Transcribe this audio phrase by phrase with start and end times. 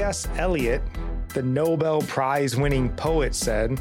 [0.00, 0.26] T.S.
[0.36, 0.80] Eliot,
[1.34, 3.78] the Nobel Prize winning poet, said,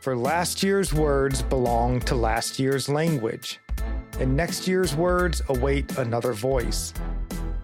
[0.00, 3.58] For last year's words belong to last year's language,
[4.20, 6.94] and next year's words await another voice.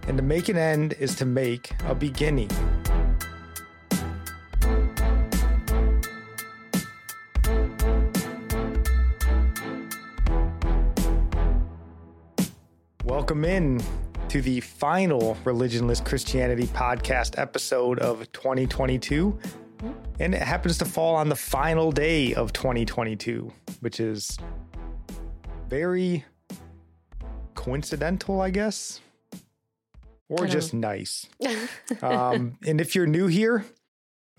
[0.09, 2.49] And to make an end is to make a beginning.
[13.05, 13.81] Welcome in
[14.29, 19.35] to the final Religionless Christianity podcast episode of 2022.
[20.19, 24.37] And it happens to fall on the final day of 2022, which is
[25.67, 26.23] very
[27.55, 29.01] coincidental, I guess,
[30.27, 31.27] or just nice.
[32.03, 33.65] um, and if you're new here,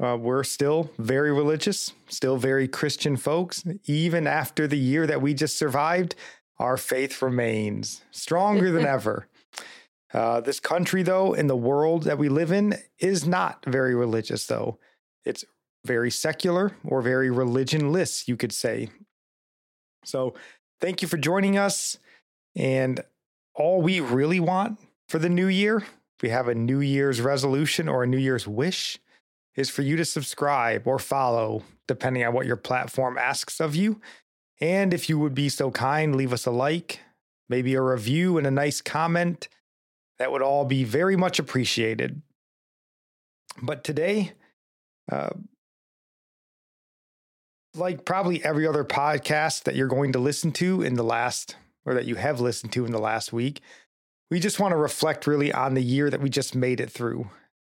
[0.00, 3.64] uh, we're still very religious, still very Christian folks.
[3.86, 6.14] Even after the year that we just survived,
[6.60, 9.26] our faith remains stronger than ever.
[10.12, 14.46] Uh, this country, though, in the world that we live in, is not very religious,
[14.46, 14.78] though.
[15.24, 15.44] It's
[15.84, 18.88] very secular or very religionless, you could say.
[20.04, 20.34] So,
[20.80, 21.98] thank you for joining us.
[22.56, 23.00] And
[23.54, 25.84] all we really want for the new year,
[26.22, 28.98] we have a New Year's resolution or a New Year's wish,
[29.54, 34.00] is for you to subscribe or follow, depending on what your platform asks of you.
[34.60, 37.00] And if you would be so kind, leave us a like,
[37.48, 39.48] maybe a review, and a nice comment
[40.20, 42.20] that would all be very much appreciated.
[43.62, 44.32] But today,
[45.10, 45.30] uh,
[47.74, 51.56] like probably every other podcast that you're going to listen to in the last,
[51.86, 53.62] or that you have listened to in the last week,
[54.30, 57.30] we just want to reflect really on the year that we just made it through.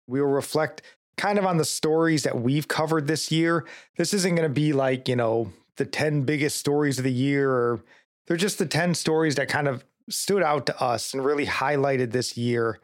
[0.07, 0.83] We will reflect
[1.17, 3.65] kind of on the stories that we've covered this year.
[3.97, 7.49] This isn't going to be like, you know, the 10 biggest stories of the year,
[7.49, 7.83] or
[8.27, 12.11] they're just the 10 stories that kind of stood out to us and really highlighted
[12.11, 12.79] this year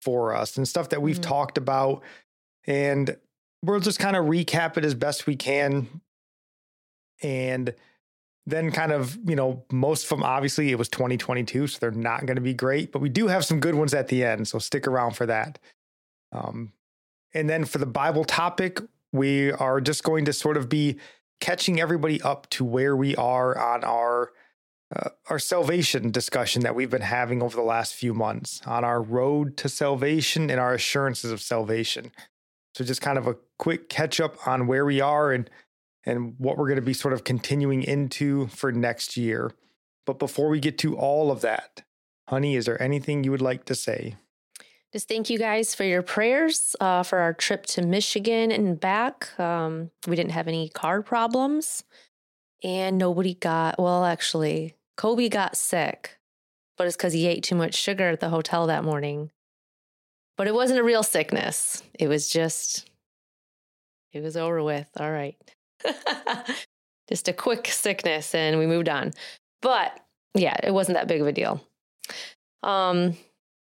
[0.00, 1.30] for us and stuff that we've mm-hmm.
[1.30, 2.02] talked about.
[2.66, 3.16] And
[3.62, 6.00] we'll just kind of recap it as best we can.
[7.22, 7.74] And
[8.46, 12.26] then kind of, you know, most of them obviously it was 2022, so they're not
[12.26, 14.46] going to be great, but we do have some good ones at the end.
[14.48, 15.58] So stick around for that.
[16.32, 16.72] Um,
[17.32, 18.80] and then for the Bible topic,
[19.12, 20.98] we are just going to sort of be
[21.40, 24.32] catching everybody up to where we are on our
[24.94, 29.02] uh, our salvation discussion that we've been having over the last few months on our
[29.02, 32.12] road to salvation and our assurances of salvation.
[32.74, 35.48] So just kind of a quick catch up on where we are and
[36.06, 39.52] and what we're going to be sort of continuing into for next year.
[40.04, 41.82] But before we get to all of that,
[42.28, 44.16] honey, is there anything you would like to say?
[44.92, 49.36] Just thank you guys for your prayers uh, for our trip to Michigan and back.
[49.40, 51.84] Um, we didn't have any car problems
[52.62, 56.18] and nobody got, well, actually, Kobe got sick,
[56.76, 59.30] but it's because he ate too much sugar at the hotel that morning.
[60.36, 61.82] But it wasn't a real sickness.
[61.98, 62.90] It was just,
[64.12, 64.88] it was over with.
[64.98, 65.36] All right.
[67.08, 69.12] just a quick sickness and we moved on.
[69.62, 69.98] But
[70.34, 71.60] yeah, it wasn't that big of a deal.
[72.62, 73.16] Um,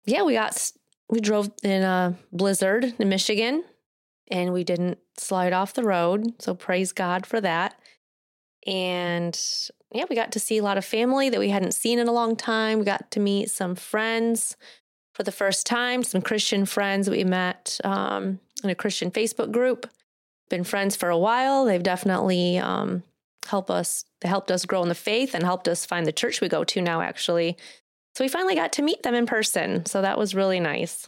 [0.05, 0.71] yeah, we got,
[1.09, 3.63] we drove in a blizzard in Michigan
[4.31, 6.33] and we didn't slide off the road.
[6.39, 7.75] So praise God for that.
[8.65, 9.39] And
[9.93, 12.11] yeah, we got to see a lot of family that we hadn't seen in a
[12.11, 12.79] long time.
[12.79, 14.57] We got to meet some friends
[15.13, 19.51] for the first time, some Christian friends that we met um, in a Christian Facebook
[19.51, 19.89] group.
[20.49, 21.65] Been friends for a while.
[21.65, 23.03] They've definitely um,
[23.47, 26.41] helped us, They helped us grow in the faith and helped us find the church
[26.41, 27.57] we go to now, actually.
[28.15, 29.85] So we finally got to meet them in person.
[29.85, 31.07] So that was really nice.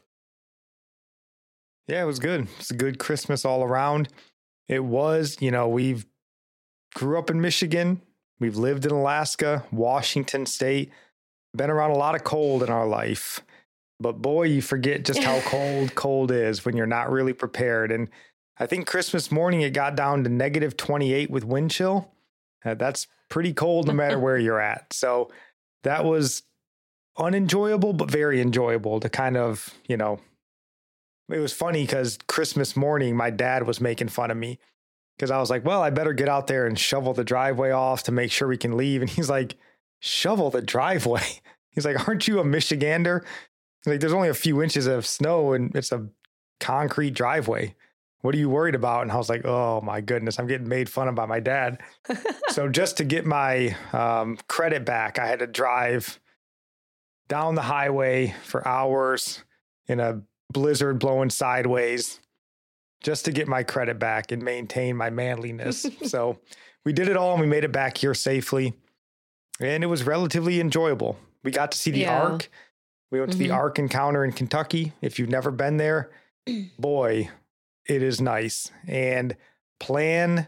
[1.88, 2.48] Yeah, it was good.
[2.60, 4.10] It's a good Christmas all around.
[4.68, 6.06] It was, you know, we've
[6.96, 8.02] grew up in Michigan.
[8.40, 10.92] We've lived in Alaska, Washington State,
[11.56, 13.42] been around a lot of cold in our life.
[14.00, 17.92] But boy, you forget just how cold cold is when you're not really prepared.
[17.92, 18.10] And
[18.58, 22.12] I think Christmas morning it got down to negative 28 with wind chill.
[22.64, 24.92] Uh, that's pretty cold no matter where you're at.
[24.92, 25.32] So
[25.84, 26.44] that was
[27.18, 30.20] unenjoyable, but very enjoyable to kind of, you know,
[31.30, 34.60] it was funny because Christmas morning, my dad was making fun of me
[35.18, 38.04] because I was like, well, I better get out there and shovel the driveway off
[38.04, 39.02] to make sure we can leave.
[39.02, 39.56] And he's like,
[40.00, 41.26] shovel the driveway.
[41.72, 43.22] He's like, Aren't you a Michigander?
[43.22, 46.08] He's like, There's only a few inches of snow and it's a
[46.62, 47.76] concrete driveway.
[48.22, 49.02] What are you worried about?
[49.02, 51.82] And I was like, Oh my goodness, I'm getting made fun of by my dad.
[52.48, 56.18] so just to get my um, credit back, I had to drive
[57.28, 59.44] down the highway for hours
[59.88, 60.22] in a
[60.52, 62.22] blizzard blowing sideways
[63.06, 65.86] just to get my credit back and maintain my manliness.
[66.08, 66.40] so
[66.84, 68.74] we did it all and we made it back here safely.
[69.60, 71.20] And it was relatively enjoyable.
[71.44, 72.20] We got to see the Yeah.
[72.24, 72.50] Ark.
[73.12, 73.54] We went to the Mhm.
[73.56, 74.94] Ark encounter in Kentucky.
[75.02, 76.10] If you've never been there,
[76.80, 77.30] boy,
[77.88, 78.72] it is nice.
[78.88, 79.38] And
[79.80, 80.48] plan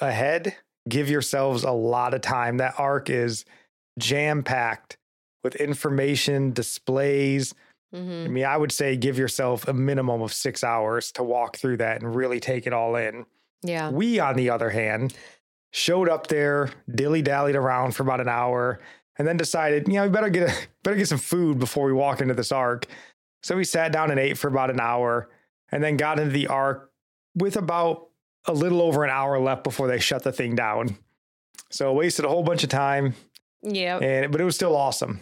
[0.00, 0.56] ahead.
[0.88, 2.56] Give yourselves a lot of time.
[2.56, 3.44] That Ark is
[4.00, 4.96] jam packed
[5.44, 7.54] with information, displays,
[7.94, 8.30] I Mhm.
[8.30, 12.02] mean, I would say give yourself a minimum of six hours to walk through that
[12.02, 13.24] and really take it all in.
[13.62, 13.90] Yeah.
[13.90, 15.14] We, on the other hand,
[15.70, 18.80] showed up there, dilly dallied around for about an hour,
[19.16, 21.92] and then decided, you know, we better get a, better get some food before we
[21.92, 22.86] walk into this ark.
[23.42, 25.30] So we sat down and ate for about an hour,
[25.70, 26.90] and then got into the ark
[27.36, 28.08] with about
[28.46, 30.96] a little over an hour left before they shut the thing down.
[31.70, 33.14] So wasted a whole bunch of time,
[33.62, 33.98] Yeah.
[33.98, 35.20] and but it was still awesome.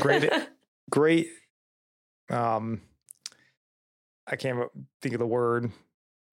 [0.00, 0.30] Great,
[0.90, 1.28] great.
[2.30, 2.82] Um,
[4.26, 4.58] I can't
[5.02, 5.70] think of the word.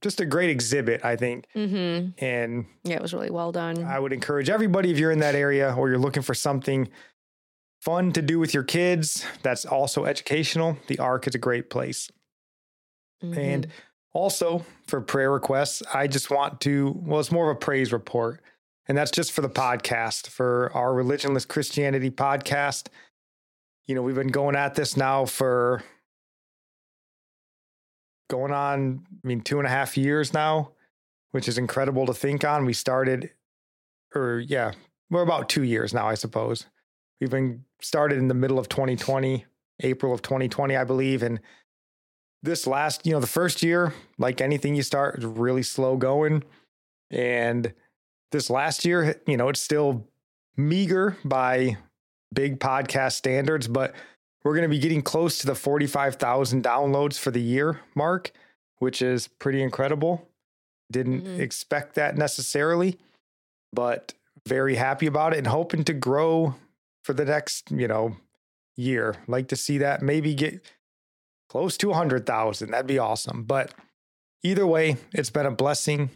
[0.01, 1.47] Just a great exhibit, I think.
[1.53, 3.83] hmm And Yeah, it was really well done.
[3.83, 6.89] I would encourage everybody if you're in that area or you're looking for something
[7.81, 12.11] fun to do with your kids that's also educational, the Ark is a great place.
[13.21, 13.71] And Mhm.
[14.13, 18.41] also for prayer requests, I just want to, well, it's more of a praise report.
[18.87, 22.87] And that's just for the podcast, for our Religionless Christianity podcast.
[23.87, 25.83] You know, we've been going at this now for
[28.29, 30.71] going on, I mean, two and a half years now,
[31.31, 32.65] which is incredible to think on.
[32.65, 33.31] We started,
[34.15, 34.71] or yeah,
[35.09, 36.65] we're about two years now, I suppose.
[37.21, 39.45] We've been started in the middle of 2020,
[39.81, 41.21] April of 2020, I believe.
[41.21, 41.39] And
[42.41, 46.43] this last, you know, the first year, like anything you start, is really slow going.
[47.11, 47.73] And
[48.31, 50.07] this last year, you know, it's still
[50.57, 51.77] meager by
[52.33, 53.93] big podcast standards, but
[54.43, 58.31] we're going to be getting close to the 45,000 downloads for the year mark,
[58.79, 60.27] which is pretty incredible.
[60.91, 61.39] Didn't Mhm.
[61.39, 62.99] expect that necessarily,
[63.73, 64.13] but
[64.47, 66.55] very happy about it and hoping to grow
[67.03, 68.17] for the next, you know,
[68.75, 69.15] year.
[69.27, 70.61] Like to see that maybe get
[71.49, 72.69] close to 100,000.
[72.71, 73.43] That'd be awesome.
[73.43, 73.73] But
[74.43, 76.11] either way, it's been a blessing.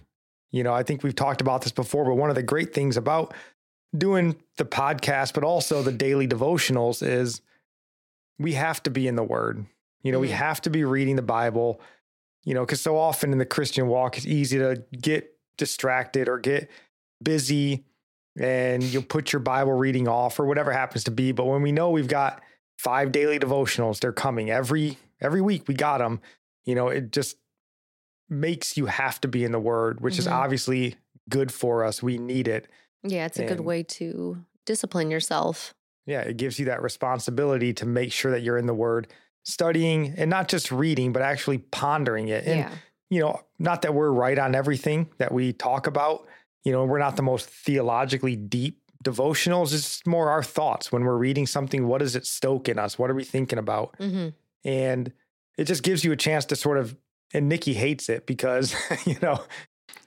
[0.52, 2.98] You know, I think we've talked about this before, but one of the great things
[2.98, 3.34] about
[3.98, 7.42] doing the podcast, but also the daily devotionals is
[8.38, 9.66] we have to be in the word.
[10.04, 10.34] You know, we Mhm.
[10.34, 11.82] have to be reading the Bible,
[12.44, 16.38] you know, because so often in the Christian walk, it's easy to get distracted or
[16.40, 16.70] get
[17.22, 17.84] busy
[18.40, 21.32] and you'll put your Bible reading off or whatever happens to be.
[21.34, 22.42] But when we know we've got
[22.78, 25.68] five daily devotionals, they're coming every every week.
[25.68, 26.22] We got them.
[26.64, 27.36] You know, it just
[28.30, 30.32] makes you have to be in the Word, which is Mhm.
[30.32, 30.96] obviously
[31.28, 32.02] good for us.
[32.02, 32.70] We need it.
[33.04, 35.74] Yeah, it's a good way to discipline yourself.
[36.06, 39.08] Yeah, it gives you that responsibility to make sure that you're in the Word,
[39.44, 42.46] studying and not just reading, but actually pondering it.
[42.46, 42.72] And yeah.
[43.10, 46.28] you know, not that we're right on everything that we talk about.
[46.64, 49.74] You know, we're not the most theologically deep devotionals.
[49.74, 51.88] It's more our thoughts when we're reading something.
[51.88, 53.00] What does it stoke in us?
[53.00, 53.96] What are we thinking about?
[53.98, 54.30] hmm
[54.64, 55.14] And
[55.58, 56.96] it just gives you a chance to sort of,
[57.34, 58.76] and Nickie hates it because,
[59.06, 59.44] you know,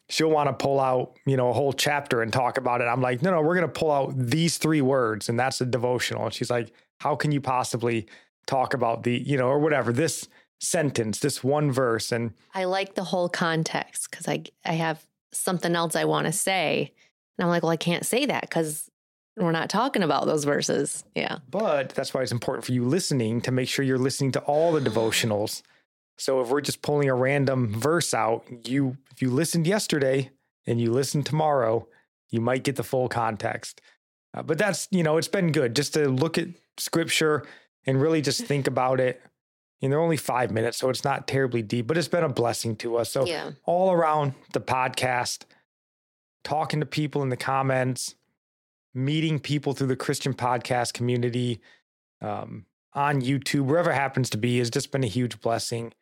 [0.09, 2.85] she'll want to pull out, you know, a whole chapter and talk about it.
[2.85, 5.67] I'm like, no, no, we're going to pull out these three words and that's a
[5.67, 6.25] devotional.
[6.25, 8.07] And she's like, how can you possibly
[8.47, 10.29] talk about the, you know, or whatever, this
[10.61, 12.13] sentence, this one verse?
[12.13, 16.33] And I like the whole context because I I have something else I want to
[16.33, 16.93] say,
[17.39, 18.91] and I'm like, well, I can't say that because
[19.37, 21.05] we're not talking about those verses.
[21.15, 21.39] Yeah.
[21.51, 24.73] But that's why it's important for you listening to make sure you're listening to all
[24.73, 25.63] the devotionals.
[26.23, 30.31] So if we're just pulling a random verse out, you if you listened yesterday
[30.69, 31.88] and you listen tomorrow,
[32.31, 33.81] you might get the full context.
[34.33, 36.47] Uh, but that's you know it's been good just to look at
[36.79, 37.45] scripture
[37.87, 39.21] and really just think about it.
[39.83, 42.76] And they're only five minutes, so it's not terribly deep, but it's been a blessing
[42.76, 43.11] to us.
[43.11, 43.50] So yeah.
[43.64, 45.41] all around the podcast,
[46.45, 48.14] talking to people in the comments,
[48.95, 51.61] meeting people through the Christian podcast community,
[52.21, 55.93] um, on YouTube, wherever it happens to be, has just been a huge blessing.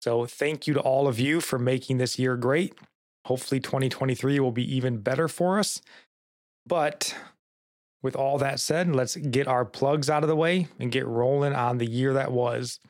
[0.00, 2.74] So thank you to all of you for making this year great.
[3.26, 5.80] Hopefully, 2023 will be even better for us.
[6.66, 7.14] But
[8.02, 11.54] with all that said, let's get our plugs out of the way and get rolling
[11.54, 12.80] on the year that was.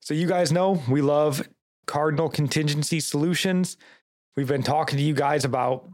[0.00, 1.46] So, you guys know we love
[1.86, 3.76] Cardinal Contingency Solutions.
[4.36, 5.86] We've been talking to you guys about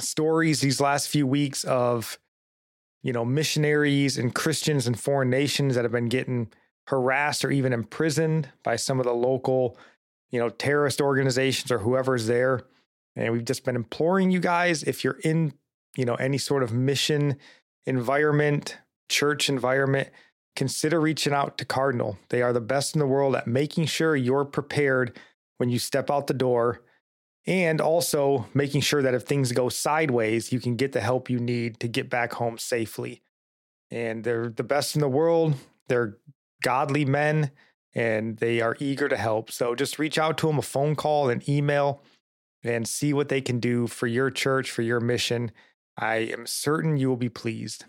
[0.00, 2.18] stories these last few weeks of
[3.04, 6.48] you know, missionaries and Christians and foreign nations that have been getting
[6.86, 9.78] harassed or even imprisoned by some of the local,
[10.30, 12.62] you know, terrorist organizations or whoever's there.
[13.16, 15.54] And we've just been imploring you guys if you're in,
[15.96, 17.36] you know, any sort of mission
[17.86, 20.08] environment, church environment,
[20.56, 22.18] consider reaching out to Cardinal.
[22.28, 25.18] They are the best in the world at making sure you're prepared
[25.58, 26.82] when you step out the door
[27.46, 31.38] and also making sure that if things go sideways, you can get the help you
[31.38, 33.22] need to get back home safely.
[33.90, 35.54] And they're the best in the world.
[35.88, 36.16] They're
[36.64, 37.52] godly men
[37.94, 39.52] and they are eager to help.
[39.52, 42.02] So just reach out to them a phone call, an email,
[42.64, 45.52] and see what they can do for your church, for your mission.
[45.96, 47.84] I am certain you will be pleased.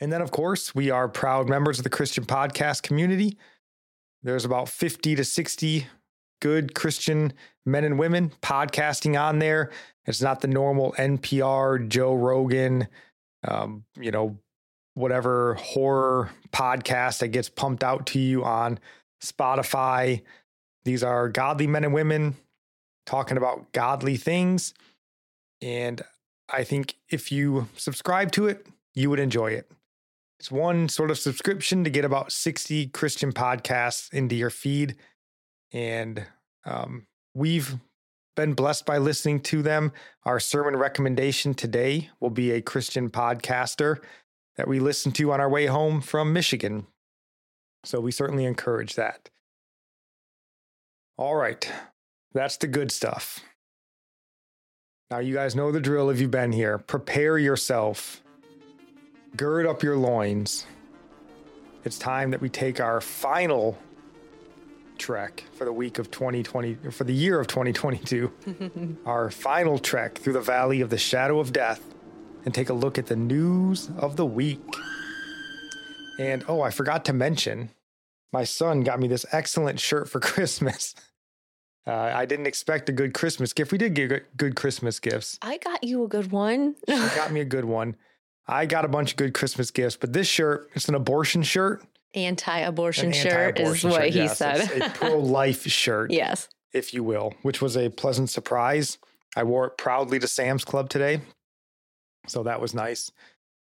[0.00, 3.38] And then, of course, we are proud members of the Christian podcast community.
[4.22, 5.86] There's about 50 to 60
[6.40, 7.32] good Christian
[7.64, 9.70] men and women podcasting on there.
[10.04, 12.88] It's not the normal NPR, Joe Rogan,
[13.46, 14.38] um, you know,
[14.94, 18.78] whatever horror podcast that gets pumped out to you on
[19.22, 20.22] Spotify.
[20.84, 22.36] These are godly men and women
[23.06, 24.74] talking about godly things.
[25.60, 26.02] And
[26.48, 29.70] I think if you subscribe to it, you would enjoy it.
[30.38, 34.96] It's one sort of subscription to get about 60 Christian podcasts into your feed.
[35.72, 36.26] And
[36.64, 37.76] um, we've
[38.34, 39.92] been blessed by listening to them.
[40.24, 43.98] Our sermon recommendation today will be a Christian podcaster
[44.56, 46.86] that we listened to on our way home from Michigan.
[47.84, 49.30] So we certainly encourage that.
[51.16, 51.70] All right,
[52.32, 53.40] that's the good stuff.
[55.10, 56.78] Now, you guys know the drill if you've been here.
[56.78, 58.22] Prepare yourself,
[59.36, 60.66] gird up your loins.
[61.84, 63.76] It's time that we take our final
[64.96, 70.32] trek for the week of 2020, for the year of 2022, our final trek through
[70.32, 71.82] the valley of the shadow of death,
[72.44, 74.60] and take a look at the news of the week.
[76.18, 77.70] And oh, I forgot to mention,
[78.32, 80.94] my son got me this excellent shirt for Christmas.
[81.86, 83.72] Uh, I didn't expect a good Christmas gift.
[83.72, 85.38] We did get good Christmas gifts.
[85.42, 86.76] I got you a good one.
[86.88, 87.96] she got me a good one.
[88.46, 91.82] I got a bunch of good Christmas gifts, but this shirt, it's an abortion shirt.
[92.14, 94.38] Anti-abortion An shirt anti-abortion is what shirt, he yes.
[94.38, 94.60] said.
[94.60, 96.48] It's a pro-life shirt, yes.
[96.72, 98.98] if you will, which was a pleasant surprise.
[99.34, 101.20] I wore it proudly to Sam's Club today,
[102.26, 103.10] so that was nice.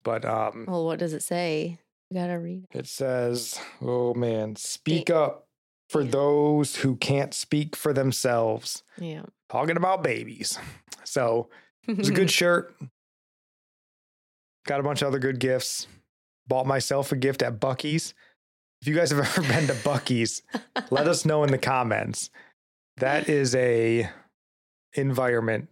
[0.03, 1.79] But um, Well, what does it say?
[2.11, 2.79] You gotta read it.
[2.81, 5.47] it says, "Oh man, speak up
[5.89, 6.11] for Yeah.
[6.11, 9.23] those who can't speak for themselves." Yeah.
[9.51, 10.59] Talking about babies.
[11.07, 11.49] So
[11.87, 12.75] it was a good shirt.
[14.67, 15.87] Got a bunch of other good gifts.
[16.49, 18.15] Bought myself a gift at Buc-ee's.
[18.81, 20.43] If you guys have ever been to Buc-ee's,
[20.91, 22.31] let us know in the comments.
[22.97, 24.09] That is a
[24.95, 25.69] environment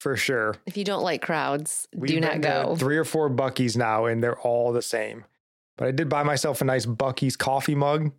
[0.00, 0.54] for sure.
[0.66, 2.76] if you don't like crowds, We've do not go.
[2.76, 5.24] Three or four Buc-ee's now, and they're all the same.
[5.76, 8.12] But I did buy myself a nice Buc-ee's coffee mug.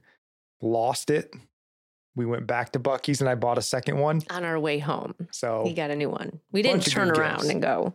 [0.61, 1.33] Lost it.
[2.15, 4.21] We went back to Buc-ee's, and I bought a second one.
[4.29, 6.39] On our way home, So he got a new one.
[6.51, 7.49] We didn't turn around gifts.
[7.49, 7.93] and go.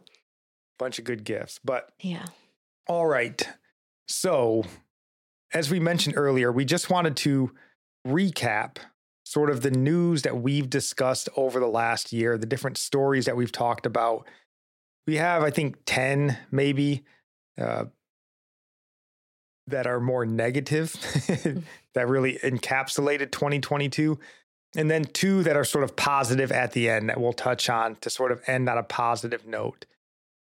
[0.78, 1.60] bunch of good gifts.
[1.62, 2.24] But Yeah.
[2.86, 3.46] All right.
[4.08, 4.64] So,
[5.52, 7.52] as we mentioned earlier, we just wanted to
[8.06, 8.76] recap
[9.34, 13.36] sort of the news that we've discussed over the last year, the different stories that
[13.36, 14.28] we've talked about.
[15.08, 17.02] We have, I think, 10 maybe
[17.60, 17.86] uh,
[19.66, 20.92] that are more negative,
[21.94, 24.20] that really encapsulated 2022.
[24.76, 27.96] And then two that are sort of positive at the end that we'll touch on
[27.96, 29.84] to sort of end on a positive note.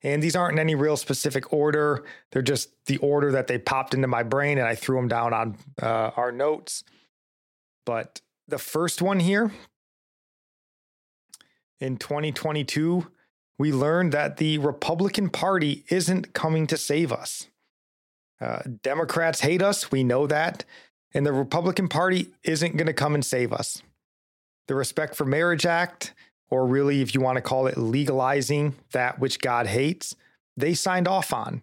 [0.02, 2.04] And these aren't in any real specific order.
[2.32, 5.34] They're just the order that they popped into my brain and I threw them down
[5.34, 6.84] on uh, our notes.
[7.84, 9.52] But the first one here
[11.80, 13.06] in 2022,
[13.58, 17.48] we learned that the Republican Party isn't coming to save us.
[18.40, 19.90] Uh, Democrats hate us.
[19.90, 20.64] We know that.
[21.12, 23.82] And the Republican Party isn't going to come and save us.
[24.66, 26.14] The Respect for Marriage Act,
[26.50, 30.14] or really, if you want to call it legalizing that which God hates,
[30.56, 31.62] they signed off on.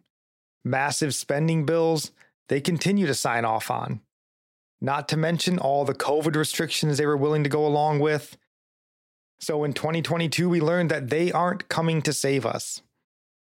[0.64, 2.12] Massive spending bills,
[2.50, 4.02] they continue to sign off on.
[4.86, 8.38] Not to mention all the COVID restrictions they were willing to go along with.
[9.40, 12.84] So in 2022, we learned that they aren't coming to save us.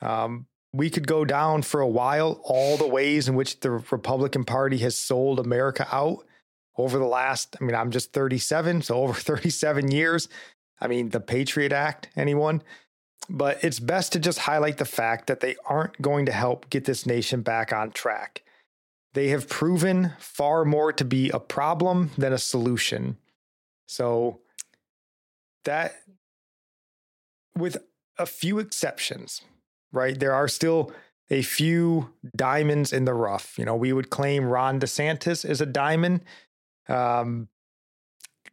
[0.03, 4.45] Um, we could go down for a while all the ways in which the Republican
[4.45, 6.27] Party has sold America out
[6.77, 10.29] over the last, I mean, I'm just 37, so over 37 years.
[10.79, 12.63] I mean, the Patriot Act, anyone?
[13.31, 16.85] But it's best to just highlight the fact that they aren't going to help get
[16.85, 18.43] this nation back on track.
[19.15, 23.17] They have proven far more to be a problem than a solution.
[23.89, 24.41] So,
[25.65, 25.95] that,
[27.57, 27.77] with
[28.19, 29.43] a few exceptions,
[29.93, 30.19] right?
[30.19, 30.93] There are still
[31.31, 33.59] a few diamonds in the rough.
[33.59, 36.25] You know, we would claim Ron DeSantis is a diamond.
[36.89, 37.49] Um,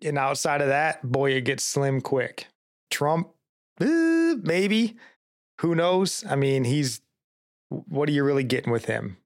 [0.01, 2.47] and outside of that, boy, it gets slim quick.
[2.91, 3.29] Trump,
[3.81, 4.95] eh, maybe.
[5.61, 6.23] Who knows?
[6.29, 7.01] I mean, he's
[7.69, 9.17] what are you really getting with him?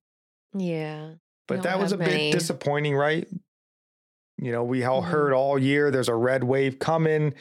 [0.53, 1.15] Yeah.
[1.57, 2.29] But that was a many.
[2.31, 3.27] bit disappointing, right?
[4.37, 5.07] You know, we all Mhm.
[5.09, 7.33] heard all year there's a red wave coming,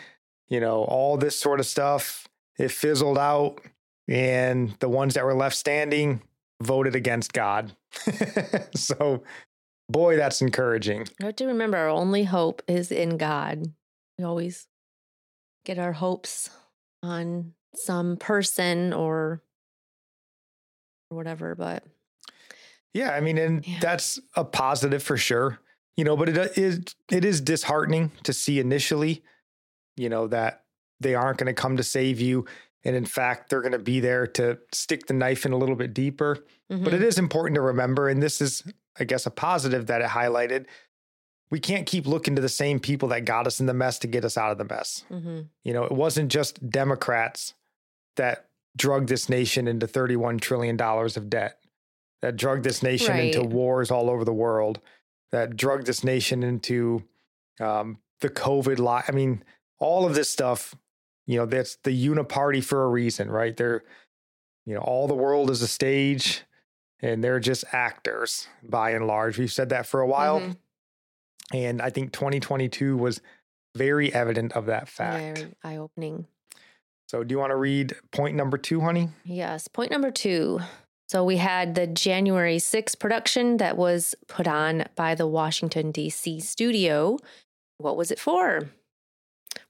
[0.48, 2.28] you know, all this sort of stuff.
[2.58, 3.60] It fizzled out,
[4.06, 6.22] and the ones that were left standing
[6.62, 7.74] voted against God.
[8.74, 9.22] so,
[9.88, 11.08] boy, that's encouraging.
[11.20, 13.72] We have to remember our only hope is in God.
[14.18, 14.68] We always
[15.64, 16.50] get our hopes
[17.02, 19.42] on some person or
[21.10, 21.84] or whatever, but
[22.92, 23.78] Yeah, I mean, and Yeah.
[23.80, 25.58] that's a positive for sure.
[25.96, 26.80] You know, but it is
[27.10, 29.22] it is disheartening to see initially,
[29.96, 30.64] you know, that
[31.00, 32.46] they aren't going to come to save you,
[32.84, 35.76] and in fact, they're going to be there to stick the knife in a little
[35.76, 36.44] bit deeper.
[36.68, 36.92] But Mhm.
[36.94, 38.62] it is important to remember, and this is,
[38.98, 40.66] I guess, a positive that it highlighted.
[41.50, 44.06] We can't keep looking to the same people that got us in the mess to
[44.06, 45.04] get us out of the mess.
[45.10, 45.48] Mhm.
[45.64, 47.54] You know, it wasn't just Democrats
[48.16, 51.58] that drugged this nation into $31 trillion of debt,
[52.22, 54.80] that drug this nation into wars all over the world,
[55.32, 57.02] that drug this nation into
[57.60, 59.04] um, the COVID lot.
[59.08, 59.42] I mean,
[59.78, 60.74] all of this stuff,
[61.26, 63.56] you know, that's the uniparty for a reason, right?
[63.56, 63.82] They're,
[64.66, 66.42] you know, all the world is a stage
[67.00, 69.38] and they're just actors by and large.
[69.38, 70.40] We've said that for a while.
[70.40, 70.56] Mhm.
[71.52, 73.20] And I think 2022 was
[73.74, 75.38] very evident of that fact.
[75.38, 76.26] Very eye opening.
[77.08, 79.08] So, do you want to read point number two, honey?
[79.24, 79.66] Yes.
[79.66, 80.60] Point number two.
[81.10, 86.38] So we had the January 6th production that was put on by the Washington, D.C.
[86.38, 87.18] studio.
[87.78, 88.70] What was it for?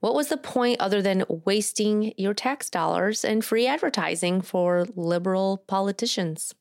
[0.00, 5.64] What was the point other than wasting your tax dollars and free advertising for liberal
[5.66, 6.54] politicians?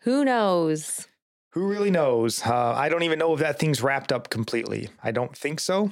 [0.00, 1.08] Who knows?
[1.52, 2.42] Who really knows?
[2.44, 4.90] Uh, I don't even know if that thing's wrapped up completely.
[5.02, 5.90] I don't think so.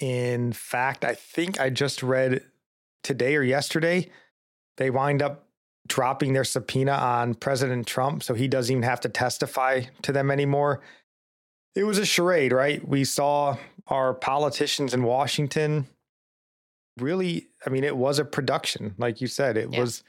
[0.00, 2.44] In fact, I think I just read
[3.02, 4.12] today or yesterday,
[4.76, 5.49] they wind up
[5.88, 8.22] dropping their subpoena on President Trump.
[8.22, 10.80] So he doesn't even have to testify to them anymore.
[11.74, 12.86] It was a charade, right?
[12.86, 13.56] We saw
[13.88, 15.86] our politicians in Washington
[16.98, 18.94] really, I mean, it was a production.
[18.98, 19.80] Like you said, it Yeah.
[19.80, 20.02] was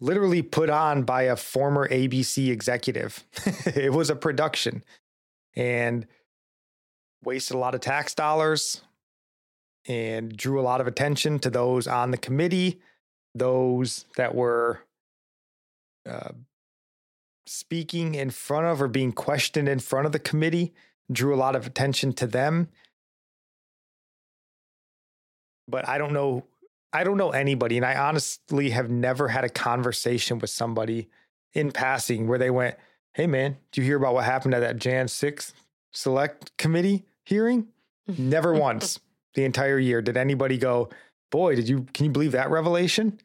[0.00, 3.22] literally put on by a former ABC executive.
[3.66, 4.82] it was a production
[5.54, 6.06] and
[7.22, 8.82] wasted a lot of tax dollars
[9.86, 12.80] and drew a lot of attention to those on the committee,
[13.34, 14.80] those that were
[16.08, 16.30] uh,
[17.46, 20.72] speaking in front of or being questioned in front of the committee,
[21.10, 22.68] drew a lot of attention to them.
[25.68, 26.44] But I don't know
[26.92, 31.08] I don't know anybody, and I honestly have never had a conversation with somebody
[31.54, 32.76] in passing where they went,
[33.14, 35.52] Hey man, do you hear about what happened at that Jan 6th
[35.92, 37.68] select committee hearing?
[38.18, 38.98] Never once
[39.34, 40.90] the entire year did anybody go,
[41.30, 43.18] Boy, did you can you believe that revelation?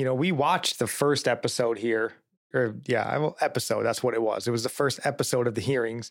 [0.00, 2.14] You know, we watched the first episode here,
[2.54, 4.48] or yeah, episode, that's what it was.
[4.48, 6.10] It was the first episode of the hearings.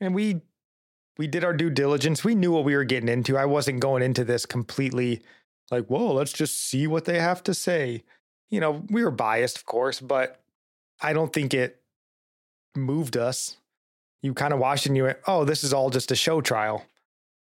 [0.00, 0.42] And we
[1.18, 2.22] we did our due diligence.
[2.22, 3.36] We knew what we were getting into.
[3.36, 5.22] I wasn't going into this completely
[5.72, 8.04] like, whoa, let's just see what they have to say.
[8.50, 10.40] You know, we were biased, of course, but
[11.02, 11.82] I don't think it
[12.76, 13.56] moved us.
[14.22, 16.84] You kind of watched and you went, oh, this is all just a show trial.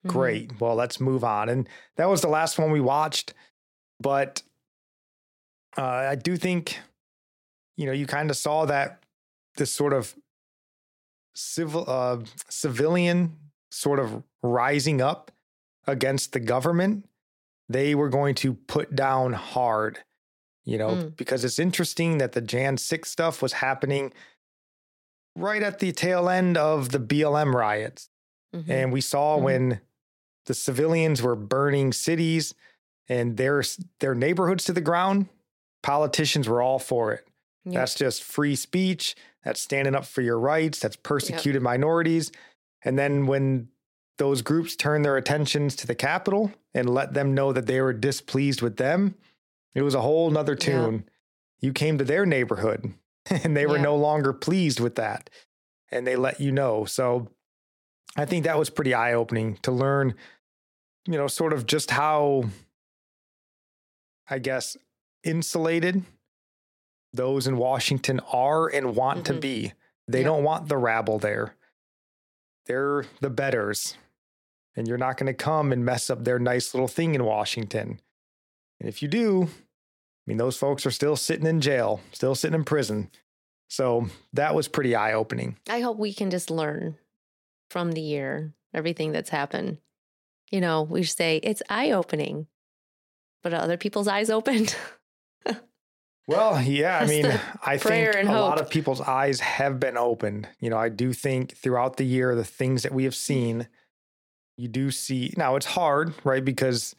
[0.08, 0.10] Mhm.
[0.10, 0.60] Great.
[0.60, 1.49] Well, let's move on.
[1.49, 3.36] And that was the last one we watched.
[3.99, 4.41] But
[5.77, 6.79] uh, I do think,
[7.77, 9.03] you know, you kind of saw that
[9.57, 10.15] this sort of
[11.35, 13.38] civil, uh, civilian
[13.71, 15.31] sort of rising up
[15.88, 17.07] against the government.
[17.67, 19.99] They were going to put down hard,
[20.63, 21.15] you know, Mm.
[21.17, 24.13] because it's interesting that the Jan 6 stuff was happening
[25.35, 28.09] right at the tail end of the BLM riots.
[28.53, 28.69] Mhm.
[28.69, 29.41] And we saw Mhm.
[29.41, 29.81] when
[30.45, 32.53] the civilians were burning cities
[33.09, 33.63] and their
[33.99, 35.27] their neighborhoods to the ground,
[35.86, 37.28] politicians were all for it.
[37.65, 37.74] Yep.
[37.76, 39.15] That's just free speech.
[39.43, 40.80] That's standing up for your rights.
[40.80, 42.32] That's persecuted minorities.
[42.84, 43.67] And then when
[44.17, 47.93] those groups turned their attentions to the Capitol and let them know that they were
[47.93, 49.13] displeased with them,
[49.76, 51.08] it was a whole nother tune.
[51.60, 52.91] You came to their neighborhood
[53.30, 55.30] and they were no longer pleased with that.
[55.91, 56.86] And they let you know.
[56.86, 57.28] So
[58.17, 60.15] I think that was pretty eye opening to learn,
[61.06, 62.45] you know, sort of just how,
[64.28, 64.78] I guess,
[65.25, 66.03] insulated
[67.13, 69.41] those in Washington are and want to Mhm.
[69.41, 69.73] be.
[70.07, 70.25] They Yeah.
[70.25, 71.55] don't want the rabble there.
[72.65, 73.97] They're the betters.
[74.75, 78.01] And you're not going to come and mess up their nice little thing in Washington.
[78.79, 79.49] And if you do, I
[80.25, 83.09] mean, those folks are still sitting in jail, still sitting in prison.
[83.69, 85.57] So that was pretty eye opening.
[85.69, 86.97] I hope we can just learn
[87.69, 89.77] from the year, everything that's happened.
[90.51, 92.47] You know, we say it's eye opening,
[93.41, 94.75] but other people's eyes opened?
[96.27, 97.25] Well, yeah, I mean,
[97.63, 100.47] I think a lot of people's eyes have been opened.
[100.60, 103.67] You know, I do think throughout the year, the things that we have seen,
[104.58, 105.34] you do see.
[105.38, 106.43] Now, it's hard, right?
[106.43, 106.95] Because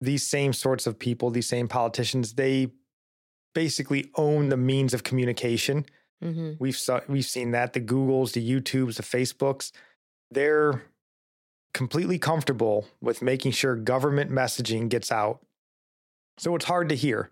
[0.00, 2.72] these same sorts of people, these same politicians, they
[3.54, 5.86] basically own the means of communication.
[6.20, 9.70] hmm We've saw, we've seen that the Googles, the YouTubes, the Facebooks,
[10.32, 10.82] they're
[11.74, 15.44] completely comfortable with making sure government messaging gets out.
[16.38, 17.30] So it's hard to hear,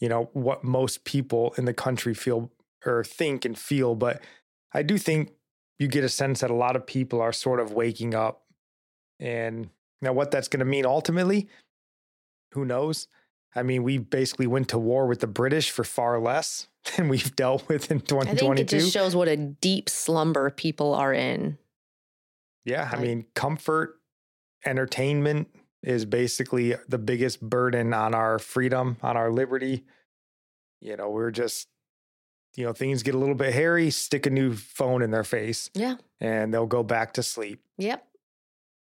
[0.00, 2.50] you know, what most people in the country feel
[2.84, 4.22] or think and feel, but
[4.72, 5.32] I do think
[5.78, 8.42] you get a sense that a lot of people are sort of waking up.
[9.18, 11.48] And now what that's going to mean ultimately,
[12.52, 13.08] who knows?
[13.54, 17.34] I mean, we basically went to war with the British for far less than we've
[17.36, 18.78] dealt with in I think it 2022.
[18.78, 21.58] just shows what a deep slumber people are in.
[22.64, 24.00] Yeah, I mean, comfort,
[24.64, 25.48] entertainment
[25.86, 29.84] is basically the biggest burden on our freedom, on our liberty.
[30.80, 31.68] You know, we're just,
[32.56, 35.70] you know, things get a little bit hairy, stick a new phone in their face
[35.74, 35.94] Yeah.
[36.20, 37.60] and they'll go back to sleep.
[37.78, 38.04] Yep.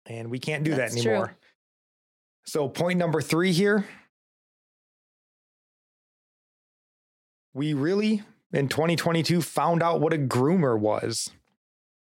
[0.07, 1.11] And we can't do that That's true.
[1.12, 1.37] anymore.
[2.47, 3.87] So, point number three here
[7.53, 11.31] we really, in 2022, found out what a groomer was.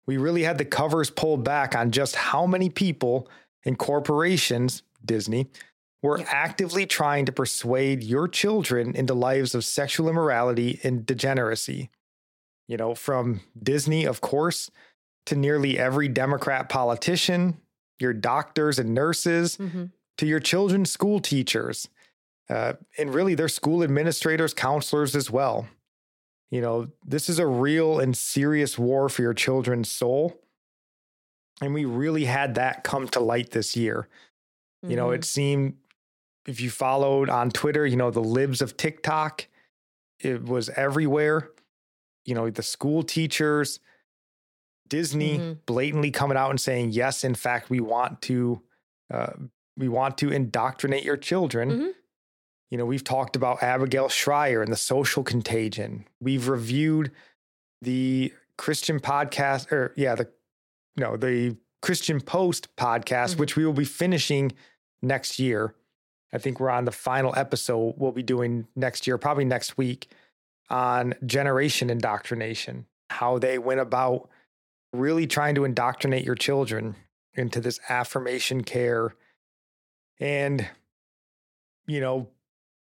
[0.07, 3.29] We really had the covers pulled back on just how many people
[3.65, 5.49] and corporations, Disney,
[6.03, 6.27] were Yeah.
[6.29, 11.91] actively trying to persuade your children into lives of sexual immorality and degeneracy.
[12.69, 14.71] You know, from Disney, of course,
[15.27, 17.61] to nearly every Democrat politician,
[17.99, 19.87] your doctors and nurses, hmm
[20.19, 21.89] to your children's school teachers,
[22.51, 25.67] uh, and really their school administrators, counselors as well.
[26.51, 30.39] You know, this is a real and serious war for your children's soul.
[31.61, 34.09] And we really had that come to light this year.
[34.83, 35.77] You know, it seemed
[36.47, 39.47] if you followed on Twitter, you know, the libs of TikTok,
[40.21, 41.51] it was everywhere.
[42.25, 43.79] You know, the school teachers,
[44.89, 45.59] Disney Mhm.
[45.67, 48.63] blatantly coming out and saying, yes, in fact, we want to,
[49.13, 49.35] uh,
[49.77, 51.71] we want to indoctrinate your children.
[51.71, 51.95] Mhm.
[52.71, 56.07] You know, we've talked about Abigail Shrier and the social contagion.
[56.21, 57.13] We've reviewed
[57.83, 60.31] the Christian podcast, or yeah, the
[60.97, 63.39] no, the Christian Post podcast, Mhm.
[63.39, 64.53] which we will be finishing
[65.03, 65.75] next year.
[66.33, 70.09] I think we're on the final episode we'll be doing next year, probably next week,
[70.69, 74.29] on generation indoctrination, how they went about
[74.93, 76.97] really trying to indoctrinate your children
[77.35, 79.15] into this affirmation care.
[80.21, 80.69] And,
[81.87, 82.29] you know,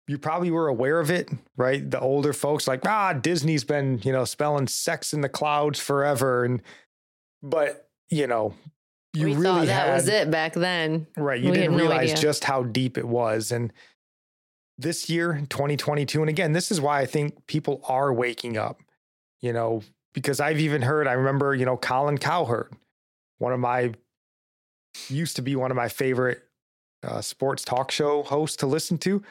[0.07, 1.89] you probably were aware of it, right?
[1.89, 6.43] The older folks like, ah, Disney's been, you know, spelling sex in the clouds forever.
[6.43, 6.61] And,
[7.43, 8.53] but, you know,
[9.13, 11.07] you we really thought that had, was it back then.
[11.17, 11.41] Right.
[11.41, 12.21] You We didn't realize idea.
[12.21, 13.51] just how deep it was.
[13.51, 13.73] And
[14.77, 18.79] this year, 2022, and again, this is why I think people are waking up,
[19.41, 19.81] you know,
[20.13, 22.73] because I've even heard, I remember, you know, Colin Cowherd,
[23.39, 23.93] one of my,
[25.09, 26.43] used to be one of my favorite
[27.03, 29.21] uh, sports talk show hosts to listen to.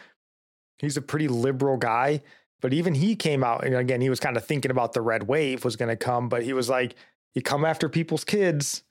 [0.78, 2.22] He's a pretty liberal guy,
[2.60, 5.24] but even he came out, and again, he was kind of thinking about the red
[5.24, 6.94] wave was going to come, but he was like,
[7.34, 8.82] you come after people's kids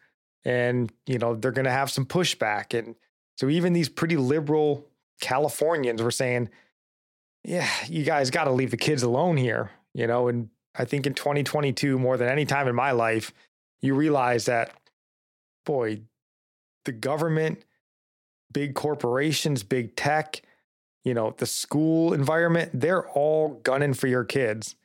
[0.46, 2.78] and you know they're going to have some pushback.
[2.78, 2.96] And
[3.36, 4.88] so even these pretty liberal
[5.20, 6.50] californians were saying
[7.44, 10.28] yeah you guys got to leave the kids alone here you know?
[10.28, 13.34] And i think in 2022 more than any time in my life
[13.82, 14.72] you realize that
[15.66, 16.02] boy
[16.86, 17.64] the government
[18.52, 20.42] big corporations big tech
[21.04, 24.76] you know the school environment they're all gunning for your kids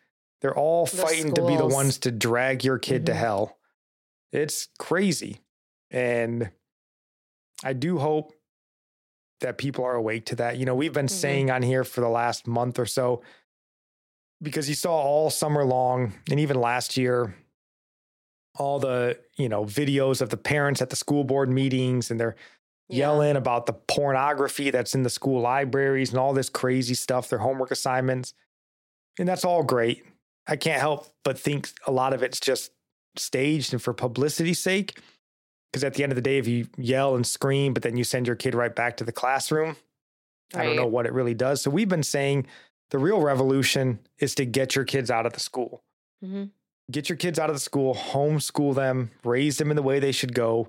[0.42, 3.16] they're all The fighting to be the ones to drag your kid to Mhm.
[3.16, 3.58] hell
[4.32, 5.40] it's crazy.
[5.90, 6.50] And
[7.62, 8.32] I do hope
[9.40, 10.56] that people are awake to that.
[10.56, 11.10] You know, we've been Mhm.
[11.10, 13.22] saying on here for the last month or so,
[14.40, 17.36] because you saw all summer long and even last year,
[18.58, 22.36] all the, you know, videos of the parents at the school board meetings and they're
[22.88, 22.98] Yeah.
[23.08, 27.38] yelling about the pornography that's in the school libraries and all this crazy stuff, their
[27.40, 28.32] homework assignments.
[29.18, 30.04] And that's all great.
[30.46, 32.72] I can't help but think a lot of it's just
[33.16, 34.98] staged and for publicity's sake.
[35.70, 38.04] Because at the end of the day, if you yell and scream, but then you
[38.04, 39.76] send your kid right back to the classroom,
[40.54, 41.62] I don't know what it really does.
[41.62, 42.46] So we've been saying
[42.90, 45.82] the real revolution is to get your kids out of the school.
[46.22, 46.50] Mhm.
[46.90, 50.12] Get your kids out of the school, homeschool them, raise them in the way they
[50.12, 50.68] should go,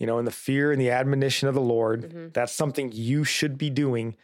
[0.00, 2.10] you know, in the fear and the admonition of the Lord.
[2.10, 2.32] Mhm.
[2.32, 4.16] That's something you should be doing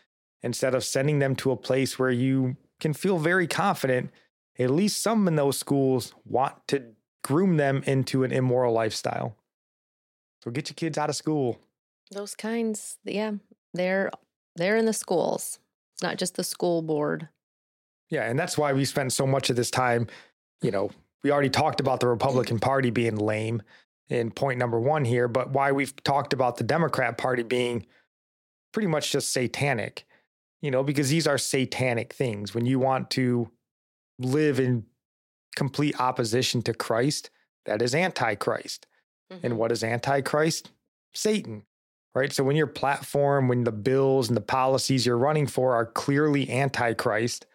[0.42, 4.10] instead of sending them to a place where you can feel very confident
[4.58, 6.82] at least some in those schools want to
[7.22, 9.36] groom them into an immoral lifestyle.
[10.42, 11.58] So get your kids out of school.
[12.10, 13.32] Those kinds, yeah,
[13.74, 14.10] they're
[14.54, 15.58] they're in the schools.
[15.94, 17.28] It's not just the school board.
[18.10, 20.06] Yeah, and that's why we spent so much of this time,
[20.62, 20.90] you know,
[21.22, 23.62] we already talked about the Republican Party being lame
[24.08, 27.86] in point number 1 here, but why we've talked about the Democrat Party being
[28.72, 30.06] pretty much just satanic.
[30.62, 32.54] You know, because these are satanic things.
[32.54, 33.50] When you want to
[34.18, 34.84] live in
[35.54, 37.30] complete opposition to Christ,
[37.64, 38.86] that is antichrist.
[39.32, 39.46] Mm-hmm.
[39.46, 40.70] And what is antichrist?
[41.14, 41.64] Satan,
[42.14, 42.32] right?
[42.32, 46.50] So when your platform, when the bills and the policies you're running for are clearly
[46.50, 47.46] antichrist,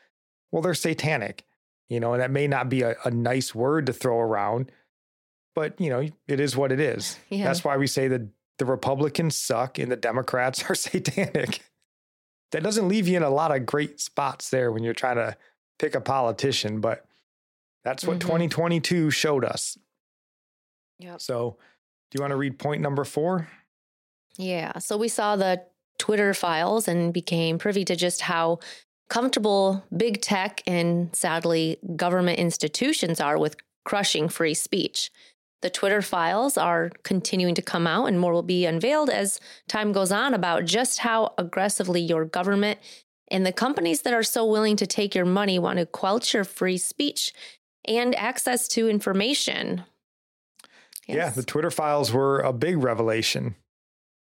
[0.51, 1.45] well, they're satanic,
[1.89, 4.71] you know, and that may not be a, a nice word to throw around,
[5.55, 7.17] but, you know, it is what it is.
[7.29, 7.45] Yeah.
[7.45, 11.61] That's why we say that the Republicans suck and the Democrats are satanic.
[12.51, 15.37] That doesn't leave you in a lot of great spots there when you're trying to
[15.81, 17.03] pick a politician, but
[17.83, 18.27] that's what mm-hmm.
[18.27, 19.79] 2022 showed us.
[20.99, 21.17] Yeah.
[21.17, 21.57] So,
[22.11, 23.49] do you want to read point number four?
[24.37, 24.77] Yeah.
[24.77, 25.63] So, we saw the
[25.97, 28.59] Twitter files and became privy to just how
[29.09, 35.11] comfortable big tech and sadly government institutions are with crushing free speech.
[35.63, 39.91] The Twitter files are continuing to come out, and more will be unveiled as time
[39.91, 42.79] goes on about just how aggressively your government
[43.31, 46.43] and the companies that are so willing to take your money want to quell your
[46.43, 47.33] free speech
[47.85, 49.83] and access to information.
[51.07, 51.17] Yes.
[51.17, 53.55] Yeah, the Twitter files were a big revelation.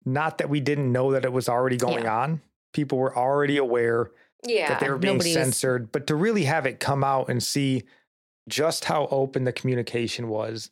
[0.05, 2.19] Not that we didn't know that it was already going yeah.
[2.19, 2.43] on.
[2.73, 4.11] People were already aware
[4.47, 7.85] yeah, that they were being censored, but to really have it come out and see
[8.49, 10.71] just how open the communication was,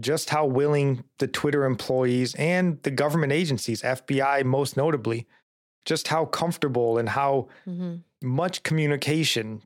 [0.00, 5.26] just how willing the Twitter employees and the government agencies, FBI most notably,
[5.84, 7.96] just how comfortable and how mm-hmm.
[8.22, 9.62] much communication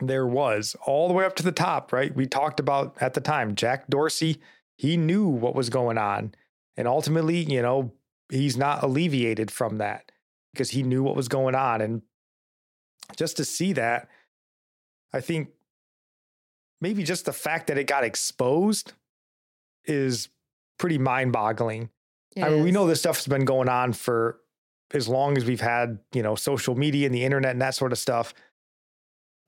[0.00, 2.14] there was all the way up to the top, right?
[2.14, 4.40] We talked about at the time, Jack Dorsey,
[4.76, 6.34] he knew what was going on.
[6.76, 7.92] And ultimately, you know,
[8.28, 10.10] he's not alleviated from that
[10.52, 11.80] because he knew what was going on.
[11.80, 12.02] And
[13.16, 14.08] just to see that,
[15.12, 15.50] I think
[16.80, 18.92] maybe just the fact that it got exposed
[19.84, 20.28] is
[20.78, 21.90] pretty mind boggling.
[22.36, 24.38] I mean, we know this stuff has been going on for
[24.94, 27.92] as long as we've had, you know, social media and the internet and that sort
[27.92, 28.34] of stuff.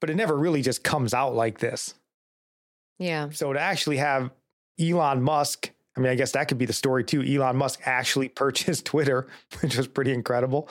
[0.01, 1.95] But it never really just comes out like this.
[2.99, 3.31] Yeah.
[3.31, 4.31] So to actually have
[4.81, 7.23] Elon Musk, I mean, I guess that could be the story too.
[7.23, 9.27] Elon Musk actually purchased Twitter,
[9.61, 10.69] which was pretty incredible.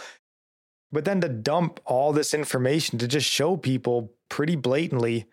[0.92, 5.28] But then to dump all this information to just show people pretty blatantly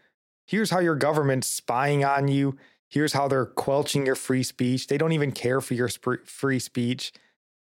[0.51, 2.59] here's how your government's spying on you.
[2.89, 4.89] Here's how they're quelching your free speech.
[4.89, 7.13] They don't even care for your sp- free speech.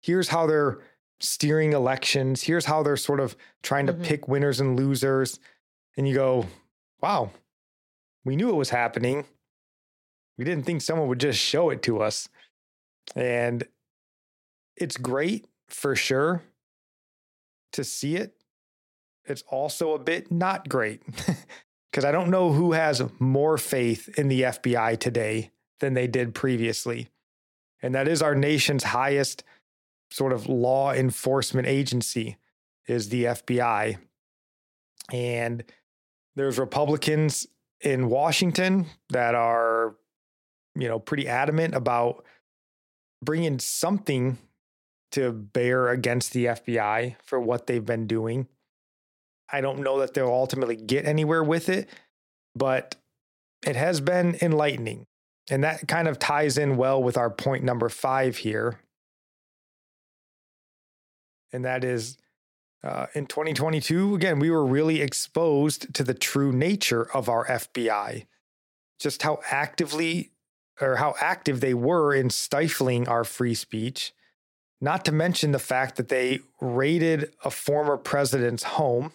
[0.03, 0.77] Here's how they're
[1.19, 2.43] steering elections.
[2.43, 4.03] Here's how they're sort of trying to mm-hmm.
[4.03, 5.39] pick winners and losers.
[5.97, 6.45] And you go,
[7.01, 7.31] wow,
[8.23, 9.25] we knew it was happening.
[10.37, 12.27] We didn't think someone would just show it to us.
[13.15, 13.63] And
[14.75, 16.43] it's great for sure
[17.73, 18.35] to see it.
[19.25, 21.01] It's also a bit not great
[21.91, 26.35] because I don't know who has more faith in the FBI today than they did
[26.35, 27.09] previously.
[27.81, 29.43] And that is our nation's highest
[30.11, 32.37] sort of law enforcement agency
[32.87, 33.97] is the FBI.
[35.11, 35.63] And
[36.35, 37.47] there's Republicans
[37.81, 39.95] in Washington that are,
[40.75, 42.25] you know, pretty adamant about
[43.23, 44.37] bringing something
[45.11, 48.47] to bear against the FBI for what they've been doing.
[49.51, 51.89] I don't know that they'll ultimately get anywhere with it,
[52.55, 52.95] but
[53.65, 55.05] it has been enlightening.
[55.49, 58.79] And that kind of ties in well with our point number five here
[61.55, 62.17] and that is
[62.83, 68.27] uh, in 2022, again, we were really exposed to the true nature of our FBI,
[68.99, 70.31] just how actively
[70.79, 74.13] or how active they were in stifling our free speech.
[74.81, 79.13] Not to mention the fact that they raided a former president's home.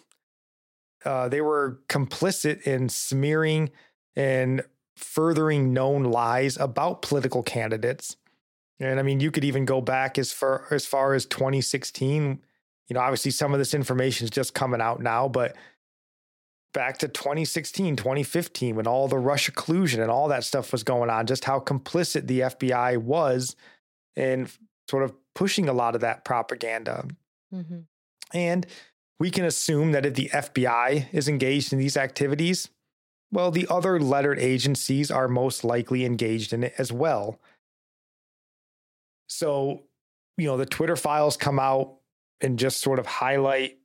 [1.05, 3.69] Uh, they were complicit in smearing
[4.15, 4.63] and
[4.97, 8.17] furthering known lies about political candidates.
[8.81, 12.41] And I mean, you could even go back as far as far as 2016.
[12.87, 15.55] You know, obviously some of this information is just coming out now, but
[16.73, 21.09] back to 2016, 2015, when all the Russia collusion and all that stuff was going
[21.09, 23.55] on, just how complicit the FBI was
[24.15, 24.49] in
[24.89, 27.05] sort of pushing a lot of that propaganda.
[27.53, 27.81] Mm-hmm.
[28.33, 28.65] And
[29.19, 32.69] we can assume that if the FBI is engaged in these activities,
[33.31, 37.39] well, the other lettered agencies are most likely engaged in it as well.
[39.31, 39.83] So,
[40.37, 41.95] you know, the Twitter files come out
[42.41, 43.77] and just sort of highlight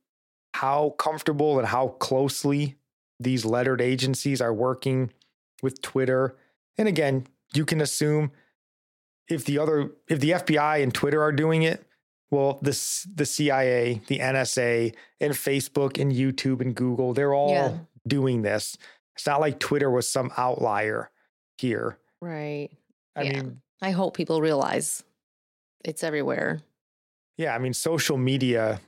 [0.53, 2.75] how comfortable and how closely
[3.19, 5.11] these lettered agencies are working
[5.63, 6.35] with Twitter.
[6.77, 8.31] And again, you can assume
[9.29, 11.85] if the other if the FBI and Twitter are doing it,
[12.29, 12.71] well, the
[13.15, 17.77] the CIA, the NSA, and Facebook and YouTube and Google, they're all Yeah.
[18.05, 18.77] doing this.
[19.15, 21.09] It's not like Twitter was some outlier
[21.57, 21.97] here.
[22.21, 22.69] Right.
[23.15, 23.31] I Yeah.
[23.41, 25.03] mean, I hope people realize
[25.87, 26.61] it's everywhere.
[27.37, 28.81] yeah, I mean, social media.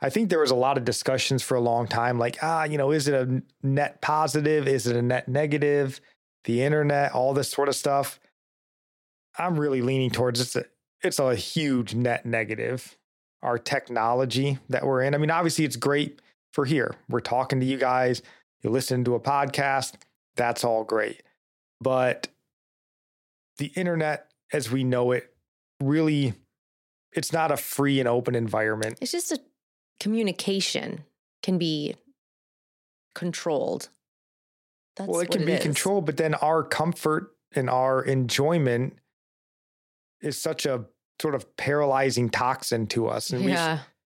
[0.00, 2.76] I think there was a lot of discussions for a long time, like, ah, you
[2.76, 4.68] know, is it a net positive?
[4.68, 6.00] Is it a net negative?
[6.44, 8.18] The internet, all this sort of stuff.
[9.38, 10.64] I'm really leaning towards it's a,
[11.02, 12.96] it's a huge net negative.
[13.42, 15.14] Our technology that we're in.
[15.14, 16.20] I mean, obviously, it's great
[16.52, 16.94] for here.
[17.08, 18.22] We're talking to you guys.
[18.62, 19.94] You listen to a podcast.
[20.36, 21.22] That's all great.
[21.80, 22.28] But
[23.58, 25.32] the internet, as we know it,
[25.80, 26.34] really,
[27.12, 28.98] it's not a free and open environment.
[29.00, 29.40] It's just a
[30.00, 31.04] communication
[31.42, 31.96] can be
[33.14, 33.88] controlled.
[34.96, 35.62] That's well, it can be is.
[35.62, 38.94] controlled, but then our comfort and our enjoyment
[40.20, 40.84] is such a
[41.20, 43.30] sort of paralyzing toxin to us.
[43.30, 43.54] And we've,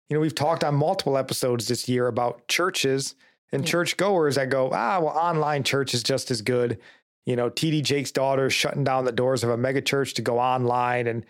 [0.09, 3.15] you know, we've talked on multiple episodes this year about churches
[3.51, 3.71] and Yeah.
[3.71, 6.79] church goers that go, ah, well, online church is just as good.
[7.25, 10.39] You know, TD Jakes' daughter shutting down the doors of a mega church to go
[10.39, 11.07] online.
[11.07, 11.25] And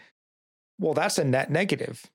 [0.80, 2.06] well, that's a net negative.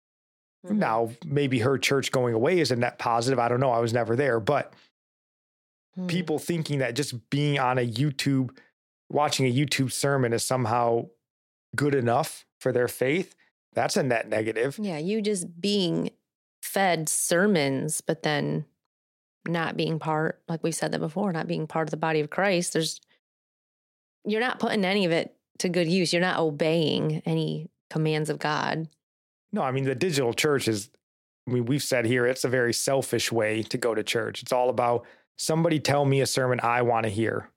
[0.66, 0.76] Mhm.
[0.76, 3.38] Now, maybe her church going away is a net positive.
[3.38, 3.70] I don't know.
[3.70, 4.40] I was never there.
[4.40, 4.72] But
[5.96, 6.08] Mhm.
[6.08, 8.56] people thinking that just being on a YouTube,
[9.08, 11.08] watching a YouTube sermon is somehow
[11.76, 13.34] good enough for their faith,
[13.72, 14.78] that's a net negative.
[14.80, 16.10] Yeah, you just being
[16.62, 18.64] fed sermons, but then
[19.46, 22.28] not being part, like we said that before, not being part of the body of
[22.30, 22.72] Christ.
[22.72, 23.00] There's,
[24.24, 26.12] you're not putting any of it to good use.
[26.12, 28.88] You're not obeying any commands of God.
[29.52, 30.90] No, I mean, the digital church is,
[31.46, 34.42] I mean, we've said here, it's a very selfish way to go to church.
[34.42, 37.50] It's all about somebody tell me a sermon I want to hear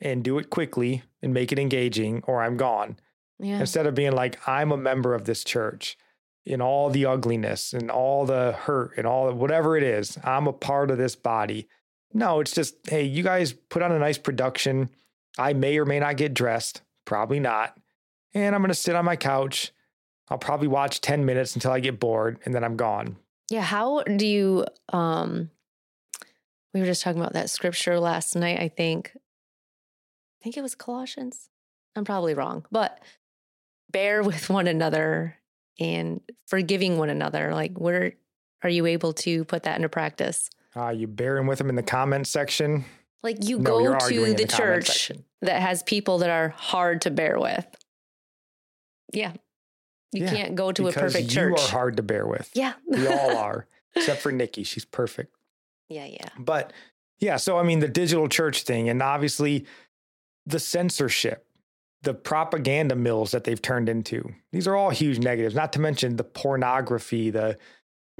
[0.00, 2.98] and do it quickly and make it engaging or I'm gone.
[3.38, 3.60] Yeah.
[3.60, 5.98] instead of being like i'm a member of this church
[6.46, 10.54] in all the ugliness and all the hurt and all whatever it is i'm a
[10.54, 11.68] part of this body
[12.14, 14.88] no it's just hey you guys put on a nice production
[15.36, 17.76] i may or may not get dressed probably not
[18.36, 19.72] and i'm going to sit on my couch
[20.28, 23.16] i'll probably watch 10 minutes until i get bored and then i'm gone
[23.50, 23.62] Yeah.
[23.62, 25.50] How do you, um,
[26.74, 29.12] we were just talking about that scripture last night, I think.
[29.14, 31.48] I think it was Colossians.
[31.94, 32.98] I'm probably wrong, but
[33.90, 35.36] bear with one another
[35.78, 37.54] and forgiving one another.
[37.54, 38.12] Like, where
[38.62, 40.50] are you able to put that into practice?
[40.74, 42.84] uh, you bearing with them in the comment section
[43.22, 47.10] Like, you No, go to the, the church that has people that are hard to
[47.10, 47.64] bear with.
[49.12, 49.32] Yeah.
[50.12, 51.58] You Yeah, can't go to a perfect you church.
[51.60, 52.74] are hard to bear with Yeah.
[52.86, 55.34] we all are except for Nickie she's perfect
[55.88, 56.06] Yeah.
[56.06, 56.28] Yeah.
[56.38, 56.72] But
[57.18, 59.66] yeah, so I mean, the digital church thing, and obviously
[60.44, 61.46] the censorship,
[62.02, 66.16] the propaganda mills that they've turned into, these are all huge negatives, not to mention
[66.16, 67.56] the pornography, the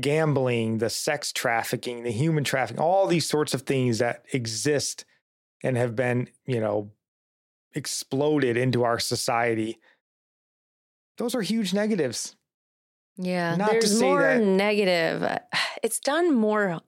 [0.00, 5.04] gambling, the sex trafficking, the human trafficking, all these sorts of things that exist
[5.62, 6.90] and have been, you know,
[7.74, 9.78] exploded into our society.
[11.18, 12.36] Those are huge negatives.
[13.16, 15.22] Yeah, Not to there's say more that- negative.
[15.22, 15.38] Uh,
[15.82, 16.80] It's done more.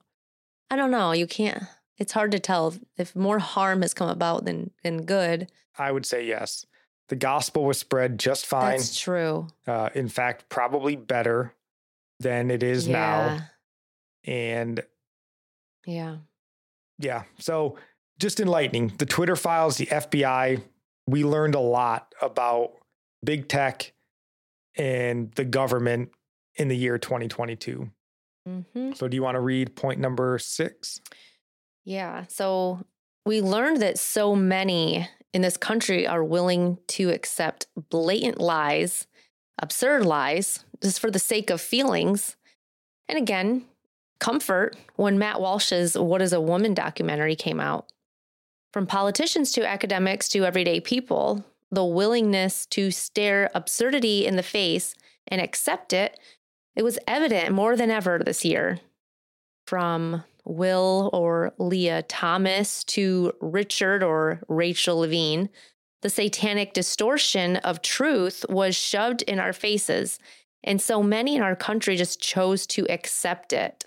[0.69, 1.11] I don't know.
[1.11, 1.63] You can't.
[1.97, 5.51] It's hard to tell if more harm has come about than than good.
[5.77, 6.65] I would say yes.
[7.07, 8.77] The gospel was spread just fine.
[8.77, 9.47] That's true.
[9.65, 11.55] uh, in fact, probably better
[12.19, 13.39] than it is now.
[14.25, 14.83] And
[15.85, 16.17] Yeah.
[16.99, 17.77] yeah, so
[18.19, 18.89] just enlightening.
[18.97, 20.61] The Twitter files, the FBI,
[21.07, 22.73] we learned a lot about
[23.23, 23.93] big tech
[24.79, 26.09] and the government
[26.55, 27.91] in the year 2022.
[28.45, 31.01] hmm So, do you want to read point number six?
[31.85, 32.25] Yeah.
[32.27, 32.85] So
[33.25, 39.07] we learned that so many in this country are willing to accept blatant lies,
[39.59, 42.35] absurd lies, just for the sake of feelings.
[43.07, 43.65] And again,
[44.19, 47.87] comfort when Matt Walsh's What is a Woman documentary came out.
[48.71, 54.95] From politicians to academics to everyday people, the willingness to stare absurdity in the face
[55.27, 56.19] and accept it,
[56.75, 58.79] it was evident more than ever this year.
[59.67, 65.49] From Will or Lia Thomas to Richard or Rachel Levine,
[66.01, 70.17] the satanic distortion of truth was shoved in our faces.
[70.63, 73.85] And so many in our country just chose to accept it.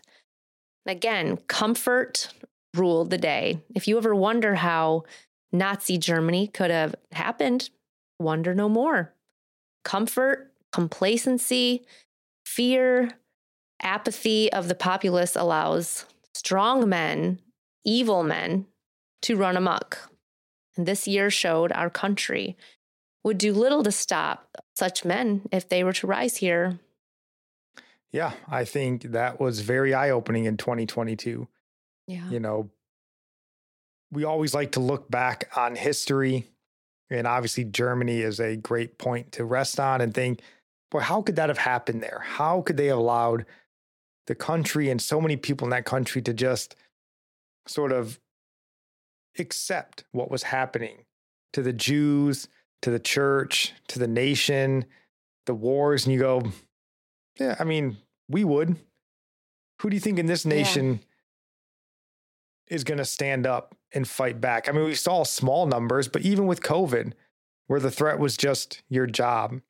[0.87, 2.29] Again, comfort
[2.75, 3.61] ruled the day.
[3.75, 5.05] If you ever wonder how
[5.53, 7.71] Nazi Germany could have happened,
[8.19, 9.15] wonder no more.
[9.85, 11.85] Comfort, complacency,
[12.47, 13.11] fear,
[13.83, 17.41] apathy of the populace allows strong men,
[17.85, 18.67] evil men
[19.23, 20.11] to run amok.
[20.77, 22.57] And this year showed our country
[23.25, 26.79] would do little to stop such men if they were to rise here.
[28.11, 31.49] Yeah, I think that was very eye opening in 2022.
[32.07, 32.29] Yeah.
[32.29, 32.71] You know,
[34.13, 36.47] we always like to look back on history,
[37.11, 40.41] and obviously, Germany is a great point to rest on and think,
[40.91, 42.23] boy, how could that have happened there?
[42.25, 43.47] How could they have allowed
[44.27, 46.77] the country and so many people in that country to just
[47.67, 48.21] sort of
[49.39, 51.05] accept what was happening
[51.55, 52.49] to the Jews,
[52.83, 54.85] to the church, to the nation,
[55.47, 56.05] the wars?
[56.05, 56.43] And you go,
[57.41, 57.97] yeah, I mean,
[58.29, 58.77] we would.
[59.81, 60.55] Who do you think in this Yeah.
[60.55, 61.01] nation
[62.69, 64.69] is going to stand up and fight back?
[64.69, 67.13] I mean, we saw small numbers, but even with COVID,
[67.67, 69.61] where the threat was just your job,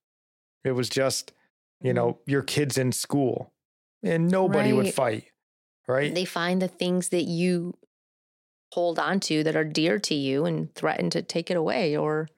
[0.65, 1.33] it was just,
[1.81, 2.31] you know, mm-hmm.
[2.31, 3.53] your kids in school,
[4.03, 5.25] and nobody would fight,
[5.87, 6.15] right?
[6.15, 7.75] They find the things that you
[8.73, 12.29] hold on to that are dear to you and threaten to take it away or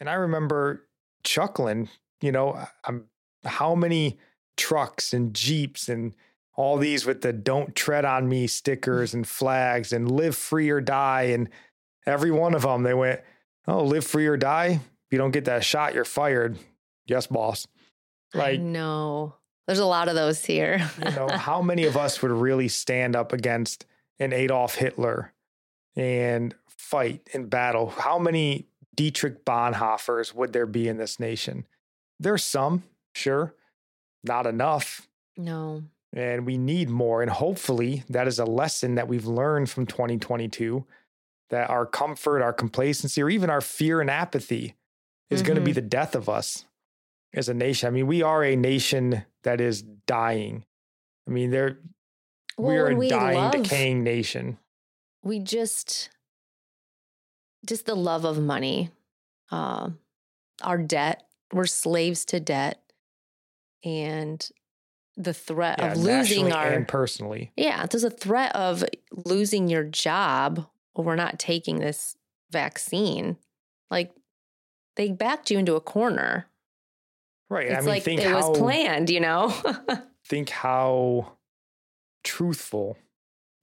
[0.00, 0.88] And I remember
[1.22, 1.88] chuckling,
[2.20, 3.04] you know, I'm
[3.44, 4.18] how many
[4.56, 6.14] trucks and jeeps and
[6.56, 10.80] all these with the don't tread on me stickers and flags and live free or
[10.80, 11.48] die and
[12.06, 13.20] every one of them they went,
[13.66, 14.80] "Oh, live free or die.
[14.80, 16.58] If you don't get that shot, you're fired."
[17.06, 17.66] Yes, boss.
[18.32, 19.34] Like, know.
[19.66, 20.88] There's a lot of those here.
[20.98, 23.86] you know, how many of us would really stand up against
[24.18, 25.32] an Adolf Hitler
[25.96, 27.88] and fight in battle?
[27.90, 31.66] How many Dietrich Bonhoeffers would there be in this nation?
[32.20, 32.82] There's some,
[33.14, 33.54] sure,
[34.22, 35.08] not enough.
[35.36, 35.84] no.
[36.14, 37.22] And we need more.
[37.22, 40.84] And hopefully, that is a lesson that we've learned from 2022
[41.50, 44.74] that our comfort, our complacency, or even our fear and apathy
[45.30, 46.64] is going to be the death of us
[47.34, 47.88] as a nation.
[47.88, 50.64] I mean, we are a nation that is dying.
[51.26, 51.78] I mean, there
[52.56, 54.58] we are a we dying, love- decaying nation.
[55.24, 56.10] we just
[57.66, 58.90] just the love of money
[59.50, 59.88] uh,
[60.62, 62.80] our debt we're slaves to debt
[63.84, 64.50] and
[65.16, 67.52] the threat Yeah, of losing our and personally.
[67.56, 68.84] yeah there's a threat of
[69.26, 72.16] losing your job or we're not taking this
[72.50, 73.36] vaccine
[73.90, 74.12] like
[74.96, 76.46] they backed you into a corner
[77.50, 77.66] Right.
[77.66, 79.54] it's I mean, like think it how was planned you know
[80.26, 81.32] think how
[82.24, 82.96] truthful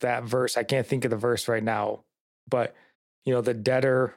[0.01, 0.57] that verse.
[0.57, 2.03] I can't think of the verse right now,
[2.49, 2.75] but
[3.23, 4.15] you know, the debtor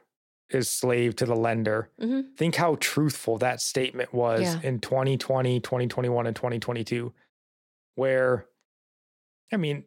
[0.51, 1.91] is slave to the lender.
[2.01, 2.37] Mhm.
[2.37, 4.61] Think how truthful that statement was Yeah.
[4.63, 7.13] in 2020, 2021, and 2022,
[7.95, 8.47] where,
[9.53, 9.85] I mean,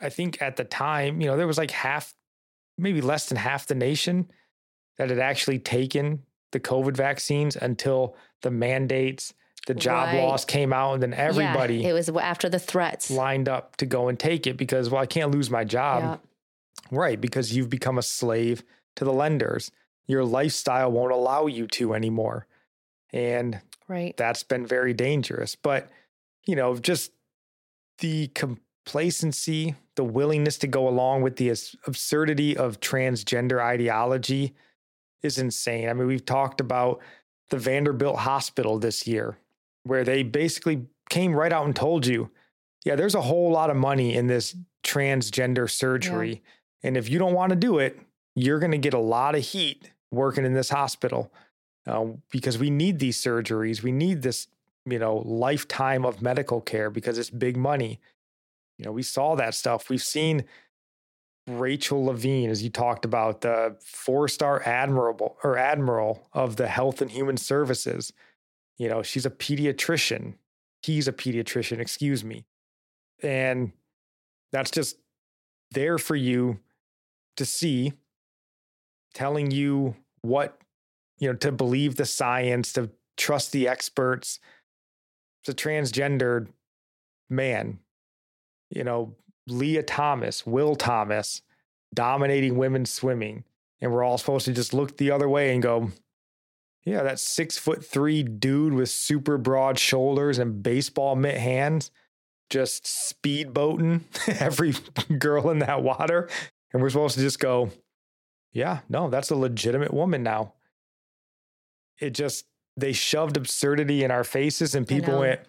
[0.00, 2.14] I think at the time, you know, there was like half,
[2.76, 4.30] maybe less than half the nation
[4.98, 9.32] that had actually taken the COVID vaccines until the mandates,
[9.66, 10.22] the job Right.
[10.22, 13.86] loss came out, and then everybody yeah, it was after the threats lined up to
[13.86, 16.02] go and take it because, well, I can't lose my job.
[16.02, 16.98] Yeah.
[16.98, 17.20] Right.
[17.20, 18.64] Because you've become a slave
[18.96, 19.70] to the lenders.
[20.06, 22.46] Your lifestyle won't allow you to anymore.
[23.12, 25.54] And right that's been very dangerous.
[25.54, 25.88] But,
[26.46, 27.12] you know, just
[27.98, 31.50] the complacency, the willingness to go along with the
[31.86, 34.54] absurdity of transgender ideology
[35.22, 35.88] is insane.
[35.88, 37.00] I mean, we've talked about
[37.50, 39.38] the Vanderbilt Hospital this year,
[39.84, 42.30] where they basically came right out and told you,
[42.84, 46.42] yeah, there's a whole lot of money in this transgender surgery.
[46.82, 48.00] And if you don't want to do it,
[48.34, 51.32] you're going to get a lot of heat working in this hospital
[51.86, 53.82] uh, because we need these surgeries.
[53.82, 54.48] We need this,
[54.84, 58.00] you know, lifetime of medical care because it's big money.
[58.78, 59.88] You know, we saw that stuff.
[59.88, 60.44] We've seen
[61.46, 67.10] Rachel Levine, as you talked about, the four-star admiral or admiral of the Health and
[67.10, 68.12] Human Services.
[68.78, 70.34] You know, she's a pediatrician.
[70.82, 72.44] He's a pediatrician, excuse me.
[73.22, 73.72] And
[74.50, 74.96] that's just
[75.70, 76.58] there for you
[77.36, 77.92] to see,
[79.14, 80.58] telling you what,
[81.18, 84.40] you know, to believe the science, to trust the experts.
[85.42, 86.48] It's a transgendered
[87.28, 87.80] man,
[88.70, 89.16] you know,
[89.48, 91.42] Lia Thomas, Will Thomas,
[91.92, 93.44] dominating women's swimming.
[93.80, 95.90] And we're all supposed to just look the other way and go,
[96.84, 101.90] yeah, that six foot three dude with super broad shoulders and baseball mitt hands
[102.50, 104.02] just speedboating
[104.40, 104.74] every
[105.18, 106.28] girl in that water.
[106.72, 107.70] And we're supposed to just go,
[108.52, 110.54] yeah, no, that's a legitimate woman now.
[111.98, 112.46] It just,
[112.76, 115.40] they shoved absurdity in our faces and people went,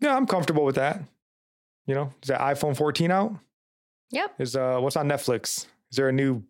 [0.00, 1.02] yeah, I'm comfortable with that.
[1.86, 3.34] You know, is that iPhone 14 out?
[4.10, 5.66] yep Is uh what's on Netflix?
[5.90, 6.42] Is there a new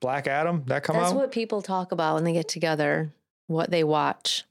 [0.00, 1.14] Black Adam that come That's out?
[1.14, 3.12] That's what people talk about when they get together,
[3.46, 4.44] what they watch.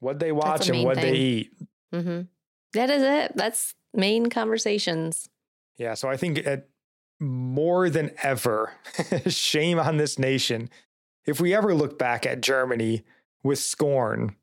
[0.00, 1.14] what they the watch and main what they thing.
[1.14, 1.52] eat.
[1.92, 2.20] hmm
[2.74, 3.32] That is it.
[3.36, 5.28] That's main conversations.
[5.78, 6.68] Yeah, so I think at
[7.18, 8.72] more than ever,
[9.26, 10.68] shame on this nation.
[11.26, 13.02] If we ever look back at Germany
[13.42, 14.36] with scorn,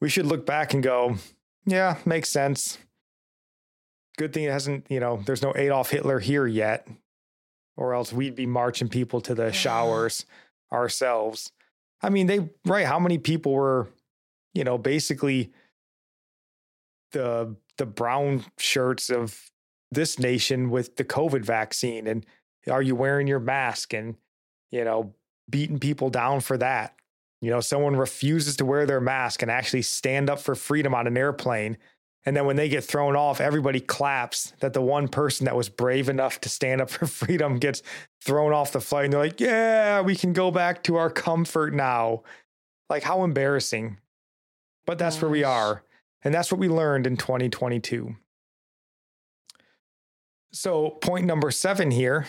[0.00, 1.16] we should look back and go,
[1.64, 2.78] yeah, makes sense.
[4.18, 6.86] Good thing it hasn't, you know, there's no Adolf Hitler here yet,
[7.76, 10.26] or else we'd be marching people to the showers
[10.72, 11.52] ourselves.
[12.02, 13.88] I mean, they, right, how many people were,
[14.54, 15.52] you know, basically
[17.12, 19.50] the the brown shirts of
[19.90, 22.26] this nation with the COVID vaccine and
[22.70, 24.16] are you wearing your mask and
[24.70, 25.14] you know
[25.48, 26.94] beating people down for that
[27.42, 31.06] you know someone refuses to wear their mask and actually stand up for freedom on
[31.06, 31.76] an airplane
[32.24, 35.68] and then when they get thrown off everybody claps that the one person that was
[35.68, 37.82] brave enough to stand up for freedom gets
[38.22, 41.74] thrown off the flight and they're like yeah we can go back to our comfort
[41.74, 42.22] now.
[42.88, 43.96] Like how embarrassing.
[44.84, 45.22] But that's Gosh.
[45.22, 45.82] where we are
[46.22, 48.16] and that's what we learned in 2022
[50.52, 52.26] so, point number seven here,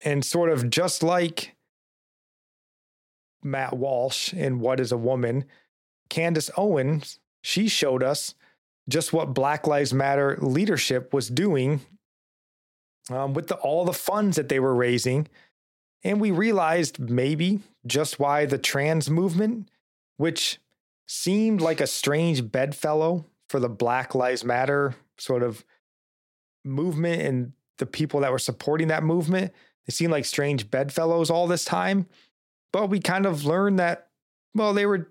[0.00, 1.55] and sort of just like
[3.42, 5.44] Matt Walsh in What is a Woman,
[6.08, 8.34] Candace Owens, she showed us
[8.88, 11.80] just what Black Lives Matter leadership was doing
[13.10, 15.28] um, with the, all the funds that they were raising.
[16.04, 19.68] And we realized maybe just why the trans movement,
[20.16, 20.58] which
[21.06, 25.64] seemed like a strange bedfellow for the Black Lives Matter sort of
[26.64, 29.52] movement and the people that were supporting that movement.
[29.86, 32.06] They seemed like strange bedfellows all this time.
[32.76, 34.08] But we kind of learned that,
[34.54, 35.10] well, they were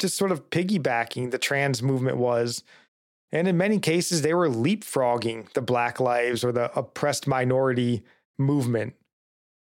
[0.00, 2.64] just sort of piggybacking the trans movement was.
[3.30, 8.02] And in many cases, they were leapfrogging the Black Lives or the oppressed minority
[8.36, 8.94] movement.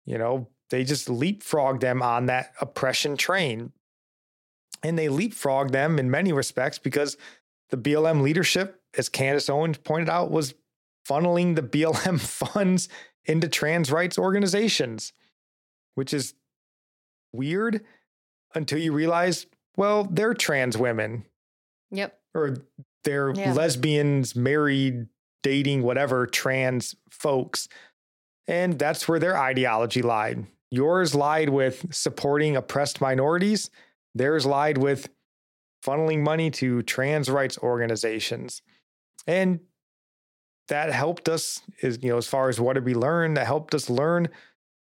[0.06, 3.72] You know, they just leapfrogged them on that oppression train.
[4.84, 7.16] And they leapfrogged them in many respects because
[7.70, 10.54] the BLM leadership, as Candace Owens pointed out, was
[11.08, 12.20] funneling the BLM
[12.54, 12.90] funds
[13.24, 15.14] into trans rights organizations,
[15.96, 16.34] which is
[17.34, 17.84] weird
[18.56, 21.26] until you realize, well, they're trans women.
[21.92, 22.20] Yep.
[22.34, 22.58] Or
[23.04, 23.54] they're yeah.
[23.54, 25.08] lesbians, married,
[25.44, 27.68] dating, whatever, trans folks.
[28.48, 30.46] And that's where their ideology lied.
[30.70, 33.70] Yours lied with supporting oppressed minorities,
[34.14, 35.10] theirs lied with
[35.86, 38.62] funneling money to trans rights organizations.
[39.26, 39.62] And
[40.68, 43.74] that helped us is you know as far as what did we learn that helped
[43.74, 44.28] us learn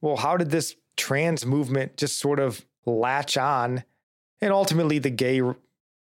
[0.00, 3.84] well how did this trans movement just sort of latch on.
[4.40, 5.40] And ultimately the gay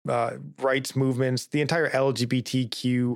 [0.09, 3.15] uh, rights movements the entire lgbtq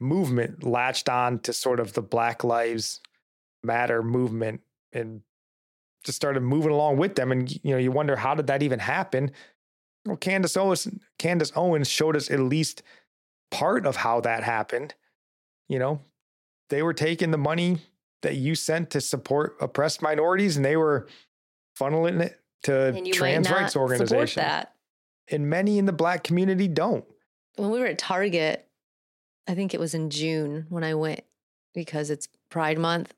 [0.00, 3.00] movement latched on to sort of the black lives
[3.62, 4.60] matter movement
[4.92, 5.20] and
[6.02, 7.30] just started moving along with them.
[7.30, 9.30] And you know you wonder how did that even happen?
[10.04, 10.88] Well candace owens
[11.18, 12.82] candace owens showed us at least
[13.52, 14.94] part of how that happened.
[15.68, 16.00] You know,
[16.68, 17.78] they were taking the money
[18.22, 21.08] that you sent to support oppressed minorities and they were
[21.78, 24.34] funneling it to trans rights organizations.
[24.34, 24.74] That.
[25.30, 27.04] And many in the black community don't.
[27.56, 28.66] When we were at Target,
[29.48, 31.22] I think it was in June when I went
[31.74, 33.12] because it's Pride Month.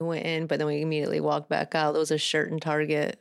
[0.00, 1.92] We went in, but then we immediately walked back out.
[1.92, 3.20] There was a shirt in Target.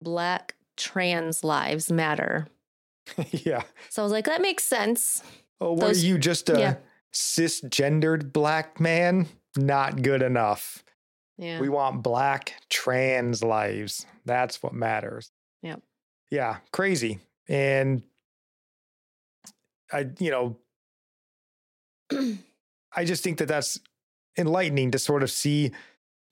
[0.00, 2.48] Black trans lives matter.
[3.30, 3.62] yeah.
[3.90, 5.22] So I was like, that makes sense.
[5.60, 6.74] Oh, were Those, you just a yeah
[7.12, 9.26] cisgendered black man,
[9.56, 10.82] not good enough.
[11.38, 11.60] Yeah.
[11.60, 14.06] We want black trans lives.
[14.26, 15.30] That's what matters.
[15.62, 15.76] Yeah.
[16.30, 16.58] Yeah.
[16.72, 17.18] Crazy.
[17.48, 18.02] And
[19.92, 20.56] I, you know,
[22.94, 23.80] I just think that that's
[24.36, 25.72] enlightening to sort of see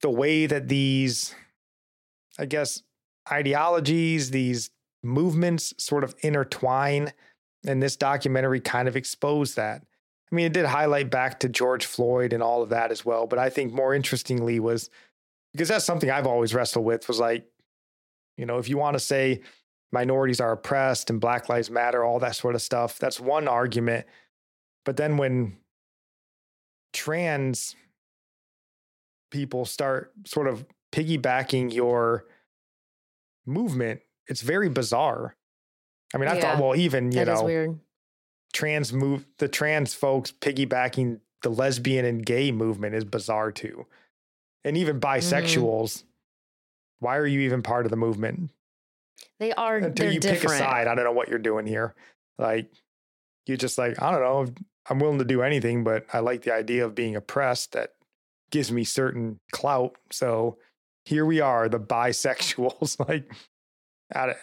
[0.02, 1.34] the way that these,
[2.38, 2.82] I guess,
[3.30, 4.70] ideologies, these
[5.02, 7.12] movements sort of intertwine.
[7.66, 9.82] And this documentary kind of exposed that.
[10.30, 13.26] I mean, it did highlight back to George Floyd and all of that as well.
[13.26, 14.90] But I think more interestingly was
[15.52, 17.46] because that's something I've always wrestled with was like,
[18.36, 19.40] you know, if you want to say
[19.90, 24.06] minorities are oppressed and Black Lives Matter, all that sort of stuff, that's one argument.
[24.84, 25.56] But then when
[26.92, 27.74] trans
[29.30, 32.26] people start sort of piggybacking your
[33.46, 35.36] movement, it's very bizarre.
[36.14, 37.78] I mean, I thought, well, even, you know,
[38.52, 43.86] trans move the trans folks piggybacking the lesbian and gay movement is bizarre too.
[44.64, 45.18] And even mm-hmm.
[45.18, 46.02] bisexuals, mm.
[47.00, 48.50] why are you even part of the movement?
[49.38, 50.42] They are until you different.
[50.42, 50.88] pick a side.
[50.88, 51.94] I don't know what you're doing here.
[52.38, 52.70] Like
[53.46, 54.52] you're just like, I don't know,
[54.88, 57.94] I'm willing to do anything, but I like the idea of being oppressed that
[58.50, 59.96] gives me certain clout.
[60.10, 60.58] So
[61.04, 62.98] here we are, the bisexuals.
[63.08, 63.32] like
[64.14, 64.36] out of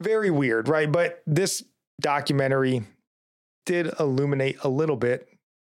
[0.00, 0.90] very weird, right?
[0.90, 1.62] But this
[2.00, 2.82] documentary
[3.64, 5.28] did illuminate a little bit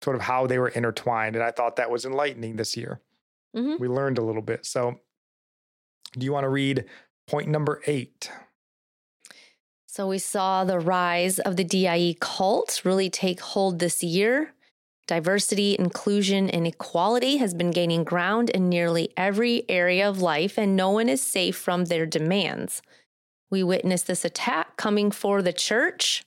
[0.02, 1.36] sort of how they were intertwined.
[1.36, 3.00] And I thought that was enlightening this year.
[3.56, 3.78] Mhm.
[3.78, 4.66] We learned a little bit.
[4.66, 5.00] So,
[6.12, 6.84] do you want to read
[7.26, 8.30] point number eight?
[9.86, 14.52] So we saw the rise of the DIE cult really take hold this year.
[15.06, 20.74] Diversity, inclusion, and equality has been gaining ground in nearly every area of life, and
[20.74, 22.82] no one is safe from their demands.
[23.50, 26.24] We witnessed this attack coming for the church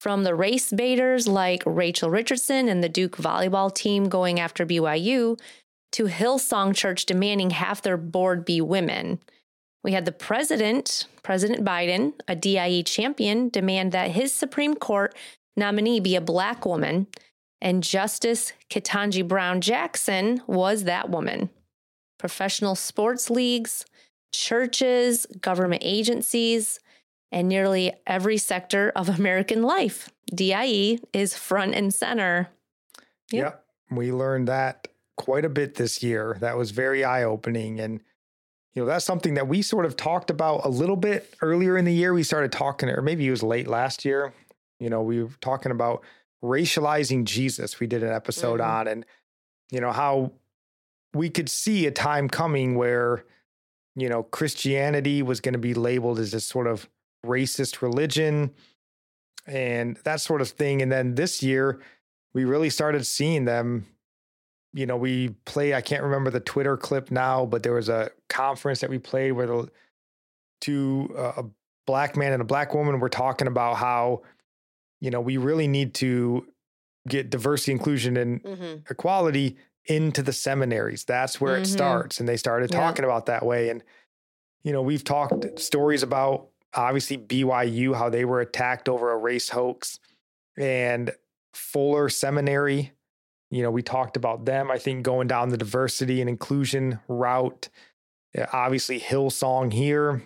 [0.00, 5.38] from the race baiters like Rachel Richardson and the Duke volleyball team going after BYU
[5.92, 9.20] to Hillsong Church demanding half their board be women.
[9.84, 15.14] We had the president, President Biden, a DIE champion, demand that his Supreme Court
[15.54, 17.06] nominee be a black woman,
[17.60, 21.50] and Justice Ketanji Brown Jackson was that woman.
[22.18, 23.84] Professional sports leagues,
[24.32, 26.80] churches, government agencies,
[27.32, 30.10] and nearly every sector of American life.
[30.34, 32.48] DIE is front and center.
[33.30, 33.64] Yep.
[33.90, 36.36] We learned that quite a bit this year.
[36.40, 37.78] That was very eye opening.
[37.80, 38.00] And,
[38.74, 41.84] you know, that's something that we sort of talked about a little bit earlier in
[41.84, 42.12] the year.
[42.12, 44.32] We started talking, or maybe it was late last year.
[44.78, 46.02] You know, we were talking about
[46.42, 47.78] racializing Jesus.
[47.80, 48.66] We did an episode Mhm.
[48.66, 49.06] on, and,
[49.70, 50.32] you know, how
[51.12, 53.24] we could see a time coming where,
[53.94, 56.88] you know, Christianity was going to be labeled as this sort of
[57.24, 58.50] racist religion
[59.46, 60.82] and that sort of thing.
[60.82, 61.80] And then this year,
[62.34, 63.86] we really started seeing them.
[64.72, 68.10] You know, we play, I can't remember the Twitter clip now, but there was a
[68.28, 69.68] conference that we played where the
[70.60, 71.44] two, uh, a
[71.86, 74.22] black man and a black woman were talking about how,
[75.00, 76.46] you know, we really need to
[77.08, 78.80] get diversity, inclusion, and Mm-hmm.
[78.90, 79.56] equality
[79.86, 81.04] into the seminaries.
[81.04, 81.62] That's where Mhm.
[81.62, 82.20] it starts.
[82.20, 82.78] And they started Yeah.
[82.78, 83.70] talking about that way.
[83.70, 83.82] And,
[84.62, 89.50] you know, we've talked stories about obviously BYU, how they were attacked over a race
[89.50, 89.98] hoax,
[90.56, 91.12] and
[91.54, 92.92] Fuller Seminary.
[93.50, 97.68] You know, we talked about them, I think, going down the diversity and inclusion route.
[98.52, 100.22] Obviously, Hillsong here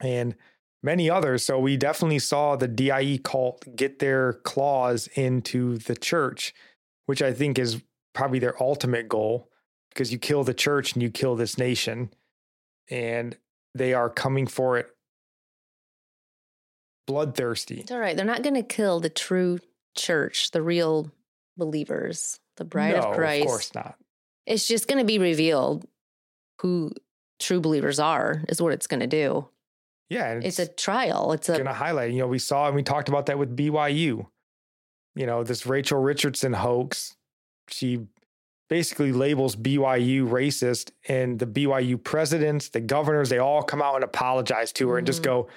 [0.00, 0.34] and
[0.82, 1.42] many others.
[1.44, 6.52] So we definitely saw the DIE cult get their claws into the church,
[7.06, 7.82] which I think is
[8.12, 9.48] probably their ultimate goal
[9.88, 12.12] because you kill the church and you kill this nation.
[12.90, 13.38] And
[13.74, 14.90] they are coming for it
[17.08, 17.80] bloodthirsty.
[17.80, 18.16] It's all right.
[18.16, 19.58] They're not going to kill the true
[19.96, 21.10] church, the real
[21.56, 23.42] believers, the bride no, of Christ.
[23.42, 23.96] Of course not.
[24.46, 25.86] It's just going to be revealed
[26.60, 26.92] who
[27.40, 29.48] true believers are, is what it's going to do.
[30.10, 30.30] Yeah.
[30.32, 31.32] and It's, a trial.
[31.32, 32.12] It's going a to highlight.
[32.12, 34.26] You know, we saw and we talked about that with BYU.
[35.14, 37.16] You know, this Rachel Richardson hoax.
[37.68, 38.06] She
[38.68, 44.04] basically labels BYU racist, and the BYU presidents, the governors, they all come out and
[44.04, 45.24] apologize to her and just Mhm.
[45.24, 45.48] go,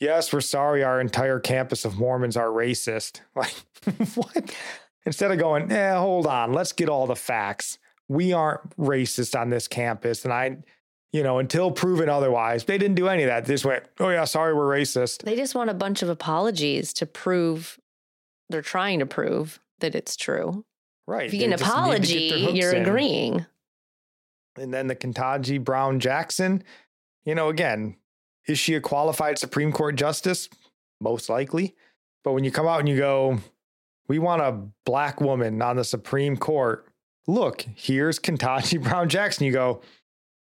[0.00, 0.82] "Yes, we're sorry.
[0.84, 3.54] Our entire campus of Mormons are racist." Like,
[4.16, 4.54] what?
[5.06, 7.78] Instead of going, "Eh, hold on, let's get all the facts.
[8.08, 10.58] We aren't racist on this campus," and I.
[11.10, 13.46] You know, until proven otherwise, they didn't do any of that.
[13.46, 16.92] They just went, "Oh yeah, sorry, we're racist." they just want a bunch of apologies
[16.94, 17.80] to prove
[18.50, 20.64] they're trying to prove that it's true.
[21.06, 21.26] Right.
[21.26, 22.82] If you get an just need to apology, you're in.
[22.82, 23.46] agreeing.
[24.58, 26.62] And then the Kentanji Brown Jackson,
[27.24, 27.96] you know, again,
[28.48, 30.48] is she a qualified Supreme Court justice?
[31.00, 31.76] Most likely.
[32.24, 33.38] But when you come out and you go,
[34.08, 36.86] we want a black woman on the Supreme Court,
[37.26, 39.46] look, here's Kentanji Brown Jackson.
[39.46, 39.82] You go,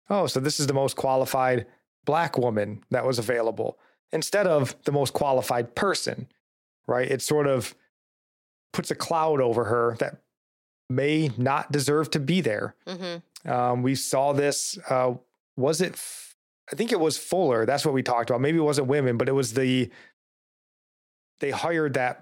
[0.10, 1.68] oh, so this is the most qualified
[2.06, 3.78] black woman that was available
[4.14, 6.28] instead of the most qualified person,
[6.88, 7.12] right?
[7.12, 7.76] It sort of
[8.72, 10.22] puts a cloud over her that
[10.90, 12.76] may not deserve to be there.
[12.88, 13.52] Mm-hmm.
[13.52, 14.80] Um, we saw this.
[14.90, 15.16] Uh,
[15.58, 15.94] was it?
[15.94, 16.27] F-
[16.72, 17.66] I think it was Fuller.
[17.66, 18.42] That's what we talked about.
[18.42, 19.90] Maybe it wasn't women, but it was the.
[21.40, 22.22] They hired that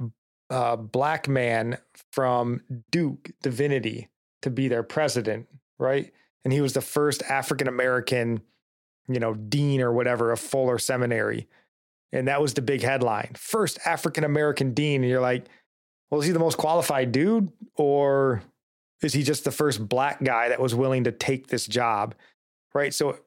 [0.50, 1.78] uh, black man
[2.12, 4.10] from Duke Divinity
[4.41, 5.48] to be their president,
[5.80, 6.12] right?
[6.43, 8.41] And he was the first African American,
[9.08, 11.48] you know, dean or whatever of Fuller Seminary,
[12.12, 15.02] and that was the big headline: first African American dean.
[15.02, 15.46] And you're like,
[16.10, 18.43] well, is he the most qualified dude, or
[19.02, 22.14] is he just the first black guy that was willing to take this job?
[22.74, 22.93] Right.
[22.93, 23.18] So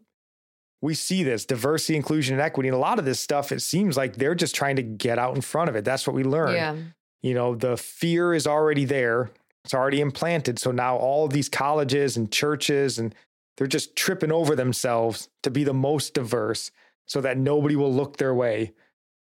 [0.81, 2.68] we see this diversity, inclusion, and equity.
[2.68, 5.35] And a lot of this stuff, it seems like they're just trying to get out
[5.35, 5.85] in front of it.
[5.85, 6.55] That's what we learn.
[6.55, 6.76] Yeah.
[7.22, 9.31] You know, the fear is already there,
[9.64, 10.59] it's already implanted.
[10.59, 13.14] So now all of these colleges and churches and
[13.57, 16.70] they're just tripping over themselves to be the most diverse
[17.07, 18.72] so that nobody will look their way.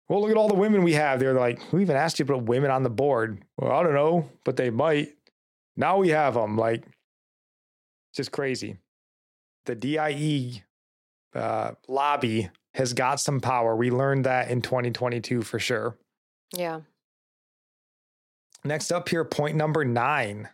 [0.09, 1.20] Well, look at all the women we have.
[1.20, 3.42] They're like, who even asked you to put women on the board?
[3.57, 5.14] Well, I don't know, but they might.
[5.76, 6.57] Now we have them.
[6.57, 8.78] Like, it's just crazy.
[9.66, 10.62] The DIE
[11.37, 13.76] uh, lobby has got some power.
[13.76, 15.97] We learned that in 2022 for sure.
[16.55, 16.80] Yeah.
[18.64, 20.49] Next up here, point number nine.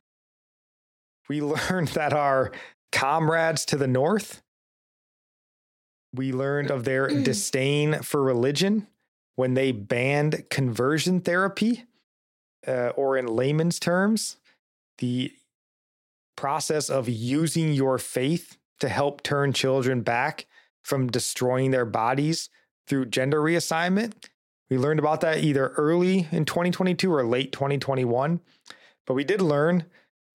[1.28, 2.53] We learned that our
[2.91, 4.43] comrades to the north,
[6.14, 8.87] we learned of their disdain for religion
[9.35, 11.85] when they banned conversion therapy,
[12.66, 14.37] uh, or in layman's terms,
[14.99, 15.33] the
[16.37, 20.47] process of using your faith to help turn children back
[20.83, 22.51] from destroying their bodies
[22.87, 24.12] through gender reassignment.
[24.70, 28.41] We learned about that either early in 2022 or late 2021.
[29.07, 29.85] But we did learn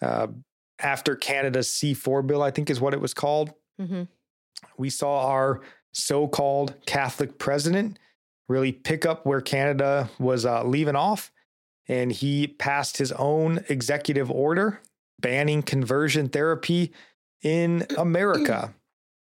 [0.01, 0.27] uh,
[0.79, 3.53] after Canada's C4 bill, I think is what it was called.
[3.81, 4.03] Mm-hmm.
[4.77, 5.61] We saw our
[5.93, 7.97] so called Catholic president
[8.47, 11.31] really pick up where Canada was uh, leaving off.
[11.89, 14.81] And he passed his own executive order
[15.19, 16.93] banning conversion therapy
[17.41, 18.73] in America.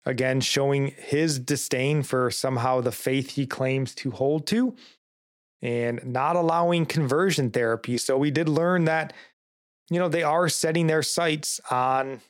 [0.08, 4.74] Again, showing his disdain for somehow the faith he claims to hold to
[5.62, 7.98] and not allowing conversion therapy.
[7.98, 9.12] So we did learn that,
[9.90, 12.22] you know, they are setting their sights on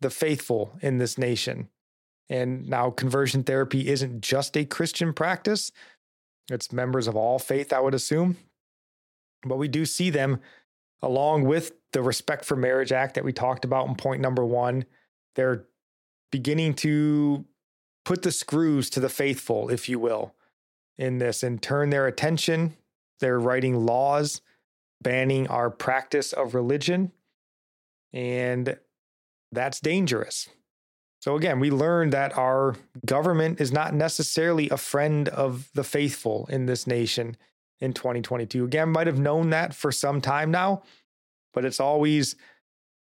[0.00, 1.68] the faithful in this nation.
[2.30, 5.72] And now conversion therapy isn't just a Christian practice,
[6.50, 8.38] it's members of all faith, I would assume.
[9.44, 10.40] But we do see them
[11.02, 14.86] along with the Respect for Marriage Act that we talked about in point number one.
[15.34, 15.66] They're
[16.30, 17.44] beginning to
[18.04, 20.34] put the screws to the faithful, if you will,
[20.98, 22.76] in this and turn their attention.
[23.20, 24.40] They're writing laws
[25.02, 27.12] banning our practice of religion.
[28.12, 28.78] And
[29.52, 30.48] that's dangerous.
[31.20, 36.46] So, again, we learned that our government is not necessarily a friend of the faithful
[36.50, 37.36] in this nation
[37.80, 38.64] in 2022.
[38.64, 40.82] Again, might have known that for some time now,
[41.52, 42.36] but it's always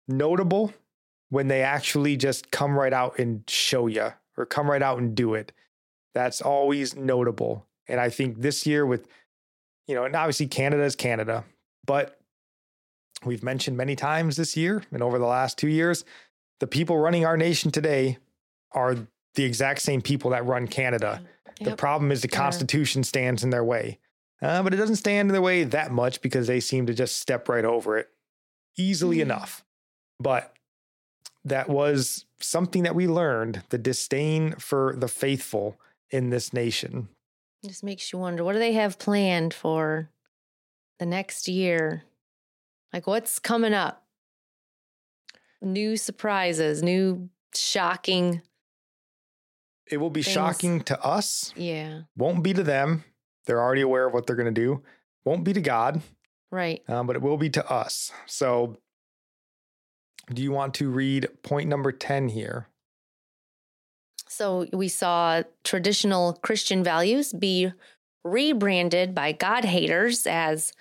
[0.07, 0.73] notable
[1.33, 5.15] when they actually just come right out and show you or come right out and
[5.15, 5.51] do it.
[6.15, 7.67] That's always notable.
[7.89, 9.09] And I think this year, with,
[9.87, 11.45] you know, and obviously Canada is Canada,
[11.87, 12.21] but
[13.25, 16.05] we've mentioned many times this year and over the last two years,
[16.61, 18.19] the people running our nation today
[18.73, 18.95] are
[19.35, 21.23] the exact same people that run Canada.
[21.63, 22.37] The problem is the Yeah.
[22.37, 23.99] Constitution stands in their way.
[24.43, 27.17] Uh, but it doesn't stand in their way that much because they seem to just
[27.17, 28.11] step right over it
[28.77, 29.23] easily Mhm.
[29.23, 29.65] enough.
[30.21, 30.52] But
[31.45, 35.79] that was something that we learned the disdain for the faithful
[36.11, 37.09] in this nation.
[37.65, 40.11] Just makes you wonder what do they have planned for
[40.99, 42.03] the next year?
[42.93, 44.05] Like what's coming up?
[45.61, 48.43] New surprises, new shocking.
[49.91, 53.05] It will be Things- shocking to us, Yeah, won't be to them.
[53.47, 54.83] They're already aware of what they're going to do.
[55.25, 56.01] Won't be to God,
[56.51, 56.83] right.
[56.89, 58.11] um, but it will be to us.
[58.27, 58.79] So,
[60.33, 62.69] do you want to read point number 10 here?
[64.29, 67.73] So we saw traditional Christian values be
[68.25, 70.73] rebranded by God haters as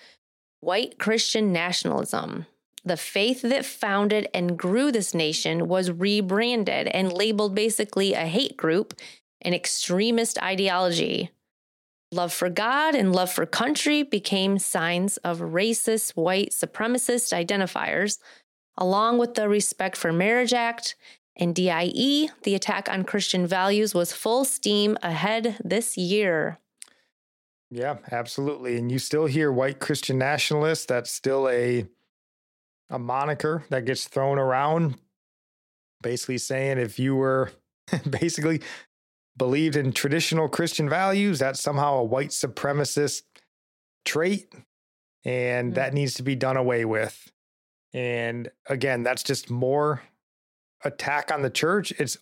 [0.60, 2.46] white Christian nationalism.
[2.84, 8.56] The faith that founded and grew this nation was rebranded and labeled basically a hate
[8.56, 8.94] group,
[9.42, 11.30] an extremist ideology.
[12.10, 18.18] Love for God and love for country became signs of racist white supremacist identifiers,
[18.76, 20.94] along with the Respect for Marriage Act
[21.36, 26.58] and DIE, the attack on Christian values was full steam ahead this year.
[27.70, 28.76] Yeah, absolutely.
[28.76, 30.84] And you still hear white Christian nationalists.
[30.86, 31.86] That's still a
[32.90, 34.96] a moniker that gets thrown around,
[36.02, 37.50] basically saying if you were
[38.10, 38.60] basically
[39.38, 43.22] believed in traditional Christian values, that's somehow a white supremacist
[44.04, 44.52] trait,
[45.24, 45.74] and Mhm.
[45.76, 47.32] that needs to be done away with.
[47.94, 50.02] And again, that's just more
[50.84, 51.92] attack on the church.
[51.98, 52.16] It's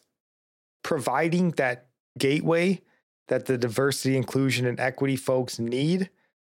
[0.83, 2.83] providing that gateway
[3.29, 6.11] that the diversity, inclusion, and equity folks need.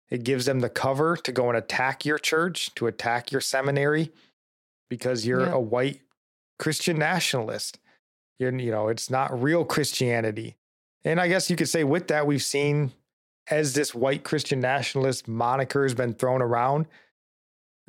[0.09, 4.11] It gives them the cover to go and attack your church, to attack your seminary,
[4.89, 5.53] because you're Yeah.
[5.53, 6.01] a white
[6.59, 7.79] Christian nationalist.
[8.39, 10.57] You're, you know, it's not real Christianity.
[11.03, 12.93] And I guess you could say with that, we've seen
[13.49, 16.87] as this white Christian nationalist moniker has been thrown around,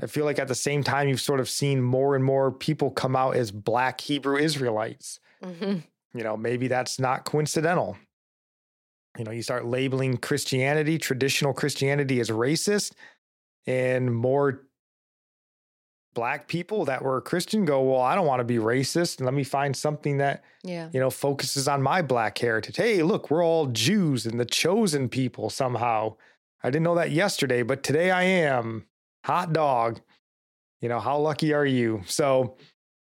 [0.02, 2.90] I feel like at the same time, you've sort of seen more and more people
[2.90, 5.78] come out as black Hebrew Israelites Mm-hmm.
[6.18, 7.96] you know, maybe that's not coincidental.
[9.18, 12.92] You know, you start labeling Christianity, traditional Christianity, as racist,
[13.66, 14.62] and more
[16.14, 19.18] black people that were Christian go, Well, I don't want to be racist.
[19.18, 20.88] And let me find something that, Yeah.
[20.92, 22.76] you know, focuses on my black heritage.
[22.76, 26.16] Hey, look, we're all Jews and the chosen people somehow.
[26.62, 28.86] I didn't know that yesterday, but today I am.
[29.24, 30.00] Hot dog.
[30.80, 32.02] You know, how lucky are you?
[32.06, 32.56] So,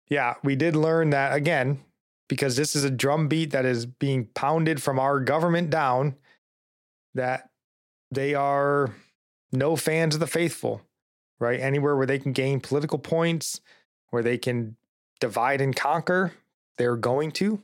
[0.09, 1.79] yeah, we did learn that again,
[2.27, 6.15] because this is a drumbeat that is being pounded from our government down
[7.13, 7.49] that
[8.11, 8.91] they are
[9.51, 10.81] no fans of the faithful.
[11.41, 11.59] right?
[11.61, 13.61] Anywhere where they can gain political points,
[14.09, 14.75] where they can
[15.21, 16.33] divide and conquer,
[16.77, 17.63] they're going to.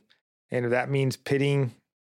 [0.50, 1.74] And if that means pitting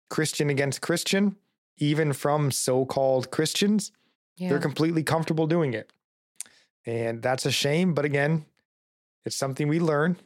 [0.10, 1.36] Christian against Christian,
[1.78, 3.92] even from so called Christians,
[4.38, 4.50] Yeah.
[4.50, 5.92] they're completely comfortable doing it.
[6.86, 7.94] And that's a shame.
[7.94, 8.46] But again,
[9.26, 10.18] it's something we learn.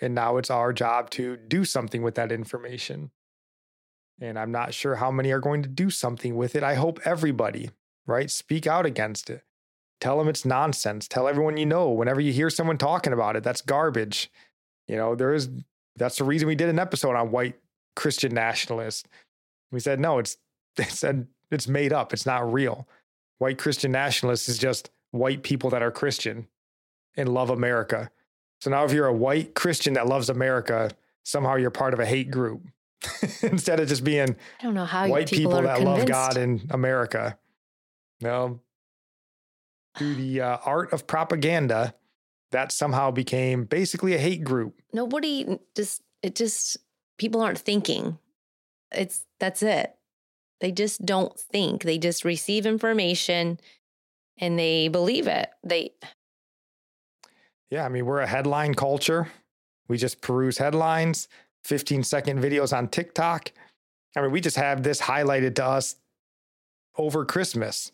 [0.00, 3.10] And now it's our job to do something with that information.
[4.20, 6.62] And I'm not sure how many are going to do something with it.
[6.62, 7.70] I hope everybody,
[8.06, 8.30] right?
[8.30, 9.42] Speak out against it.
[10.00, 11.08] Tell them it's nonsense.
[11.08, 14.30] Tell everyone you know whenever you hear someone talking about it, that's garbage.
[14.86, 15.48] You know, there is,
[15.96, 17.56] that's the reason we did an episode on white
[17.96, 19.08] Christian nationalists.
[19.72, 20.36] We said, no, it's,
[20.78, 21.04] it's,
[21.50, 22.12] it's made up.
[22.12, 22.86] It's not real.
[23.38, 26.48] White Christian nationalists is just white people that are Christian
[27.16, 28.10] and love America.
[28.60, 30.90] So now if you're a white Christian that loves America,
[31.22, 32.62] somehow you're part of a hate group
[33.42, 35.98] instead of just being I don't know how white people, people, that convinced.
[35.98, 37.38] love God and America.
[38.20, 38.60] No,
[39.96, 41.94] through the uh, art of propaganda,
[42.52, 44.80] that somehow became basically a hate group.
[44.92, 46.76] Nobody just it just
[47.18, 48.18] people aren't thinking.
[48.90, 49.94] It's that's it.
[50.60, 51.82] They just don't think.
[51.82, 53.58] They just receive information
[54.38, 55.50] and they believe it.
[55.62, 55.92] They
[57.70, 59.28] Yeah, I mean, we're a headline culture.
[59.88, 61.28] We just peruse headlines,
[61.64, 63.52] 15 second videos on TikTok.
[64.16, 65.96] I mean, we just have this highlighted to us
[66.96, 67.92] over Christmas.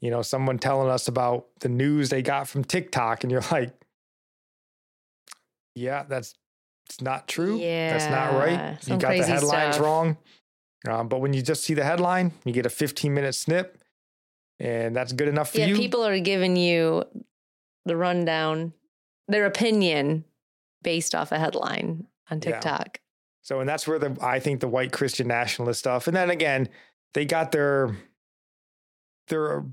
[0.00, 3.72] You know, someone telling us about the news they got from TikTok, and you're like,
[5.74, 6.34] yeah, that's
[6.86, 7.56] it's not true.
[7.58, 8.76] Yeah, That's not right.
[8.86, 9.84] You got the headlines stuff.
[9.84, 10.16] wrong.
[10.86, 13.78] Um, but when you just see the headline, you get a 15 minute snip,
[14.60, 15.76] and that's good enough for yeah, you.
[15.76, 17.04] people are giving you
[17.84, 18.72] the rundown,
[19.28, 20.24] their opinion
[20.82, 22.52] based off a headline on Yeah.
[22.52, 23.00] TikTok.
[23.42, 26.68] So, and that's where the I think the white Christian nationalist stuff, and then again,
[27.12, 27.96] they got their
[29.28, 29.64] their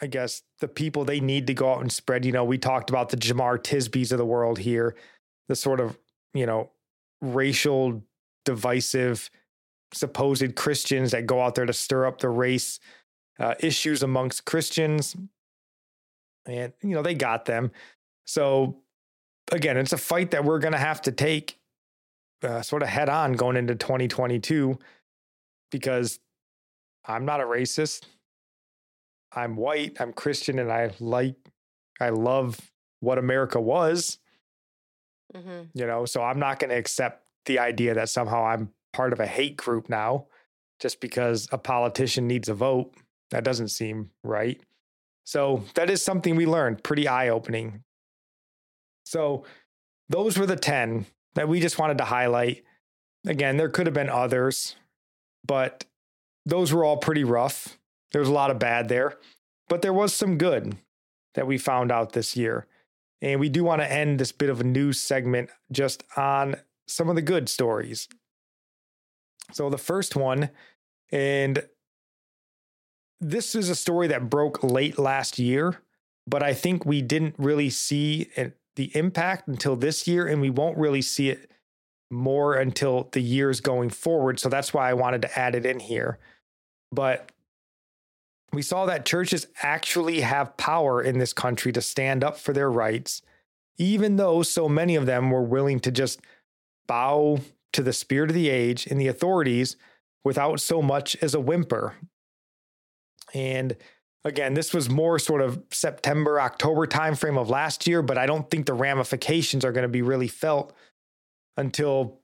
[0.00, 2.24] I guess the people they need to go out and spread.
[2.24, 4.94] You know, we talked about the Jemar Tisbys of the world here,
[5.48, 5.98] the sort of
[6.34, 6.70] you know
[7.20, 8.02] racial
[8.44, 9.30] divisive
[9.92, 12.78] supposed Christians that go out there to stir up the race
[13.38, 15.16] uh, issues amongst Christians,
[16.46, 17.70] and you know they got them.
[18.26, 18.78] So
[19.52, 21.58] again, it's a fight that we're going to have to take
[22.42, 24.78] uh, sort of head on going into 2022
[25.70, 26.18] because
[27.04, 28.04] I'm not a racist.
[29.32, 31.36] I'm white, I'm Christian, and I like,
[32.00, 32.58] I love
[33.00, 34.18] what America was,
[35.34, 35.78] Mm-hmm.
[35.78, 39.20] you know, so I'm not going to accept the idea that somehow I'm part of
[39.20, 40.26] a hate group now
[40.80, 42.94] just because a politician needs a vote.
[43.30, 44.60] That doesn't seem right.
[45.24, 47.84] So that is something we learned, pretty eye opening.
[49.04, 49.44] So
[50.08, 52.64] those were the 10 that we just wanted to highlight.
[53.26, 54.76] Again, there could have been others,
[55.46, 55.84] but
[56.46, 57.78] those were all pretty rough.
[58.12, 59.18] There was a lot of bad there,
[59.68, 60.76] but there was some good
[61.34, 62.66] that we found out this year.
[63.20, 66.56] And we do want to end this bit of a news segment just on
[66.86, 68.08] some of the good stories.
[69.52, 70.50] So, the first one,
[71.10, 71.66] and
[73.20, 75.80] this is a story that broke late last year,
[76.26, 80.50] but I think we didn't really see it, the impact until this year, and we
[80.50, 81.50] won't really see it
[82.10, 84.38] more until the years going forward.
[84.38, 86.18] So that's why I wanted to add it in here.
[86.92, 87.32] But
[88.52, 92.70] we saw that churches actually have power in this country to stand up for their
[92.70, 93.20] rights,
[93.76, 96.20] even though so many of them were willing to just
[96.86, 97.40] bow
[97.72, 99.76] to the spirit of the age and the authorities
[100.24, 101.94] without so much as a whimper.
[103.34, 103.76] And
[104.24, 108.50] again, this was more sort of September, October timeframe of last year, but I don't
[108.50, 110.74] think the ramifications are going to be really felt
[111.56, 112.20] until,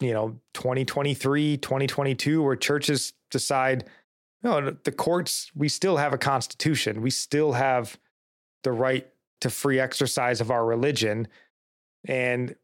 [0.00, 3.84] you know, 2023, 2022, where churches decide,
[4.42, 7.02] no, the courts, we still have a constitution.
[7.02, 7.98] We still have
[8.62, 9.08] the right
[9.40, 11.28] to free exercise of our religion.
[12.06, 12.54] And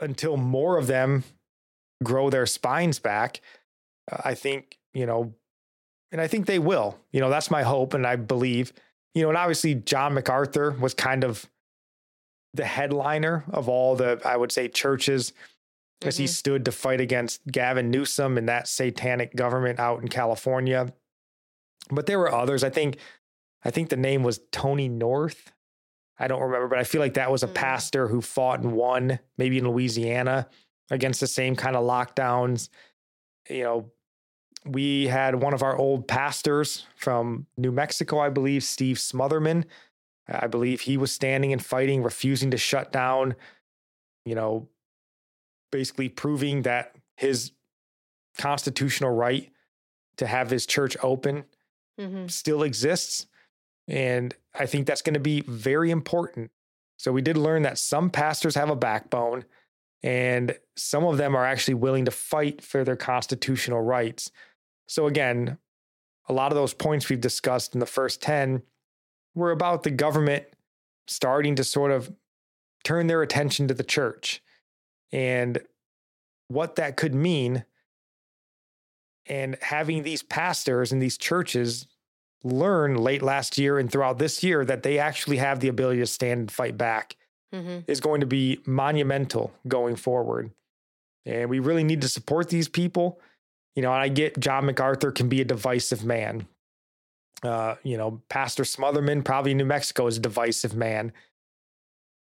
[0.00, 1.24] until more of them
[2.02, 3.40] grow their spines back,
[4.10, 5.34] I think, you know,
[6.12, 6.98] and I think they will.
[7.12, 8.72] You know, that's my hope and I believe.
[9.14, 11.48] You know, and obviously John MacArthur was kind of
[12.54, 15.32] the headliner of all the, I would say, churches
[16.02, 16.28] as he Mhm.
[16.28, 20.92] stood to fight against Gavin Newsom and that satanic government out in California.
[21.90, 22.62] But there were others.
[22.64, 22.98] I think
[23.64, 25.52] I think the name was Tony North.
[26.16, 27.54] I don't remember, but I feel like that was a Mm.
[27.54, 30.48] pastor who fought and won, maybe in Louisiana,
[30.90, 32.68] against the same kind of lockdowns.
[33.50, 33.92] You know,
[34.68, 39.64] we had one of our old pastors from New Mexico, I believe, Steve Smothermon.
[40.28, 43.34] I believe he was standing and fighting, refusing to shut down,
[44.24, 44.68] you know,
[45.72, 47.52] basically proving that his
[48.36, 49.50] constitutional right
[50.18, 51.44] to have his church open
[52.00, 52.28] Mm-hmm.
[52.28, 53.26] still exists.
[53.88, 56.52] And I think that's going to be very important.
[56.96, 59.44] So we did learn that some pastors have a backbone
[60.04, 64.30] and some of them are actually willing to fight for their constitutional rights.
[64.88, 65.58] So again,
[66.28, 68.62] a lot of those points we've discussed in the first 10
[69.34, 70.44] were about the government
[71.06, 72.12] starting to sort of
[72.82, 74.42] turn their attention to the church
[75.12, 75.60] and
[76.48, 77.64] what that could mean
[79.26, 81.86] and having these pastors and these churches
[82.42, 86.06] learn late last year and throughout this year that they actually have the ability to
[86.06, 87.16] stand and fight back
[87.54, 87.80] mm-hmm.
[87.86, 90.50] is going to be monumental going forward.
[91.26, 93.20] And we really need to support these people.
[93.78, 96.48] You know, I get John MacArthur can be a divisive man.
[97.44, 101.12] Uh, you know, Pastor Smothermon, probably in New Mexico, is a divisive man.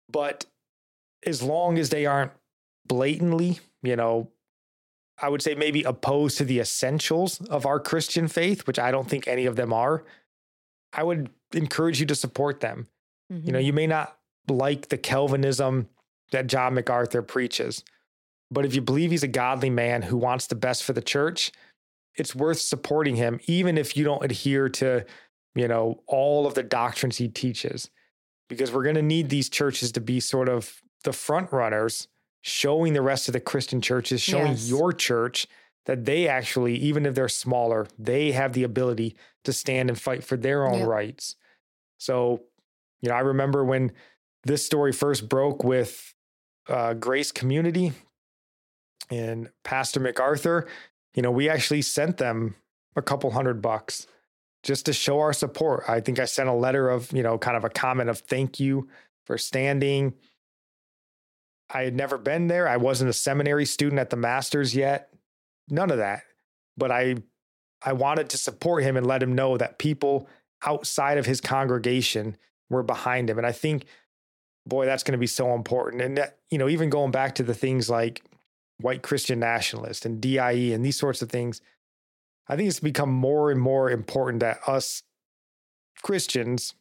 [0.09, 0.47] But
[1.23, 2.31] as long as they aren't
[2.87, 4.31] blatantly, you know,
[5.21, 9.07] I would say maybe opposed to the essentials of our Christian faith, which I don't
[9.07, 10.03] think any of them are,
[10.91, 12.87] I would encourage you to support them.
[13.31, 13.45] Mm-hmm.
[13.45, 13.65] You know, mm-hmm.
[13.67, 14.17] you may not
[14.49, 15.87] like the Calvinism
[16.31, 17.83] that John MacArthur preaches,
[18.53, 21.51] but if you believe he's a godly man who wants the best for the church,
[22.15, 25.05] it's worth supporting him, even if you don't adhere to,
[25.55, 27.89] you know, all of the doctrines he teaches,
[28.49, 32.07] because we're going to need these churches to be sort of the front runners
[32.41, 34.69] showing the rest of the Christian churches, showing yes.
[34.69, 35.47] your church
[35.85, 40.23] that they actually, even if they're smaller, they have the ability to stand and fight
[40.23, 40.87] for their own yep.
[40.87, 41.35] rights.
[41.97, 42.41] So,
[43.01, 43.91] you know, I remember when
[44.43, 46.13] this story first broke with
[46.67, 47.93] uh, Grace Community
[49.17, 50.67] and Pastor MacArthur,
[51.13, 52.55] you know, we actually sent them
[52.95, 54.07] a couple hundred bucks
[54.63, 55.83] just to show our support.
[55.87, 58.59] I think I sent a letter of, you know, kind of a comment of thank
[58.59, 58.87] you
[59.25, 60.13] for standing
[61.73, 62.67] I had never been there.
[62.67, 65.09] I wasn't a seminary student at the masters yet.
[65.69, 66.23] None of that.
[66.77, 67.15] But I
[67.81, 70.29] I wanted to support him and let him know that people
[70.65, 72.37] outside of his congregation
[72.69, 73.37] were behind him.
[73.37, 73.85] And I think
[74.65, 76.01] boy, that's going to be so important.
[76.01, 78.23] And that, you know, even going back to the things like
[78.83, 81.61] white Christian nationalist and DIE and these sorts of things,
[82.49, 85.03] I think it's become more and more important that us
[86.03, 86.75] Christians,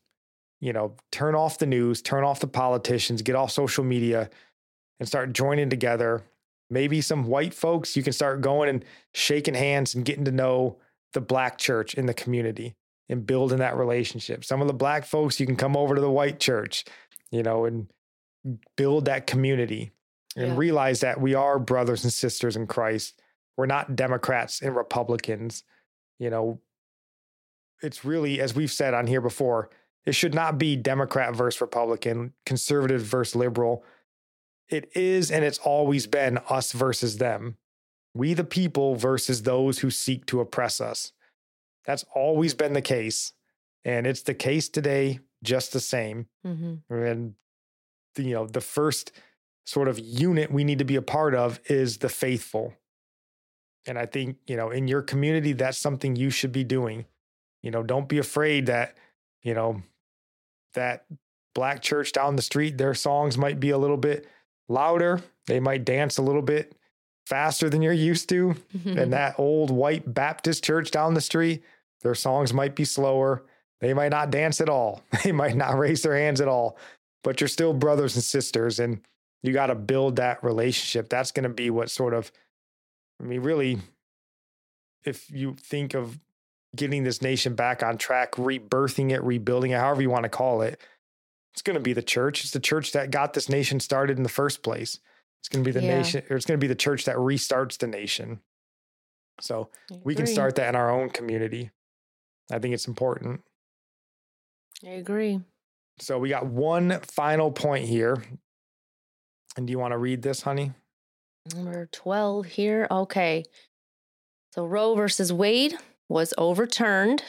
[0.60, 4.28] you know, turn off the news, turn off the politicians, get off social media,
[4.98, 6.22] and start joining together.
[6.68, 8.84] Maybe some white folks, you can start going and
[9.14, 10.78] shaking hands and getting to know
[11.12, 12.74] the black church in the community
[13.08, 14.44] and building that relationship.
[14.44, 16.84] Some of the black folks, you can come over to the white church,
[17.30, 17.86] you know, and
[18.76, 19.91] build that community
[20.36, 20.56] and yeah.
[20.56, 23.20] realize that we are brothers and sisters in Christ.
[23.56, 25.64] We're not Democrats and Republicans.
[26.18, 26.60] You know,
[27.82, 29.70] it's really, as we've said on here before,
[30.06, 33.84] it should not be Democrat versus Republican, conservative versus liberal.
[34.68, 37.56] It is and it's always been us versus them.
[38.14, 41.12] We, the people, versus those who seek to oppress us.
[41.84, 43.32] That's always been the case.
[43.84, 46.26] And it's the case today, just the same.
[46.46, 46.94] Mm-hmm.
[46.94, 47.34] And,
[48.16, 49.12] you know, the first
[49.64, 52.74] sort of unit we need to be a part of is the faithful.
[53.86, 57.06] And I think, you know, in your community, that's something you should be doing.
[57.62, 58.96] You know, don't be afraid that,
[59.42, 59.82] you know,
[60.74, 61.04] that
[61.54, 64.26] black church down the street, their songs might be a little bit
[64.68, 65.20] louder.
[65.46, 66.74] They might dance a little bit
[67.26, 68.54] faster than you're used to.
[68.84, 71.62] and that old white Baptist church down the street,
[72.02, 73.44] their songs might be slower.
[73.80, 75.02] They might not dance at all.
[75.24, 76.76] They might not raise their hands at all,
[77.22, 78.78] but you're still brothers and sisters.
[78.78, 79.00] And
[79.42, 81.08] you got to build that relationship.
[81.08, 82.30] That's going to be what sort of,
[83.20, 83.78] I mean, really,
[85.04, 86.18] if you think of
[86.74, 90.62] getting this nation back on track, rebirthing it, rebuilding it, however you want to call
[90.62, 90.80] it,
[91.52, 92.44] it's going to be the church.
[92.44, 95.00] It's the church that got this nation started in the first place.
[95.40, 95.98] It's going to be the yeah.
[95.98, 98.40] nation, or it's going to be the church that restarts the nation.
[99.40, 99.70] So
[100.04, 101.70] we can start that in our own community.
[102.50, 103.42] I think it's important.
[104.86, 105.40] I agree.
[105.98, 108.22] So we got one final point here.
[109.56, 110.72] And do you want to read this, honey?
[111.54, 112.86] Number 12 here.
[112.90, 113.44] Okay.
[114.52, 115.74] So Roe versus Wade
[116.08, 117.22] was overturned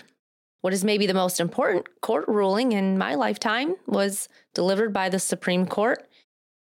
[0.64, 5.20] what is maybe the most important court ruling in my lifetime was delivered by the
[5.20, 6.08] Supreme Court.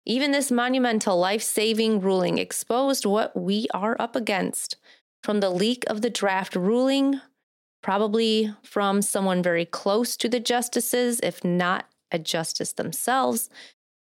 [0.07, 4.76] Even this monumental life saving ruling exposed what we are up against.
[5.24, 7.20] From the leak of the draft ruling,
[7.82, 13.51] probably from someone very close to the justices, if not a justice themselves,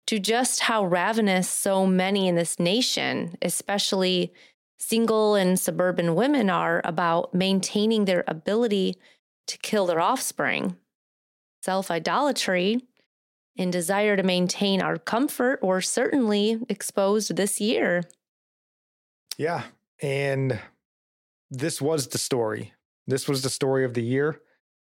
[0.06, 4.32] to just how ravenous so many in this nation, especially
[4.78, 8.96] single and suburban women, are about maintaining their ability
[9.46, 10.76] to kill their offspring.
[11.62, 12.80] Self idolatry
[13.58, 18.02] and desire to maintain our comfort were certainly exposed this year.
[19.38, 19.64] Yeah.
[20.00, 20.60] And
[21.50, 22.72] this was the story.
[23.06, 24.40] This was the story of the year.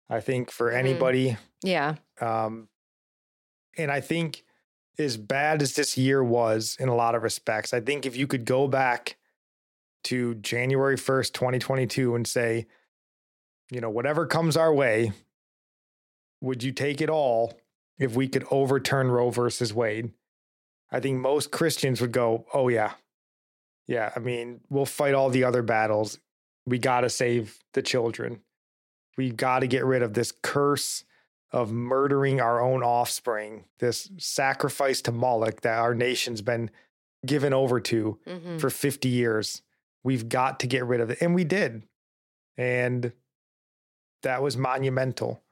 [0.08, 0.76] I think for Mhm.
[0.76, 1.96] anybody, Yeah.
[2.20, 2.68] um,
[3.78, 4.44] and I think
[5.00, 8.26] as bad as this year was in a lot of respects, I think if you
[8.26, 9.16] could go back
[10.04, 12.66] to January 1st, 2022 and say,
[13.70, 15.12] you know, whatever comes our way,
[16.40, 17.58] would you take it all
[17.98, 20.12] if we could overturn Roe versus Wade?
[20.90, 22.92] I think most Christians would go, oh, yeah.
[23.86, 24.10] Yeah.
[24.14, 26.18] I mean, we'll fight all the other battles.
[26.66, 28.40] We got to save the children.
[29.16, 31.04] We got to get rid of this curse
[31.52, 36.70] of murdering our own offspring, this sacrifice to Moloch that our nation's been
[37.26, 39.62] given over to hmm for 50 years.
[40.02, 41.18] We've got to get rid of it.
[41.20, 41.82] And we did.
[42.56, 43.12] And
[44.22, 45.42] that was monumental.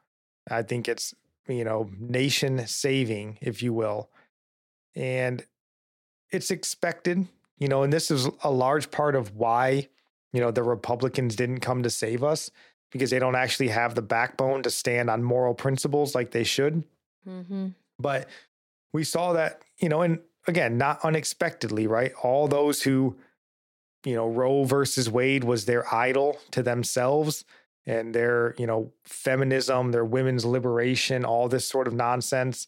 [0.50, 1.14] I think it's,
[1.46, 4.10] you know, nation saving, if you will.
[4.94, 5.44] And
[6.30, 7.28] it's expected,
[7.58, 9.88] you know, and this is a large part of why,
[10.32, 12.50] you know, the Republicans didn't come to save us
[12.90, 16.84] because they don't actually have the backbone to stand on moral principles like they should.
[17.24, 17.68] hmm
[17.98, 18.28] But
[18.92, 22.12] we saw that, you know, and again, not unexpectedly, right?
[22.22, 23.16] All those who,
[24.04, 27.44] you know, Roe versus Wade was their idol to themselves
[27.86, 32.66] and their, you know, feminism, their women's liberation, all this sort of nonsense.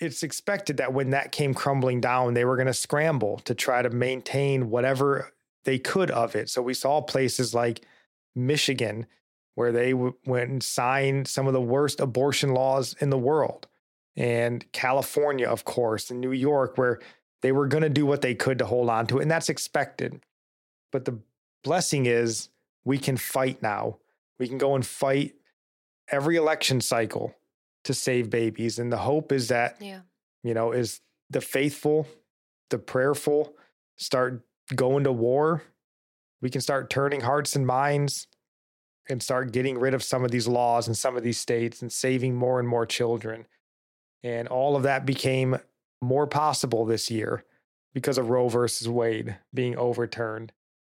[0.00, 3.82] It's expected that when that came crumbling down, they were going to scramble to try
[3.82, 5.32] to maintain whatever
[5.64, 6.48] they could of it.
[6.48, 7.82] So we saw places like
[8.38, 9.06] Michigan,
[9.54, 13.66] where they w- went and signed some of the worst abortion laws in the world
[14.16, 16.98] and California, of course, and New York, where
[17.42, 19.22] they were going to do what they could to hold on to it.
[19.22, 20.20] And that's expected.
[20.90, 21.18] But the
[21.62, 22.48] blessing is
[22.84, 23.98] we can fight now.
[24.38, 25.34] We can go and fight
[26.10, 27.34] every election cycle
[27.84, 28.78] to save babies.
[28.78, 30.00] And the hope is that, Yeah.
[30.42, 32.08] you know, is the faithful,
[32.70, 33.54] the prayerful
[33.96, 35.62] start going to war.
[36.40, 38.26] We can start turning hearts and minds
[39.08, 41.92] and start getting rid of some of these laws in some of these states and
[41.92, 43.46] saving more and more children.
[44.22, 45.58] And all of that became
[46.00, 47.44] more possible this year
[47.94, 50.52] because of Roe versus Wade being overturned.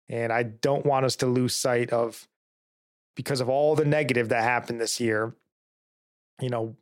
[0.09, 2.27] And I don't want us to lose sight of,
[3.15, 5.35] because of all the negative that happened this year,
[6.41, 6.75] you know,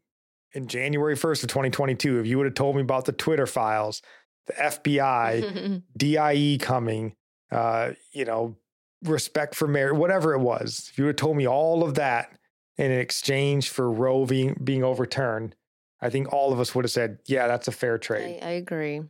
[0.53, 4.01] in January 1st of 2022, if you would have told me about the Twitter files,
[4.47, 7.15] the FBI, DIE coming,
[7.51, 8.55] uh, you know,
[9.03, 12.37] respect for marriage, whatever it was, if you had told me all of that
[12.77, 15.55] in exchange for Roe being, being overturned,
[16.01, 18.39] I think all of us would have said, yeah, that's a fair trade.
[18.41, 19.01] I agree.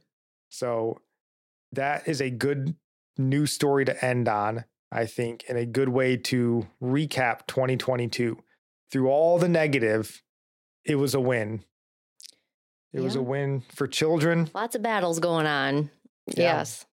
[0.49, 1.01] So
[1.73, 2.75] that is a good
[3.17, 8.37] news story to end on, I think, and a good way to recap 2022.
[8.89, 10.21] Through all the negative,
[10.85, 11.65] it was a win.
[12.93, 14.49] It was a win for children.
[14.55, 15.91] Lots of battles going on.
[16.27, 16.57] Yeah.
[16.57, 16.85] Yes,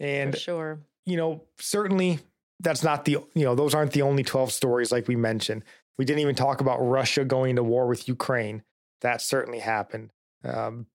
[0.00, 0.80] And for sure.
[1.04, 2.20] you know, certainly
[2.60, 5.62] that's not the, you know, those aren't the only 12 stories like we mentioned.
[5.98, 8.62] We didn't even talk about Russia going to war with Ukraine.
[9.00, 10.10] That certainly happened.
[10.44, 10.86] Um,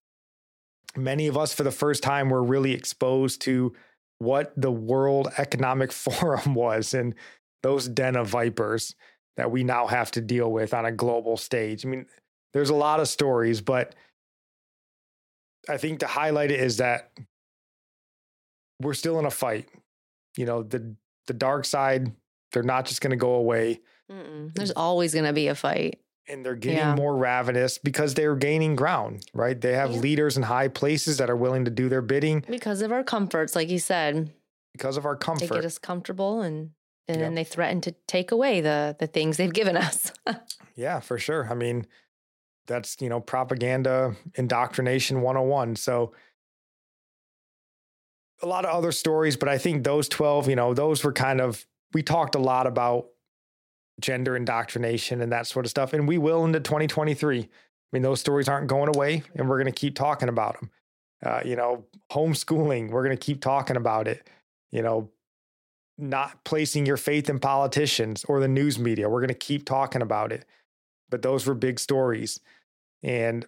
[0.95, 3.73] many of us, for the first time, were really exposed to
[4.19, 7.15] what the World Economic Forum was and
[7.63, 8.95] those den of vipers
[9.37, 11.85] that we now have to deal with on a global stage.
[11.85, 12.05] I mean,
[12.53, 13.95] there's a lot of stories, but
[15.69, 17.11] I think to highlight it is that
[18.83, 19.67] we're still in a fight
[20.37, 20.95] you know the
[21.27, 22.11] the dark side
[22.51, 23.79] they're not just going to go away
[24.11, 24.53] Mm-mm.
[24.53, 25.99] There's always going to be a fight.
[26.27, 26.95] and they're getting Yeah.
[26.95, 29.99] more ravenous because they're gaining ground right they have Yeah.
[30.01, 33.55] leaders in high places that are willing to do their bidding Because of our comforts,
[33.55, 34.31] like you said,
[34.73, 36.71] because of our they comfort get us comfortable and
[37.07, 40.11] and then they threaten to take away the the things they've given us.
[40.75, 41.85] yeah for sure i mean
[42.67, 46.13] that's you know propaganda indoctrination 101 so
[48.43, 51.41] a lot of other stories but i think those 12 you know those were kind
[51.41, 53.07] of we talked a lot about
[53.99, 57.47] gender indoctrination and that sort of stuff and we will into 2023 i
[57.91, 60.69] mean those stories aren't going away and we're going to keep talking about them
[61.23, 64.27] uh, you know homeschooling we're going to keep talking about it
[64.71, 65.09] you know
[66.01, 70.01] not placing your faith in politicians or the news media we're going to keep talking
[70.01, 70.45] about it.
[71.09, 72.39] But those were big stories
[73.03, 73.45] and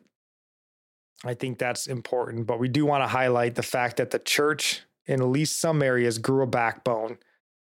[1.23, 4.81] i think that's important but we do want to highlight the fact that the church
[5.05, 7.17] in at least some areas grew a backbone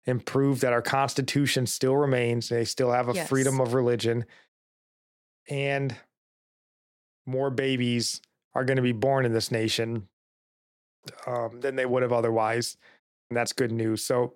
[0.05, 3.27] and proved that our constitution still remains they still have a Yes.
[3.29, 4.25] freedom of religion
[5.49, 5.95] and
[7.25, 8.21] more babies
[8.55, 10.07] are going to be born in this nation
[11.27, 12.77] um, than they would have otherwise
[13.29, 14.33] and that's good news so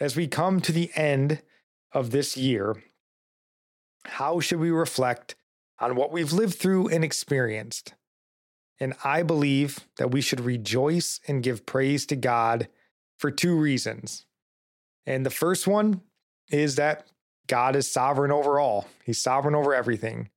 [0.00, 1.42] as we come to the end
[1.92, 2.82] of this year
[4.04, 5.36] how should we reflect
[5.78, 7.94] on what we've lived through and experienced?
[8.80, 12.68] And I believe that we should rejoice and give praise to God
[13.18, 14.26] for two reasons.
[15.06, 16.00] And the first one
[16.50, 17.06] is that
[17.46, 20.30] God is sovereign over all, He's sovereign over everything.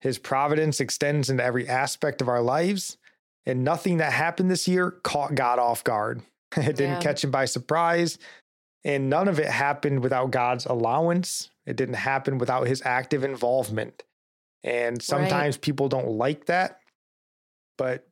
[0.00, 2.96] His providence extends into every aspect of our lives,
[3.46, 6.22] and nothing that happened this year caught God off guard.
[6.56, 7.00] it didn't Yeah.
[7.00, 8.18] catch him by surprise,
[8.84, 11.50] and none of it happened without God's allowance.
[11.66, 14.02] It didn't happen without his active involvement.
[14.64, 16.80] And sometimes people don't like that,
[17.78, 18.06] but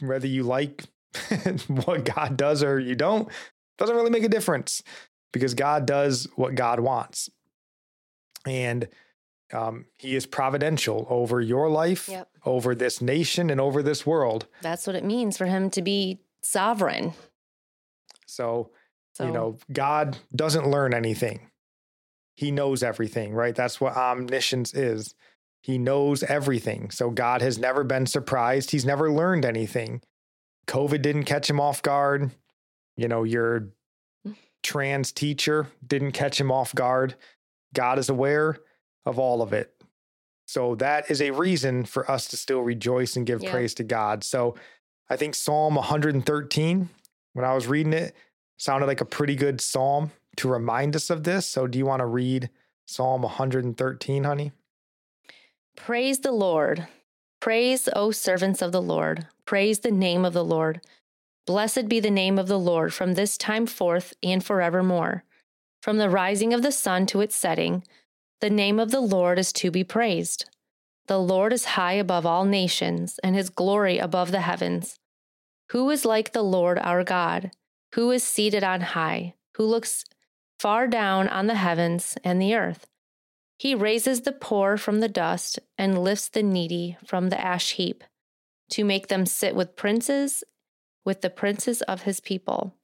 [0.00, 0.84] whether you like
[1.68, 3.28] what God does or you don't,
[3.78, 4.82] doesn't really make a difference
[5.32, 7.30] because God does what God wants.
[8.46, 8.88] And
[9.52, 12.28] um, he is providential over your life, Yep.
[12.44, 14.46] over this nation, and over this world.
[14.62, 17.12] That's what it means for him to be sovereign.
[18.26, 18.70] So,
[19.14, 21.50] So, you know, God doesn't learn anything.
[22.34, 23.54] He knows everything, right?
[23.54, 25.14] That's what omniscience is.
[25.62, 26.90] He knows everything.
[26.90, 28.72] So God has never been surprised.
[28.72, 30.02] He's never learned anything.
[30.66, 32.32] COVID didn't catch him off guard.
[32.96, 33.68] You know, your
[34.62, 37.14] trans teacher didn't catch him off guard.
[37.74, 38.58] God is aware
[39.06, 39.72] of all of it.
[40.46, 43.50] So that is a reason for us to still rejoice and give Yeah.
[43.52, 44.24] praise to God.
[44.24, 44.54] So
[45.08, 46.88] I think Psalm 113,
[47.32, 48.14] when I was reading it,
[48.58, 51.46] sounded like a pretty good psalm to remind us of this.
[51.46, 52.50] So do you want to read
[52.86, 54.52] Psalm 113, honey?
[55.76, 56.86] Praise the Lord.
[57.40, 59.26] Praise, O servants of the Lord.
[59.46, 60.80] Praise the name of the Lord.
[61.46, 65.24] Blessed be the name of the Lord from this time forth and forevermore.
[65.82, 67.84] From the rising of the sun to its setting,
[68.40, 70.48] the name of the Lord is to be praised.
[71.08, 75.00] The Lord is high above all nations, and his glory above the heavens.
[75.70, 77.50] Who is like the Lord our God,
[77.94, 80.04] who is seated on high, who looks
[80.60, 82.86] far down on the heavens and the earth?
[83.62, 88.02] He raises the poor from the dust and lifts the needy from the ash heap
[88.70, 90.42] to make them sit with princes,
[91.04, 92.74] with the princes of his people.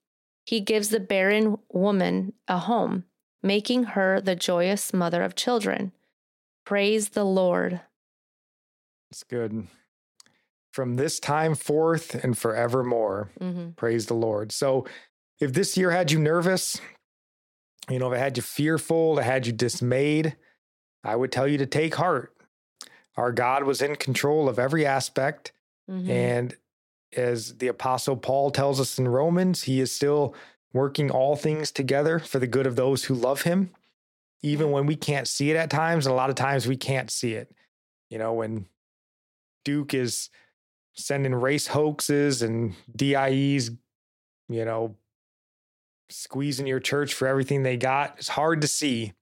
[0.45, 3.03] He gives the barren woman a home,
[3.43, 5.91] making her the joyous mother of children.
[6.65, 7.81] Praise the Lord.
[9.11, 9.67] It's good.
[10.71, 13.33] From this time forth and forevermore.
[13.41, 13.71] Mm-hmm.
[13.71, 14.53] Praise the Lord.
[14.53, 14.87] So
[15.41, 16.81] if this year had you nervous,
[17.91, 20.37] you know, if it had you fearful, it had you dismayed,
[21.09, 22.35] I would tell you to take heart.
[23.17, 25.53] Our God was in control of every aspect.
[25.91, 26.11] Mm-hmm.
[26.11, 26.57] And
[27.17, 30.35] as the Apostle Paul tells us in Romans, he is still
[30.73, 33.71] working all things together for the good of those who love him,
[34.43, 36.07] even when we can't see it at times.
[36.07, 37.51] And a lot of times we can't see it.
[38.11, 38.67] You know, when
[39.65, 40.29] Duke is
[40.95, 43.71] sending race hoaxes and DIEs,
[44.49, 44.95] you know,
[46.11, 49.15] squeezing your church for everything they got, it's hard to see.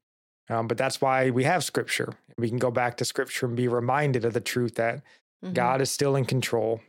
[0.48, 2.14] Um, but that's why we have scripture.
[2.39, 5.02] We can go back to scripture and be reminded of the truth that
[5.44, 5.55] Mhm.
[5.55, 6.81] God is still in control.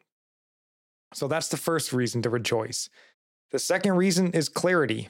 [1.13, 2.89] So that's the first reason to rejoice.
[3.51, 5.09] The second reason is clarity,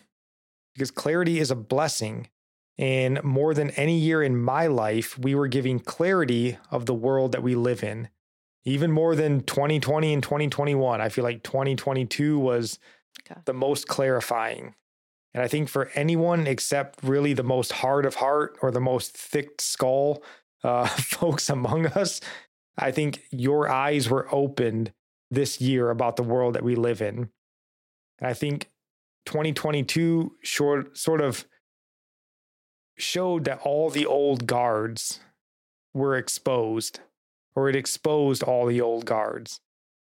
[0.73, 2.29] because clarity is a blessing.
[2.77, 7.31] And more than any year in my life, we were giving clarity of the world
[7.31, 8.09] that we live in.
[8.65, 11.01] Even more than 2020 and 2021.
[11.01, 12.77] I feel like 2022 was
[13.21, 13.41] Okay.
[13.45, 14.75] the most clarifying.
[15.33, 19.15] And I think for anyone except really the most hard of heart or the most
[19.15, 20.23] thick skull
[20.63, 22.21] uh, folks among us,
[22.77, 24.93] I think your eyes were opened
[25.29, 27.29] this year about the world that we live in.
[28.19, 28.69] And I think
[29.25, 31.45] 2022 short, sort of
[32.97, 35.19] showed that all the old guards
[35.93, 36.99] were exposed,
[37.55, 39.59] or it exposed all the old guards.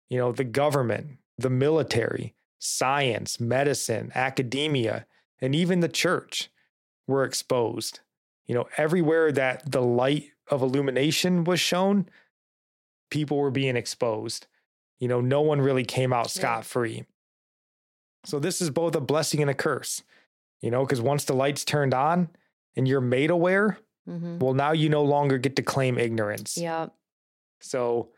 [0.10, 5.08] You know, the government, the military, science, medicine, academia,
[5.42, 6.50] and even the church
[7.08, 8.00] were exposed.
[8.46, 12.08] You know, everywhere that the light of illumination was shown,
[13.10, 14.46] people were being exposed.
[15.00, 17.06] You know, no one really came out scot free.
[18.26, 20.04] So, this is both a blessing and a curse,
[20.62, 22.30] you know, because once the lights turned on
[22.76, 24.40] and you're made aware, Mhm.
[24.40, 26.58] well, now you no longer get to claim ignorance.
[26.58, 26.90] Yeah.
[27.60, 28.12] So,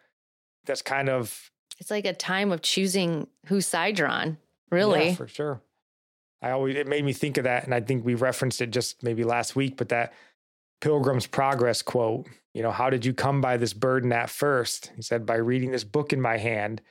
[0.66, 1.52] that's kind of
[1.84, 4.38] It's like a time of choosing whose side you're on,
[4.72, 5.08] really.
[5.08, 5.62] Yeah, for sure.
[6.42, 9.04] I always it made me think of that, and I think we referenced it just
[9.04, 10.14] maybe last week, but that
[10.80, 12.26] Pilgrim's Progress quote.
[12.54, 14.94] You know, how did you come by this burden at first?
[14.96, 16.82] He said, by reading this book in my hand.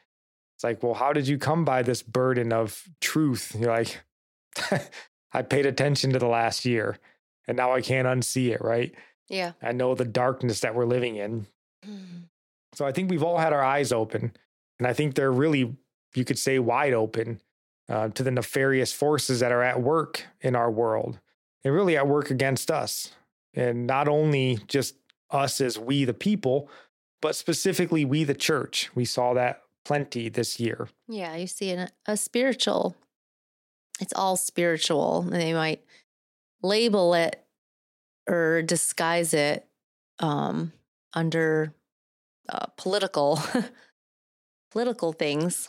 [0.56, 3.56] It's like, well, how did you come by this burden of truth?
[3.58, 3.98] You're like,
[5.32, 6.98] I paid attention to the last year,
[7.48, 8.94] and now I can't unsee it, right?
[9.30, 9.52] yeah.
[9.62, 11.46] I know the darkness that we're living in.
[11.88, 12.24] Mm.
[12.74, 14.32] So I think we've all had our eyes open,
[14.78, 15.76] and I think they're really,
[16.14, 17.40] you could say, wide open
[17.88, 21.18] uh, to the nefarious forces that are at work in our world
[21.64, 23.12] and really at work against us.
[23.54, 24.96] And not only just
[25.30, 26.68] us as we, the people,
[27.20, 28.90] but specifically we, the church.
[28.94, 30.88] We saw that plenty this year.
[31.08, 32.96] Yeah, you see an, a spiritual.
[34.00, 35.22] It's all spiritual.
[35.22, 35.82] And they might
[36.62, 37.44] label it
[38.28, 39.66] or disguise it
[40.18, 40.72] um,
[41.12, 41.74] under
[42.48, 43.40] uh, political
[44.72, 45.68] political things,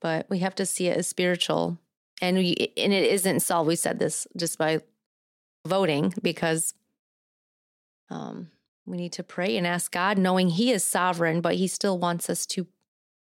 [0.00, 1.78] but we have to see it as spiritual.
[2.20, 3.68] And we, and it isn't solved.
[3.68, 4.80] We said this just by
[5.66, 6.74] voting because
[8.10, 8.50] um,
[8.84, 12.28] we need to pray and ask God, knowing He is sovereign, but He still wants
[12.28, 12.66] us to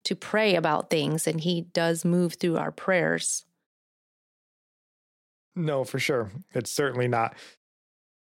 [0.04, 3.44] to pray about things, and He does move through our prayers.
[5.56, 6.30] No, for sure.
[6.54, 7.34] It's certainly not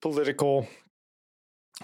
[0.00, 0.66] political.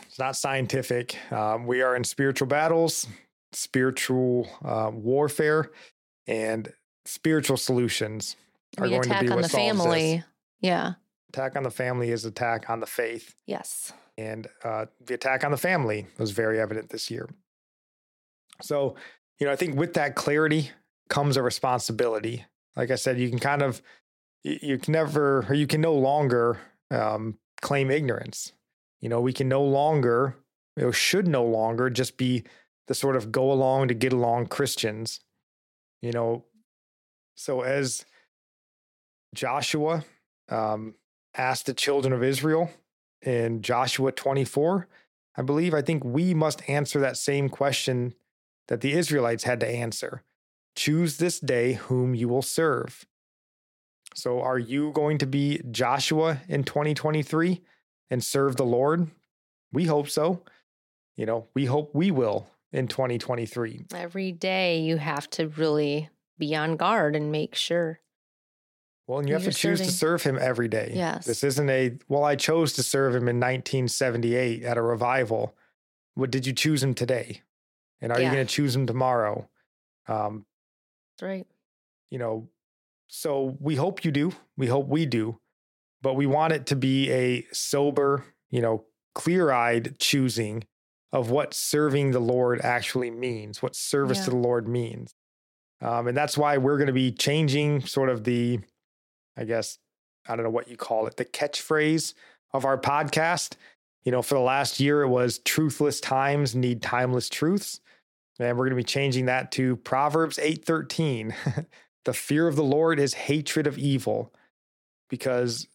[0.03, 1.17] It's not scientific.
[1.31, 3.07] Um, we are in spiritual battles,
[3.55, 5.71] spiritual uh, warfare,
[6.27, 6.73] and
[7.05, 8.37] spiritual solutions
[8.79, 9.83] are We going to be on what the solves this.
[9.85, 10.25] family.
[10.61, 10.95] Yeah.
[11.31, 13.35] Attack on the family is attack on the faith.
[13.47, 13.93] Yes.
[14.17, 17.29] and uh, the attack on the family was very evident this year.
[18.63, 18.95] So,
[19.41, 20.71] you know, I think with that clarity
[21.09, 22.45] comes a responsibility.
[22.77, 23.83] Like I said, you can kind of,
[24.45, 26.61] you, you can never, or you can no longer
[26.93, 28.53] um, claim ignorance.
[29.01, 30.37] You know, we can no longer,
[30.77, 32.45] you know, should no longer just be
[32.87, 35.21] the sort of go along to get along Christians.
[36.03, 36.45] You know,
[37.35, 38.05] so as
[39.35, 40.05] Joshua
[40.49, 40.95] um,
[41.37, 42.71] asked the children of Israel
[43.23, 44.87] in Joshua 24,
[45.37, 48.15] I believe, I think we must answer that same question
[48.69, 50.23] that the Israelites had to answer
[50.75, 53.07] choose this day whom you will serve.
[54.15, 57.63] So, are you going to be Joshua in 2023
[58.11, 59.11] and serve the Lord?
[59.73, 60.43] We hope so.
[61.17, 63.87] You know, we hope we will in 2023.
[63.95, 68.01] Every day you have to really be on guard and make sure.
[69.07, 70.93] Well, and you have to choose to serve him every day.
[70.95, 71.25] Yes.
[71.27, 75.55] This isn't a, well, I chose to serve him in 1978 at a revival.
[76.15, 77.43] What did you choose him today?
[78.01, 79.49] And are you going to choose him tomorrow?
[80.09, 80.45] Um,
[81.15, 81.47] That's right.
[82.11, 82.49] you know,
[83.09, 84.33] so we hope you do.
[84.57, 85.39] We hope we do.
[86.03, 88.85] But we want it to be a sober, you know,
[89.15, 90.65] clear eyed choosing
[91.15, 94.25] of what serving the Lord actually means, what service Yeah.
[94.25, 95.15] to the Lord means.
[95.81, 98.59] Um, and that's why we're going to be changing sort of the,
[99.37, 99.79] I guess,
[100.27, 102.15] I don't know what you call it, the catchphrase
[102.53, 103.55] of our podcast.
[104.05, 107.81] You know, for the last year, it was truthless times need timeless truths.
[108.41, 111.67] And we're going to be changing that to Proverbs 8:13.
[112.05, 114.35] the fear of the Lord is hatred of evil
[115.09, 115.69] because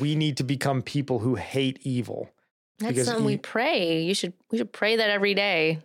[0.00, 2.30] we need to become people who hate evil.
[2.80, 4.02] That's Because something we pray.
[4.02, 5.78] You should we should pray that every day.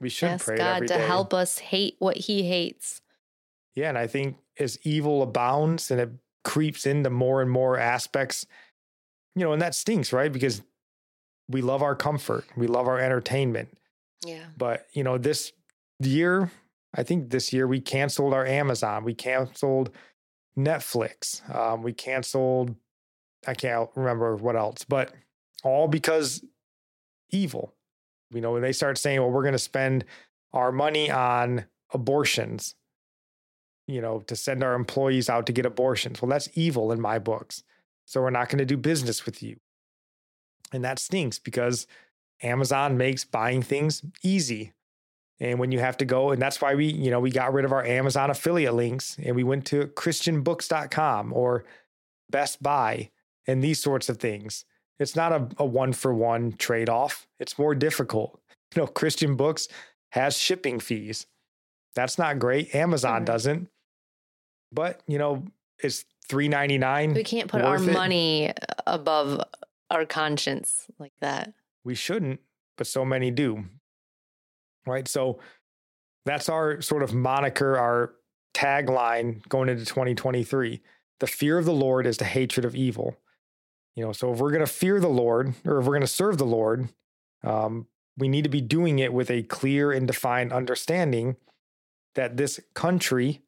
[0.00, 1.06] We should Ask pray God to day.
[1.06, 3.00] help us hate what he hates.
[3.74, 6.10] Yeah, and I think as evil abounds and it
[6.44, 8.46] creeps into more and more aspects,
[9.34, 10.32] you know, and that stinks, right?
[10.32, 10.62] Because
[11.48, 13.76] we love our comfort, we love our entertainment.
[14.24, 14.44] Yeah.
[14.56, 15.52] But, you know, this
[16.00, 16.50] year,
[16.94, 19.90] I think this year we canceled our Amazon, we canceled
[20.56, 22.74] Netflix, um, we canceled,
[23.46, 25.12] I can't remember what else, but
[25.64, 26.44] all because
[27.30, 27.74] evil.
[28.30, 30.04] You know, when they start saying, well, we're going to spend
[30.52, 32.74] our money on abortions,
[33.86, 36.22] you know, to send our employees out to get abortions.
[36.22, 37.62] Well, that's evil in my books.
[38.06, 39.56] So we're not going to do business with you.
[40.72, 41.86] And that stinks because
[42.42, 44.72] Amazon makes buying things easy.
[45.40, 47.64] And when you have to go, and that's why we, you know, we got rid
[47.64, 51.64] of our Amazon affiliate links and we went to christianbooks.com or
[52.30, 53.10] Best Buy
[53.46, 54.64] and these sorts of things.
[54.98, 57.26] It's not a, a one for one trade off.
[57.40, 58.40] It's more difficult.
[58.74, 59.68] You know, Christian Books
[60.10, 61.26] has shipping fees.
[61.94, 62.74] That's not great.
[62.74, 63.26] Amazon Mhm.
[63.26, 63.68] doesn't.
[64.72, 65.44] But, you know,
[65.78, 67.14] it's three ninety nine.
[67.14, 68.52] We can't put our money
[68.86, 69.40] above
[69.90, 71.52] our conscience like that.
[71.84, 72.40] we shouldn't,
[72.78, 73.64] but so many do.
[74.86, 75.06] Right.
[75.06, 75.38] So
[76.24, 78.14] that's our sort of moniker, our
[78.54, 80.80] tagline going into 2023.
[81.20, 83.16] The fear of the Lord is the hatred of evil.
[83.96, 86.06] You know, so if we're going to fear the Lord or if we're going to
[86.06, 86.88] serve the Lord,
[87.42, 91.36] um, we need to be doing it with a clear and defined understanding
[92.14, 93.42] that this country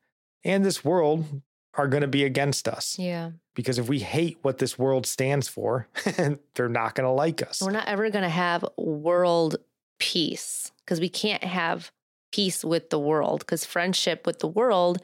[0.45, 1.43] and this world
[1.75, 2.99] are going to be against us.
[2.99, 3.33] Yeah.
[3.55, 5.89] Because if we hate what this world stands for,
[6.55, 7.61] they're not going to like us.
[7.61, 9.57] We're not ever going to have world
[9.99, 11.91] peace because we can't have
[12.33, 15.01] peace with the world because friendship with the world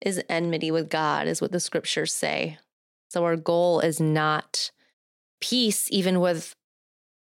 [0.00, 2.58] is enmity with God, is what the scriptures say.
[3.14, 4.72] So our goal is not
[5.40, 6.56] peace, even with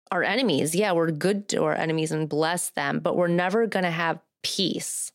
[0.09, 0.73] our enemies.
[0.73, 4.21] Yeah, we're good to our enemies and bless them, but we're never going to have
[4.41, 5.11] peace.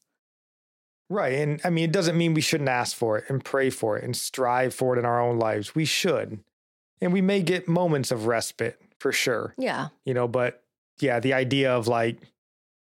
[1.09, 1.33] Right.
[1.33, 4.05] And I mean, it doesn't mean we shouldn't ask for it and pray for it
[4.05, 5.75] and strive for it in our own lives.
[5.75, 6.41] We should.
[7.01, 9.89] And we may get moments of respite for sure, Yeah.
[10.05, 10.63] you know, but
[11.01, 12.19] yeah, the idea of like,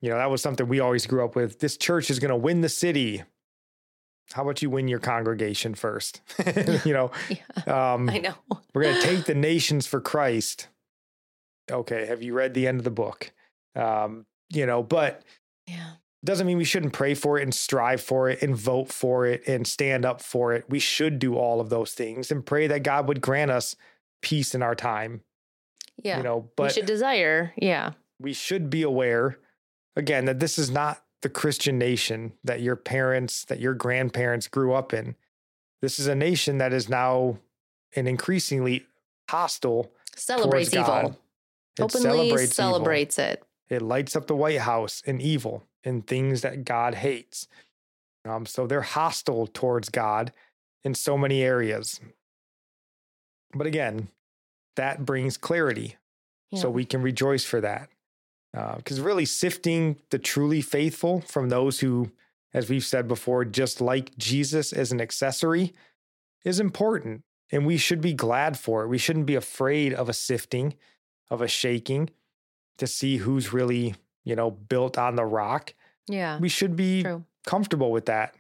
[0.00, 1.60] you know, that was something we always grew up with.
[1.60, 3.22] This church is going to win the city.
[4.32, 6.20] How about you win your congregation first?
[6.84, 7.92] you know, Yeah.
[7.94, 8.34] um, I know.
[8.74, 10.68] we're going to take the nations for Christ.
[11.70, 13.32] Okay, have you read the end of the book?
[13.76, 15.22] Um, you know, but
[15.66, 15.92] Yeah.
[16.24, 19.46] doesn't mean we shouldn't pray for it and strive for it and vote for it
[19.46, 20.64] and stand up for it.
[20.68, 23.76] We should do all of those things and pray that God would grant us
[24.22, 25.22] peace in our time.
[26.02, 26.18] Yeah.
[26.18, 27.52] You know, but we should desire.
[27.56, 27.92] Yeah.
[28.20, 29.38] we should be aware
[29.96, 34.72] again that this is not the Christian nation that your parents, that your grandparents grew
[34.72, 35.16] up in.
[35.82, 37.38] This is a nation that is now
[37.96, 38.86] an increasingly
[39.28, 41.04] hostile Celebrates God.
[41.04, 41.18] evil.
[41.78, 42.38] It Openly evil.
[42.46, 43.42] celebrates it.
[43.68, 47.46] It lights up the White House in evil and things that God hates.
[48.24, 50.32] Um, so they're hostile towards God
[50.84, 52.00] in so many areas.
[53.54, 54.08] But again,
[54.76, 55.96] that brings clarity.
[56.54, 57.90] So we can rejoice for that.
[58.56, 62.10] Uh, because really, sifting the truly faithful from those who,
[62.54, 65.72] as we've said before, just like Jesus as an accessory
[66.44, 67.22] is important.
[67.50, 68.88] And we should be glad for it.
[68.88, 70.74] We shouldn't be afraid of a sifting,
[71.30, 72.10] of a shaking
[72.78, 73.94] to see who's really,
[74.24, 75.74] you know, built on the rock.
[76.08, 76.38] Yeah.
[76.38, 77.24] We should be True.
[77.46, 78.34] comfortable with that.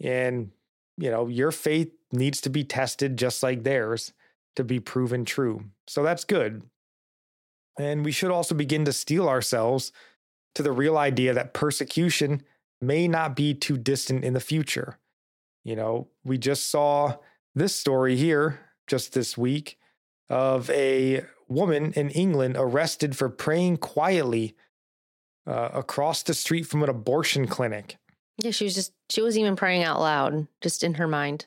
[0.00, 0.50] And,
[0.96, 4.12] you know, your faith needs to be tested just like theirs
[4.56, 5.64] to be proven true.
[5.86, 6.62] So that's good.
[7.78, 9.92] And we should also begin to steel ourselves
[10.54, 12.42] to the real idea that persecution
[12.80, 14.98] may not be too distant in the future.
[15.64, 17.16] You know, we just saw
[17.54, 19.78] this story here just this week
[20.28, 24.54] of a woman in England arrested for praying quietly
[25.46, 27.96] uh, across the street from an abortion clinic.
[28.38, 28.50] Yeah.
[28.50, 31.46] She was just, she wasn't even praying out loud, just in her mind.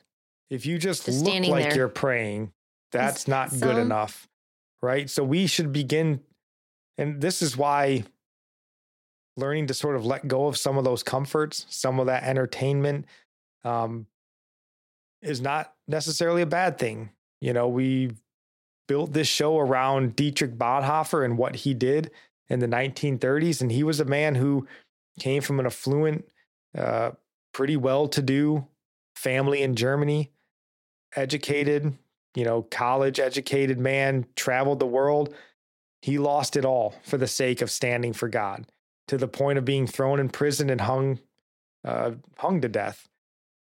[0.50, 1.76] If you just, Just look like there.
[1.76, 2.52] you're praying,
[2.92, 4.28] that's not good enough,
[4.82, 5.10] right?
[5.10, 6.22] So we should begin,
[6.98, 8.04] and this is why
[9.38, 13.06] learning to sort of let go of some of those comforts, some of that entertainment,
[13.64, 14.08] um,
[15.22, 17.12] is not necessarily a bad thing.
[17.40, 18.12] You know, we
[18.88, 22.12] built this show around Dietrich Bonhoeffer and what he did
[22.50, 24.68] in the 1930s, and he was a man who
[25.20, 26.28] came from an affluent,
[26.78, 27.12] uh,
[27.54, 28.68] pretty well-to-do
[29.16, 30.32] family in Germany,
[31.16, 31.98] educated,
[32.36, 35.34] you know, college educated man, traveled the world.
[36.02, 38.66] He lost it all for the sake of standing for God
[39.08, 41.20] to the point of being thrown in prison and hung,
[41.84, 43.08] uh, hung to death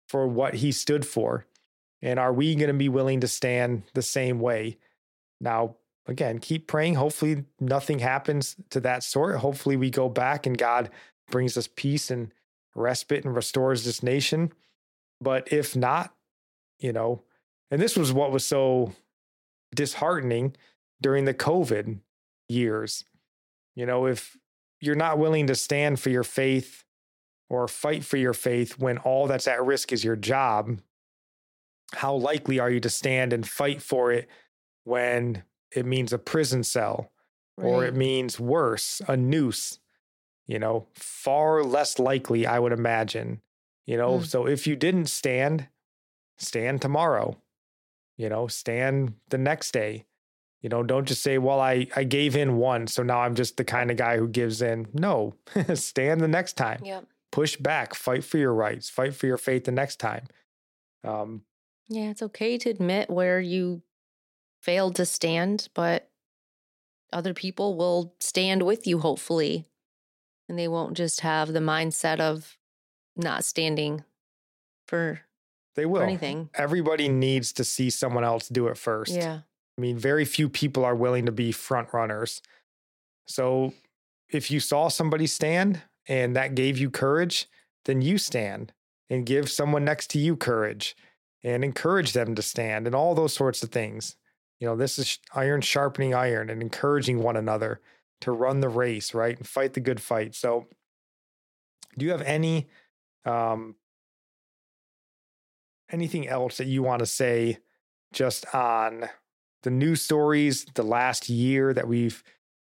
[0.09, 1.47] for what he stood for.
[2.03, 4.79] And are we going to be willing to stand the same way?
[5.41, 5.77] Now,
[6.07, 6.95] again, keep praying.
[6.95, 9.37] Hopefully, nothing happens to that sort.
[9.37, 10.91] Hopefully, we go back and God
[11.31, 12.33] brings us peace and
[12.75, 14.53] respite and restores this nation.
[15.21, 16.15] But if not,
[16.79, 17.23] you know,
[17.71, 18.93] and this was what was so
[19.75, 20.55] disheartening
[21.01, 22.01] during the COVID
[22.49, 23.05] years.
[23.75, 24.37] You know, if
[24.81, 26.85] you're not willing to stand for your faith
[27.49, 30.81] or fight for your faith when all that's at risk is your job,
[31.95, 34.29] how likely are you to stand and fight for it
[34.85, 35.43] when
[35.75, 37.11] it means a prison cell
[37.57, 39.79] or it means worse, a noose?
[40.47, 43.41] You know, far less likely, I would imagine.
[43.87, 44.27] You know, Mm.
[44.27, 45.69] so if you didn't stand,
[46.39, 47.37] stand tomorrow.
[48.21, 50.05] You know, stand the next day.
[50.61, 53.57] You know, don't just say, well, I, I gave in once, so now I'm just
[53.57, 54.89] the kind of guy who gives in.
[54.93, 55.37] No,
[55.75, 56.83] stand the next time.
[56.85, 57.07] Yep.
[57.33, 60.27] Push back, fight for your rights, fight for your faith the next time.
[61.03, 61.45] Um,
[61.89, 62.11] Yeah.
[62.11, 63.81] It's okay to admit where you
[64.61, 66.11] failed to stand, but
[67.15, 69.67] other people will stand with you, hopefully.
[70.47, 72.59] And they won't just have the mindset of
[73.17, 74.05] not standing
[74.87, 75.21] for,
[75.77, 76.03] they will.
[76.03, 76.51] anything.
[76.55, 79.13] Everybody needs to see someone else do it first.
[79.13, 79.41] Yeah.
[79.79, 82.43] I mean, very few people are willing to be front runners.
[83.27, 83.73] So
[84.29, 87.49] if you saw somebody stand and that gave you courage,
[87.85, 88.73] then you stand
[89.09, 90.97] and give someone next to you courage
[91.43, 94.17] and encourage them to stand and all those sorts of things.
[94.59, 97.81] You know, this is iron sharpening iron and encouraging one another
[98.21, 99.37] to run the race, right?
[99.37, 100.35] And fight the good fight.
[100.35, 100.67] So
[101.97, 102.69] do you have any
[103.25, 103.77] um
[105.93, 107.59] anything else that you want to say
[108.13, 109.09] just on
[109.63, 112.23] the news stories the last year that we've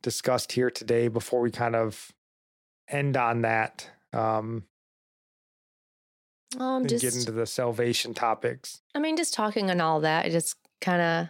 [0.03, 2.13] discussed here today before we kind of
[2.89, 4.65] end on that um
[6.59, 10.27] Um, and just, get into the salvation topics I mean, just talking on all that,
[10.27, 11.29] it just kind of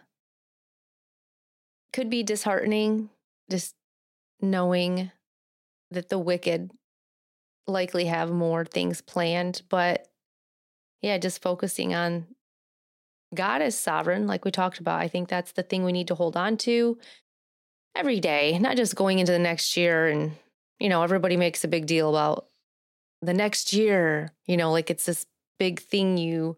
[1.93, 3.09] could be disheartening,
[3.51, 3.75] just
[4.41, 5.11] knowing
[5.91, 6.71] that the wicked
[7.67, 9.63] likely have more things planned.
[9.71, 10.07] But
[11.07, 12.27] yeah, just focusing on
[13.33, 15.01] God is sovereign, like we talked about.
[15.01, 16.99] I think that's the thing we need to hold on to
[17.95, 20.09] every day, not just going into the next year.
[20.09, 20.33] And,
[20.81, 22.47] you know, everybody makes a big deal about
[23.23, 25.27] the next year, you know, like it's this
[25.61, 26.57] big thing you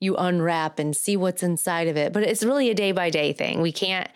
[0.00, 2.14] you unwrap and see what's inside of it.
[2.14, 3.60] But it's really a day by day thing.
[3.60, 4.08] We can't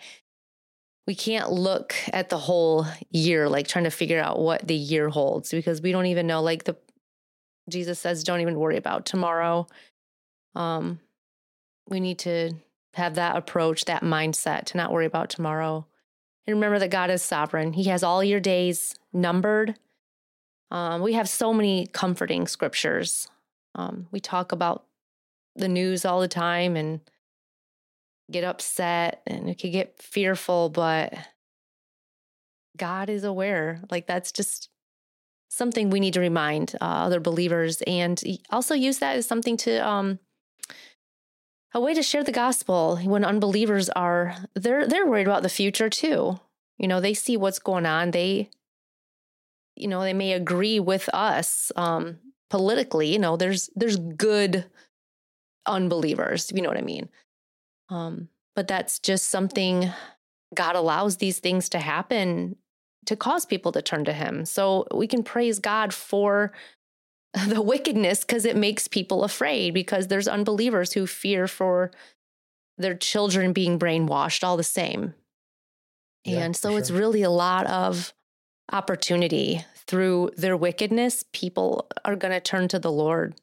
[1.05, 5.09] we can't look at the whole year, like trying to figure out what the year
[5.09, 6.41] holds because we don't even know.
[6.41, 6.75] Like the
[7.69, 9.67] Jesus says, don't even worry about tomorrow.
[10.55, 10.99] Um,
[11.89, 12.53] we need to
[12.93, 15.85] have that approach, that mindset to not worry about tomorrow.
[16.45, 17.73] And remember that God is sovereign.
[17.73, 19.75] He has all your days numbered.
[20.71, 23.29] Um, we have so many comforting scriptures.
[23.75, 24.85] Um, we talk about
[25.55, 27.01] the news all the time and
[28.31, 31.13] get upset and we could get fearful, but
[32.75, 33.81] God is aware.
[33.89, 34.69] Like that's just
[35.57, 39.87] something we need to remind uh, other believers and also use that as something to
[39.87, 40.19] um,
[41.73, 45.89] a way to share the gospel when unbelievers are they're they're worried about the future
[45.89, 46.39] too.
[46.77, 48.11] You know, they see what's going on.
[48.11, 48.49] They
[49.75, 52.17] you know, they may agree with us um,
[52.49, 54.65] politically, you know, there's there's good
[55.65, 57.09] unbelievers, you know what I mean.
[57.89, 59.91] Um, but that's just something
[60.55, 62.55] God allows these things to happen
[63.07, 64.45] to cause people to turn to Him.
[64.45, 66.51] So we can praise God for
[67.47, 71.91] the wickedness because it makes people afraid because there's unbelievers who fear for
[72.77, 75.13] their children being brainwashed all the same.
[76.23, 76.79] Yeah, and so sure.
[76.79, 78.13] it's really a lot of
[78.71, 81.23] opportunity through their wickedness.
[81.31, 83.35] People are going to turn to the Lord.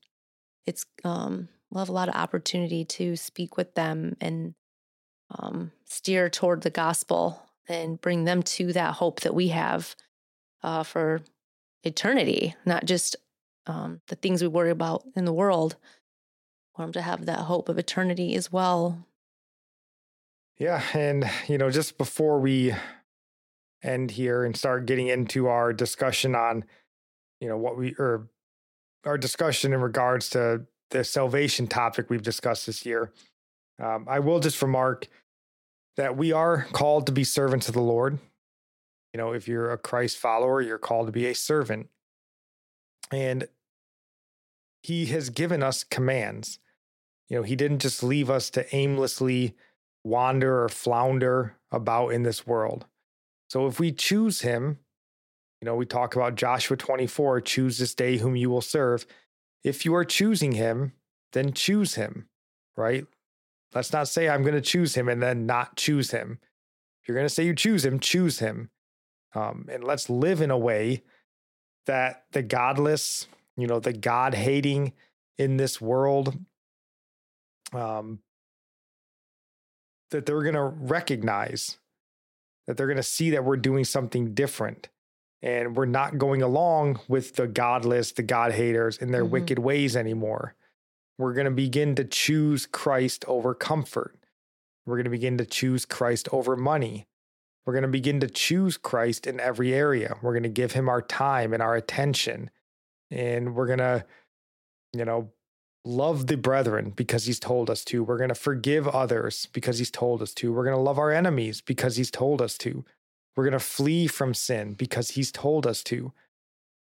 [0.66, 4.54] It's um, we'll have a lot of opportunity to speak with them and
[5.30, 9.94] um, steer toward the gospel and bring them to that hope that we have
[10.62, 11.20] uh, for
[11.82, 13.16] eternity, not just
[13.66, 15.76] um, the things we worry about in the world.
[16.76, 19.06] Want them to have that hope of eternity as well.
[20.58, 20.82] Yeah.
[20.92, 22.74] And, you know, just before we
[23.82, 26.64] end here and start getting into our discussion on,
[27.40, 28.28] you know, what we, or
[29.04, 33.12] our discussion in regards to the salvation topic we've discussed this year,
[33.82, 35.08] um, I will just remark
[35.96, 38.18] that we are called to be servants of the Lord.
[39.12, 41.88] You know, if you're a Christ follower, you're called to be a servant.
[43.12, 43.46] And
[44.82, 46.58] he has given us commands.
[47.28, 49.54] You know, he didn't just leave us to aimlessly
[50.02, 52.86] wander or flounder about in this world.
[53.48, 54.78] So if we choose him,
[55.60, 59.06] you know, we talk about Joshua 24, choose this day whom you will serve.
[59.62, 60.92] If you are choosing him,
[61.32, 62.28] then choose him,
[62.76, 63.06] right?
[63.74, 66.38] Let's not say I'm going to choose him and then not choose him.
[67.02, 68.70] If you're going to say you choose him, choose him.
[69.34, 71.02] Um, and let's live in a way
[71.86, 73.26] that the godless,
[73.56, 74.92] you know, the God hating
[75.36, 76.38] in this world,
[77.72, 78.20] um,
[80.10, 81.78] that they're going to recognize,
[82.66, 84.88] that they're going to see that we're doing something different.
[85.42, 89.32] And we're not going along with the godless, the God haters in their mm-hmm.
[89.32, 90.54] wicked ways anymore.
[91.18, 94.16] We're going to begin to choose Christ over comfort.
[94.86, 97.06] We're going to begin to choose Christ over money.
[97.64, 100.16] We're going to begin to choose Christ in every area.
[100.20, 102.50] We're going to give him our time and our attention.
[103.10, 104.04] And we're going to,
[104.92, 105.30] you know,
[105.84, 108.02] love the brethren because he's told us to.
[108.02, 110.52] We're going to forgive others because he's told us to.
[110.52, 112.84] We're going to love our enemies because he's told us to.
[113.36, 116.12] We're going to flee from sin because he's told us to.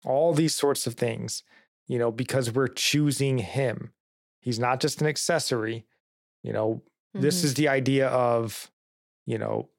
[0.05, 1.43] All these sorts of things,
[1.87, 3.93] you know, because we're choosing him.
[4.43, 5.85] He's not just an accessory.
[6.43, 6.81] You know,
[7.15, 7.21] mm-hmm.
[7.21, 8.69] this is the idea of,
[9.25, 9.69] you know,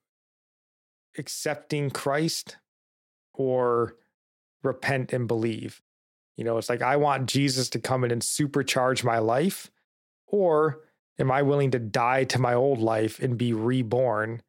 [1.18, 2.56] accepting Christ
[3.34, 3.96] or
[4.62, 5.82] repent and believe.
[6.36, 9.70] You know, it's like I want Jesus to come in and supercharge my life,
[10.26, 10.80] or
[11.18, 14.42] am I willing to die to my old life and be reborn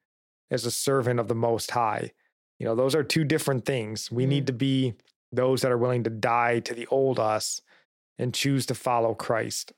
[0.50, 2.12] as a servant of the Most High?
[2.58, 4.10] You know, those are two different things.
[4.10, 4.30] We mm-hmm.
[4.30, 4.94] need to be
[5.34, 7.62] those that are willing to die to the old us
[8.18, 9.74] and choose to follow Christ.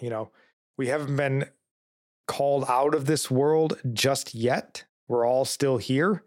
[0.00, 0.30] You know,
[0.76, 1.46] we haven't been
[2.26, 4.84] called out of this world just yet.
[5.08, 6.22] We're all still here,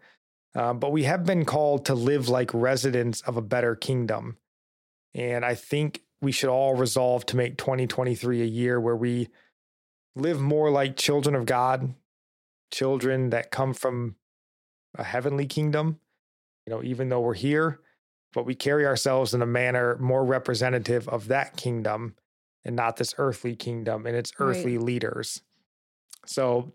[0.54, 4.38] uh, but we have been called to live like residents of a better kingdom.
[5.14, 9.28] And I think we should all resolve to make 2023 a year where we
[10.16, 11.94] live more like children of God,
[12.72, 14.16] children that come from
[14.94, 16.00] a heavenly kingdom.
[16.66, 17.80] You know, even though we're here,
[18.32, 22.14] but we carry ourselves in a manner more representative of that kingdom
[22.64, 24.86] and not this earthly kingdom and its earthly right.
[24.86, 25.42] leaders.
[26.26, 26.72] So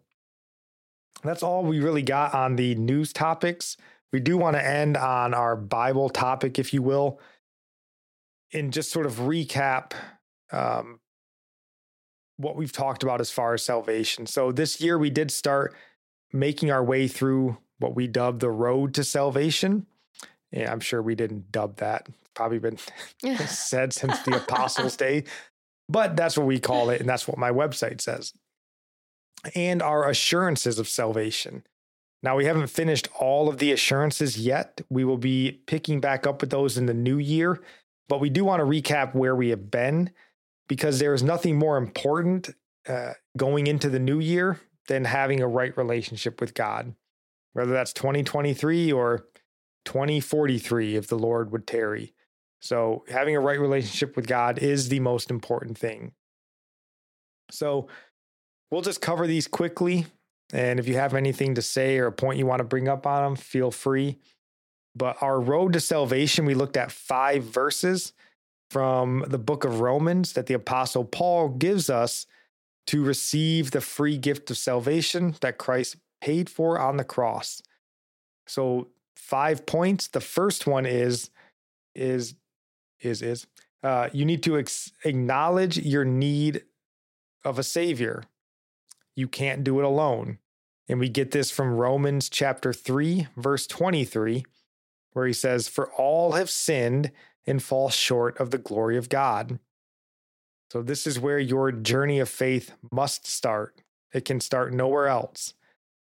[1.24, 3.78] that's all we really got on the news topics.
[4.12, 7.20] We do want to end on our Bible topic, if you will,
[8.54, 9.94] and just sort of recap
[10.52, 11.00] um,
[12.38, 14.26] what we've talked about as far as salvation.
[14.26, 15.76] So this year we did start
[16.32, 19.86] making our way through what we dubbed the road to salvation.
[20.52, 22.08] Yeah, I'm sure we didn't dub that.
[22.34, 22.78] Probably been
[23.48, 25.24] said since the apostles' day.
[25.88, 28.34] But that's what we call it, and that's what my website says.
[29.54, 31.64] And our assurances of salvation.
[32.24, 34.82] Now, we haven't finished all of the assurances yet.
[34.90, 37.62] We will be picking back up with those in the new year,
[38.10, 40.10] but we do want to recap where we have been
[40.68, 42.50] because there is nothing more important
[42.88, 46.96] uh, going into the new year than having a right relationship with God,
[47.54, 49.28] whether that's 2023 or
[49.86, 52.14] 2043 if the Lord would tarry.
[52.62, 56.14] So, having a right relationship with God is the most important thing.
[57.52, 57.88] So,
[58.72, 60.08] we'll just cover these quickly.
[60.54, 63.06] And if you have anything to say or a point you want to bring up
[63.06, 64.18] on them, feel free.
[64.96, 68.14] But our road to salvation, we looked at five verses
[68.72, 72.26] from the book of Romans that the Apostle Paul gives us
[72.88, 77.62] to receive the free gift of salvation that Christ paid for on the cross.
[78.48, 80.08] So, five points.
[80.08, 81.30] The first one is,
[81.96, 82.36] is,
[83.00, 83.48] is, is,
[83.84, 86.64] uh, you need to ex- acknowledge your need
[87.44, 88.24] of a savior.
[89.16, 90.40] You can't do it alone.
[90.88, 94.46] And we get this from Romans chapter 3, verse 23,
[95.14, 97.12] where he says, For all have sinned
[97.48, 99.60] and fall short of the glory of God.
[100.72, 103.82] So, this is where your journey of faith must start.
[104.14, 105.54] It can start nowhere else.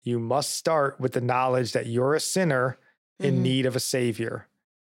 [0.02, 2.78] You must start with the knowledge that you're a sinner
[3.18, 3.42] in Mhm.
[3.42, 4.48] need of a savior.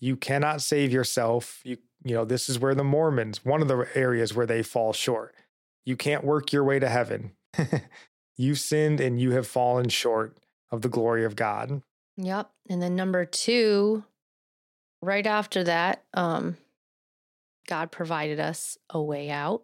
[0.01, 1.61] You cannot save yourself.
[1.65, 4.93] You, you know, this is where the Mormons, one of the areas where they fall
[4.93, 5.35] short.
[5.85, 7.33] You can't work your way to heaven.
[8.37, 10.39] You've sinned and you have fallen short
[10.70, 11.83] of the glory of God.
[12.16, 12.51] Yep.
[12.69, 14.05] And then number two,
[15.03, 16.57] right after that, um,
[17.66, 19.62] God provided us a way out,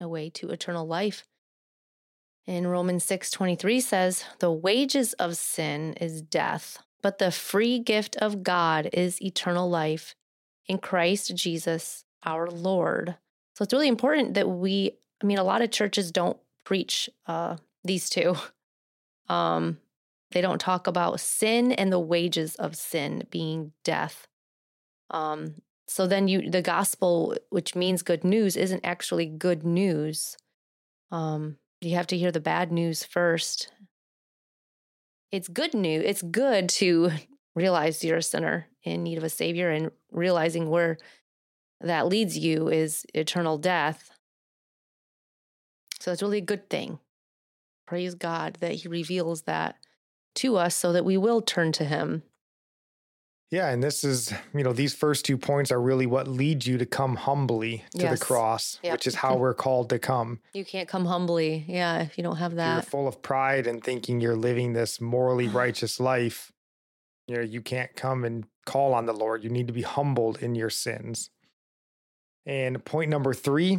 [0.00, 1.24] a way to eternal life.
[2.46, 8.16] In Romans 6 23 says, The wages of sin is death, but the free gift
[8.16, 10.14] of God is eternal life
[10.66, 13.16] in Christ Jesus our Lord.
[13.54, 14.92] So it's really important that we,
[15.22, 18.36] I mean, a lot of churches don't preach uh, these two.
[19.30, 19.76] Um,
[20.30, 24.26] they don't talk about sin and the wages of sin being death.
[25.10, 25.56] Um,
[25.86, 30.38] so then you the gospel, which means good news, isn't actually good news.
[31.10, 33.70] Um, you have to hear the bad news first.
[35.30, 36.04] It's good news.
[36.06, 37.10] It's good to
[37.54, 40.98] realize you're a sinner in need of a savior and realizing where
[41.80, 44.10] that leads you is eternal death.
[46.00, 46.98] So it's really a good thing.
[47.86, 49.76] Praise God that He reveals that
[50.36, 52.22] to us so that we will turn to Him.
[53.50, 56.76] Yeah, and this is, you know, these first two points are really what lead you
[56.76, 58.18] to come humbly to Yes.
[58.18, 58.92] the cross, Yep.
[58.92, 60.40] which is how we're called to come.
[60.52, 62.84] You can't come humbly, yeah, if you don't have If you're that.
[62.86, 66.52] full of pride and thinking you're living this morally righteous life,
[67.26, 69.42] you know, you can't come and call on the Lord.
[69.44, 71.30] You need to be humbled in your sins.
[72.44, 73.78] And point number three,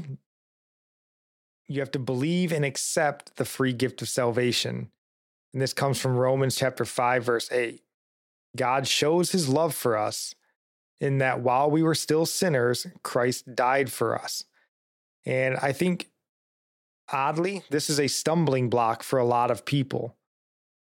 [1.68, 4.90] you have to believe and accept the free gift of salvation.
[5.54, 7.82] And this comes from Romans chapter 5, verse 8.
[8.56, 10.34] God shows his love for us
[11.00, 14.44] in that while we were still sinners, Christ died for us.
[15.26, 16.10] And I think
[17.12, 20.16] oddly, this is a stumbling block for a lot of people.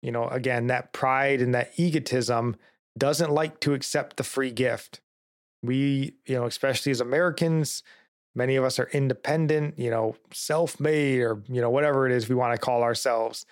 [0.02, 2.58] You know, again, that pride and that egotism
[2.98, 5.02] doesn't like to accept the free gift.
[5.64, 7.84] We, you know, especially as Americans,
[8.36, 12.28] many of us are independent, you know, self made or, you know, whatever it is
[12.28, 13.46] we want to call ourselves.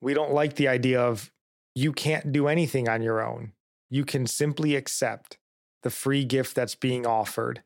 [0.00, 1.30] We don't like the idea of
[1.74, 3.52] you can't do anything on your own.
[3.90, 5.38] You can simply accept
[5.82, 7.62] the free gift that's being offered.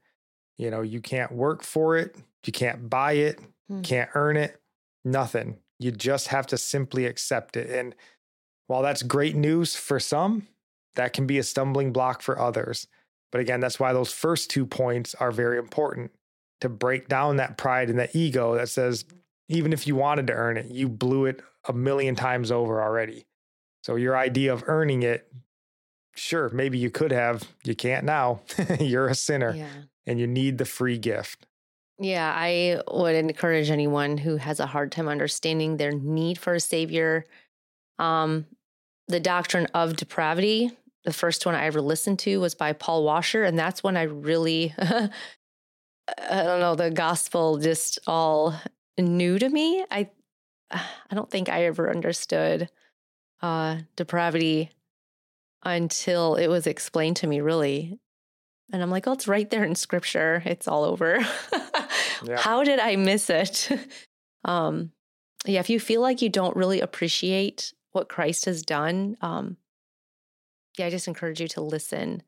[0.56, 3.82] You know, you can't work for it, you can't buy it, Hmm.
[3.82, 4.60] can't earn it,
[5.04, 5.58] nothing.
[5.78, 7.70] You just have to simply accept it.
[7.70, 7.94] And
[8.66, 10.48] while that's great news for some,
[10.96, 12.88] that can be a stumbling block for others.
[13.30, 16.12] But again, that's why those first two points are very important
[16.62, 19.04] to break down that pride and that ego that says,
[19.48, 23.26] even if you wanted to earn it, you blew it a million times over already.
[23.88, 25.32] So your idea of earning it,
[26.14, 28.42] sure, maybe you could have, you can't now.
[28.80, 29.70] You're a sinner Yeah.
[30.06, 31.46] and you need the free gift.
[31.98, 36.60] Yeah, I would encourage anyone who has a hard time understanding their need for a
[36.60, 37.24] savior.
[37.98, 38.44] Um,
[39.06, 40.70] the doctrine of depravity,
[41.04, 44.02] the first one I ever listened to was by Paul Washer, and that's when I
[44.02, 45.08] really, I
[46.28, 48.54] don't know, the gospel just all
[48.98, 49.82] new to me.
[49.90, 50.10] I,
[50.70, 52.68] I don't think I ever understood
[53.42, 54.70] uh, depravity
[55.62, 57.98] until it was explained to me, really.
[58.72, 60.42] And I'm like, oh, it's right there in scripture.
[60.44, 61.24] It's all over.
[62.24, 62.36] Yeah.
[62.36, 63.68] How did I miss it?
[64.44, 64.92] um,
[65.46, 69.56] yeah, if you feel like you don't really appreciate what Christ has done, um,
[70.76, 72.22] yeah, I just encourage you to listen.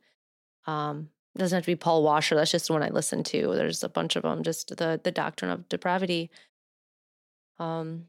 [0.67, 2.35] Um, it doesn't have to be Paul Washer.
[2.35, 3.55] That's just the one I listen to.
[3.55, 4.43] There's a bunch of them.
[4.43, 6.31] Just the the doctrine of depravity.
[7.59, 8.07] Um,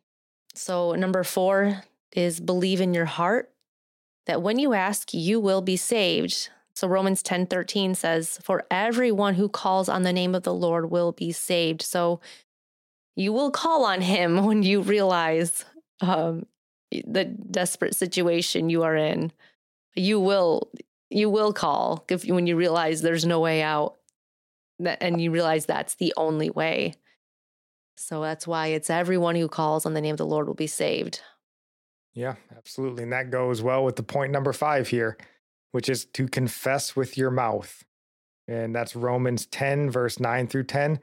[0.55, 3.51] so number four, is believe in your heart
[4.25, 6.49] that when you ask, you will be saved.
[6.73, 10.89] So Romans 10 13 says, For everyone who calls on the name of the Lord
[10.89, 11.81] will be saved.
[11.81, 12.21] So
[13.15, 15.65] you will call on him when you realize
[16.01, 16.45] um,
[16.91, 19.31] the desperate situation you are in.
[19.95, 20.71] You will
[21.09, 23.97] you will call if when you realize there's no way out
[24.79, 26.93] and you realize that's the only way.
[27.97, 30.67] So that's why it's everyone who calls on the name of the Lord will be
[30.67, 31.21] saved.
[32.13, 33.03] Yeah, absolutely.
[33.03, 35.17] And that goes well with the point number five here,
[35.71, 37.83] which is to confess with your mouth.
[38.47, 40.99] And that's Romans 10, verse 9 through 10.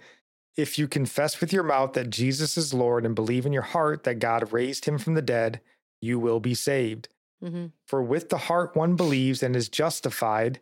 [0.56, 4.04] If you confess with your mouth that Jesus is Lord and believe in your heart
[4.04, 5.60] that God raised him from the dead,
[6.00, 7.08] you will be saved.
[7.42, 7.66] Mm-hmm.
[7.86, 10.60] For with the heart one believes and is justified,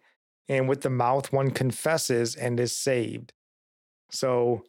[0.48, 3.32] and with the mouth one confesses and is saved.
[4.10, 4.64] So,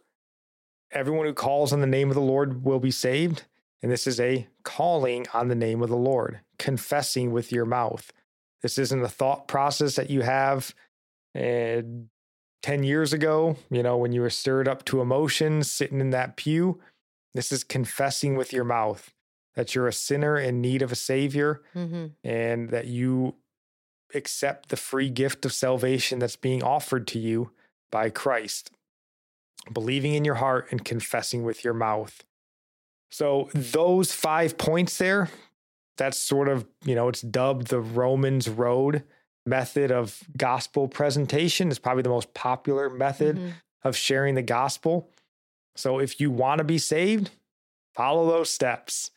[0.92, 3.44] everyone who calls on the name of the Lord will be saved.
[3.82, 8.12] And this is a calling on the name of the Lord, confessing with your mouth.
[8.62, 10.74] This isn't a thought process that you have
[11.36, 11.82] uh,
[12.64, 16.38] 10 years ago, you know, when you were stirred up to emotions sitting in that
[16.38, 16.80] pew.
[17.34, 19.14] This is confessing with your mouth
[19.56, 22.08] that you're a sinner in need of a savior mm-hmm.
[22.24, 23.36] and that you
[24.14, 27.52] accept the free gift of salvation that's being offered to you
[27.92, 28.72] by Christ.
[29.72, 32.24] Believing in your heart and confessing with your mouth.
[33.10, 35.30] So, those five points there,
[35.98, 39.04] that's sort of, you know, it's dubbed the Romans Road
[39.46, 41.70] method of gospel presentation.
[41.70, 43.50] It's probably the most popular method mm-hmm.
[43.84, 45.10] of sharing the gospel.
[45.76, 47.32] So, if you want to be saved,
[47.96, 49.12] follow those steps.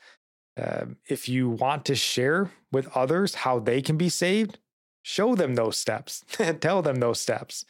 [0.60, 4.58] Uh, if you want to share with others how they can be saved,
[5.02, 6.24] show them those steps,
[6.60, 7.64] tell them those steps.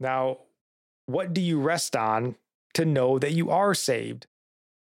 [0.00, 0.38] Now,
[1.06, 2.36] what do you rest on
[2.74, 4.26] to know that you are saved?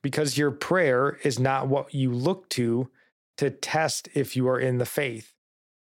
[0.04, 2.90] Because your prayer is not what you look to
[3.38, 5.34] to test if you are in the faith.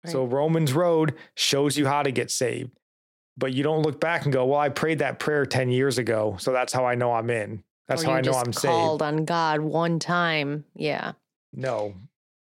[0.05, 0.13] Right.
[0.13, 2.71] So Romans Road shows you how to get saved.
[3.37, 6.37] But you don't look back and go, "Well, I prayed that prayer 10 years ago,
[6.39, 7.65] so that's how I know I'm in.
[7.89, 10.65] That's how I know I'm called saved." Called on God one time.
[10.77, 11.13] Yeah.
[11.53, 11.97] No.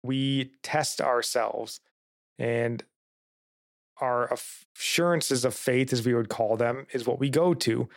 [0.01, 1.81] We test ourselves
[2.39, 2.83] and
[4.01, 7.89] our assurances of faith as we would call them is what we go to.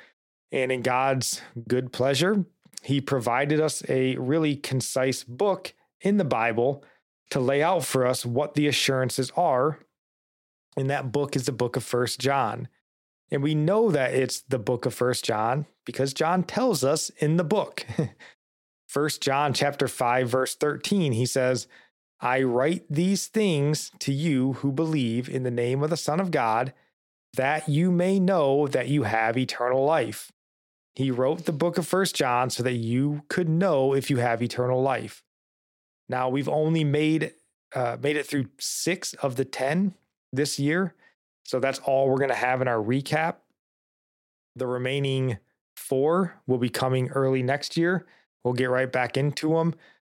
[0.51, 2.45] And in God's good pleasure,
[2.83, 6.85] he provided us a really concise book in the Bible
[7.31, 9.79] to lay out for us what the assurances are.
[10.77, 12.69] And that book is the book of First John.
[13.31, 17.37] And we know that it's the book of First John because John tells us in
[17.37, 17.87] the book.
[18.89, 21.67] First John chapter 5 verse 13 he says,
[22.21, 26.31] "I write these things to you who believe in the name of the Son of
[26.31, 26.75] God,
[27.35, 30.31] that you may know that you have eternal life."
[30.95, 34.43] He wrote the book of First John so that you could know if you have
[34.43, 35.23] eternal life.
[36.09, 37.35] Now we've only made
[37.75, 39.95] uh, made it through six of the ten
[40.33, 40.95] this year,
[41.45, 43.37] so that's all we're going to have in our recap.
[44.57, 45.39] The remaining
[45.75, 48.05] four will be coming early next year.
[48.45, 49.75] We'll get right back into them,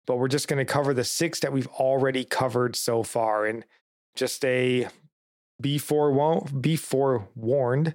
[0.07, 3.67] but we're just going to cover the six that we've already covered so far, and
[4.17, 4.89] just a
[5.61, 7.95] be forewarned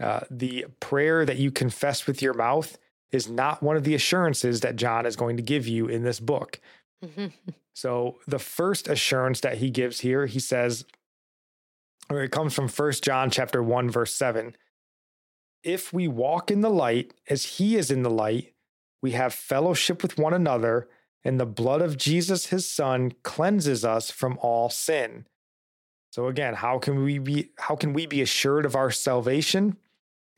[0.00, 2.78] uh, the prayer that you confess with your mouth
[3.12, 6.20] is not one of the assurances that John is going to give you in this
[6.20, 6.60] book.
[7.74, 10.84] so the first assurance that he gives here, he says,
[12.08, 14.56] or it comes from First John chapter 1 verse 7.
[15.62, 18.54] If we walk in the light as he is in the light,
[19.02, 20.88] we have fellowship with one another,
[21.22, 25.26] and the blood of Jesus his son cleanses us from all sin.
[26.10, 29.76] So again, how can we be how can we be assured of our salvation?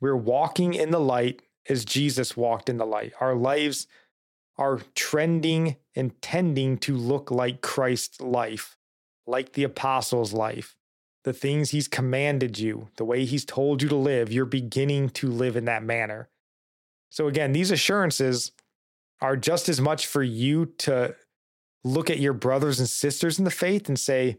[0.02, 3.12] We're walking in the light as Jesus walked in the light.
[3.20, 3.86] Our lives
[4.58, 8.76] are trending and tending to look like Christ's life,
[9.28, 10.74] like the apostles' life.
[11.22, 15.28] The things he's commanded you, the way he's told you to live, you're beginning to
[15.28, 16.28] live in that manner.
[17.08, 18.50] So, again, these assurances
[19.20, 21.14] are just as much for you to
[21.84, 24.38] look at your brothers and sisters in the faith and say,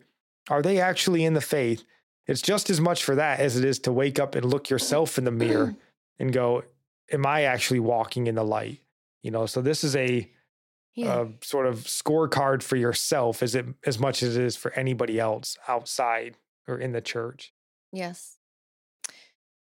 [0.49, 1.85] are they actually in the faith?
[2.27, 5.17] It's just as much for that as it is to wake up and look yourself
[5.17, 5.75] in the mirror
[6.19, 6.63] and go,
[7.11, 8.79] Am I actually walking in the light?
[9.23, 10.29] You know, so this is a,
[10.95, 11.21] yeah.
[11.21, 15.19] a sort of scorecard for yourself as it as much as it is for anybody
[15.19, 16.37] else outside
[16.67, 17.53] or in the church.
[17.91, 18.37] Yes.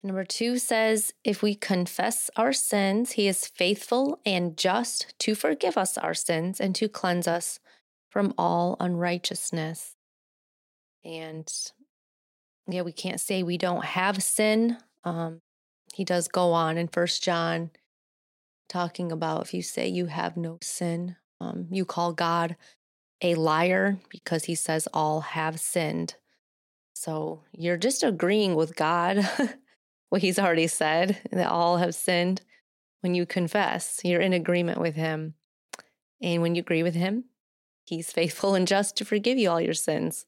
[0.05, 5.79] Number two says, if we confess our sins, he is faithful and just to forgive
[5.79, 7.61] us our sins and to cleanse us
[8.11, 9.95] from all unrighteousness.
[11.05, 11.51] And
[12.73, 14.77] yeah, we can't say we don't have sin.
[15.05, 15.41] Um,
[15.95, 17.71] he does go on in First John
[18.69, 22.57] talking about if you say you have no sin, um, you call God
[23.21, 26.15] a liar because he says all have sinned.
[26.95, 29.29] So you're just agreeing with God,
[30.09, 32.43] what he's already said, that all have sinned.
[33.01, 35.35] When you confess, you're in agreement with him.
[36.23, 37.25] And when you agree with him,
[37.85, 40.27] he's faithful and just to forgive you all your sins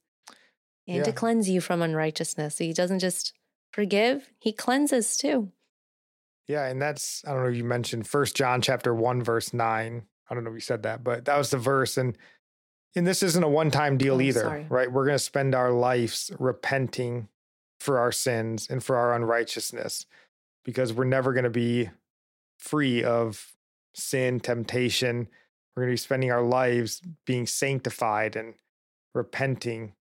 [0.87, 1.03] and Yeah.
[1.05, 2.57] to cleanse you from unrighteousness.
[2.57, 3.33] So he doesn't just
[3.73, 5.51] forgive, he cleanses too.
[6.47, 10.07] Yeah, and that's I don't know if you mentioned First John chapter one verse nine.
[10.29, 11.97] I don't know if you said that, but that was the verse.
[11.97, 12.17] And
[12.97, 14.67] and this isn't a one time deal Oh, either, sorry.
[14.69, 14.93] right?
[14.93, 17.29] We're going to spend our lives repenting
[17.81, 20.07] for our sins and for our unrighteousness
[20.65, 21.91] because we're never going to be
[22.59, 23.57] free of
[23.95, 25.29] sin, temptation.
[25.75, 28.55] We're going to be spending our lives being sanctified and
[29.15, 29.95] repenting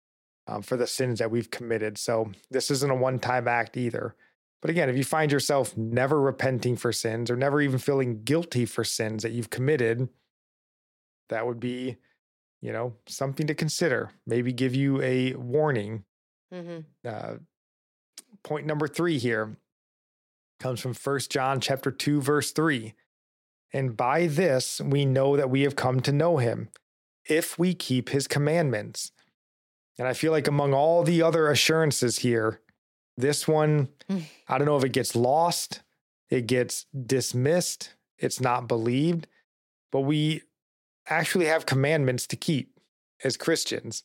[0.46, 1.98] um, for the sins that we've committed.
[1.98, 4.14] So this isn't a one time act either.
[4.60, 8.64] But again, if you find yourself never repenting for sins or never even feeling guilty
[8.64, 10.08] for sins that you've committed,
[11.28, 11.96] that would be,
[12.60, 14.10] you know, something to consider.
[14.24, 16.04] Maybe give you a warning.
[16.54, 16.80] Mm-hmm.
[17.04, 17.34] Uh,
[18.44, 19.56] point number three here
[20.60, 22.94] comes from First John chapter 2, verse 3.
[23.72, 26.68] And by this we know that we have come to know him,
[27.28, 29.10] if we keep his commandments.
[29.98, 32.60] And I feel like among all the other assurances here,
[33.16, 34.24] this one, Mm.
[34.48, 35.82] I don't know if it gets lost,
[36.30, 39.26] it gets dismissed, it's not believed,
[39.90, 40.42] but we
[41.08, 42.78] actually have commandments to keep
[43.22, 44.04] as Christians.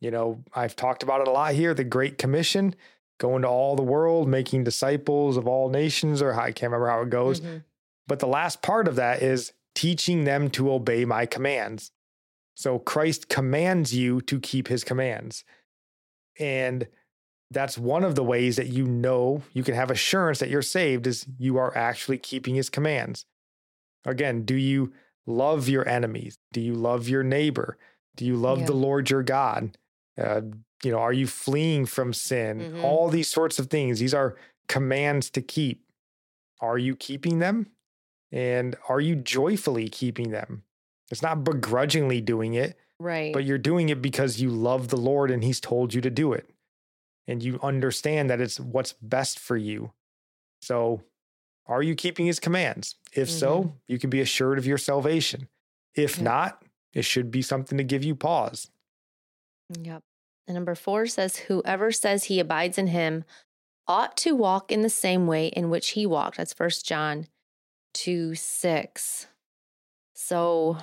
[0.00, 2.74] You know, I've talked about it a lot here the Great Commission,
[3.18, 7.00] going to all the world, making disciples of all nations, or I can't remember how
[7.00, 7.40] it goes.
[7.40, 7.64] Mhm.
[8.06, 11.90] But the last part of that is teaching them to obey my commands.
[12.56, 15.44] So Christ commands you to keep his commands.
[16.38, 16.88] And
[17.50, 21.06] that's one of the ways that you know you can have assurance that you're saved
[21.06, 23.24] is you are actually keeping his commands.
[24.04, 24.92] Again, do you
[25.26, 26.38] love your enemies?
[26.52, 27.76] Do you love your neighbor?
[28.16, 28.66] Do you love Yeah.
[28.66, 29.76] the Lord your God?
[30.18, 30.40] Uh,
[30.82, 32.60] you know, are you fleeing from sin?
[32.60, 32.82] Mhm.
[32.82, 33.98] All these sorts of things.
[33.98, 35.84] These are commands to keep.
[36.60, 37.70] Are you keeping them?
[38.32, 40.64] And are you joyfully keeping them?
[41.10, 43.32] It's not begrudgingly doing it, Right.
[43.32, 46.32] but you're doing it because you love the Lord and He's told you to do
[46.32, 46.48] it.
[47.28, 49.92] And you understand that it's what's best for you.
[50.60, 51.02] So,
[51.66, 52.94] are you keeping His commands?
[53.12, 53.76] If so, mm-hmm.
[53.88, 55.48] you can be assured of your salvation.
[55.94, 56.24] If Yeah.
[56.24, 56.62] not,
[56.92, 58.70] it should be something to give you pause.
[59.80, 60.02] Yep.
[60.46, 63.24] And number four says, Whoever says he abides in him
[63.88, 66.36] ought to walk in the same way in which he walked.
[66.36, 67.26] That's First John
[67.94, 69.26] 2 6.
[70.14, 70.78] So,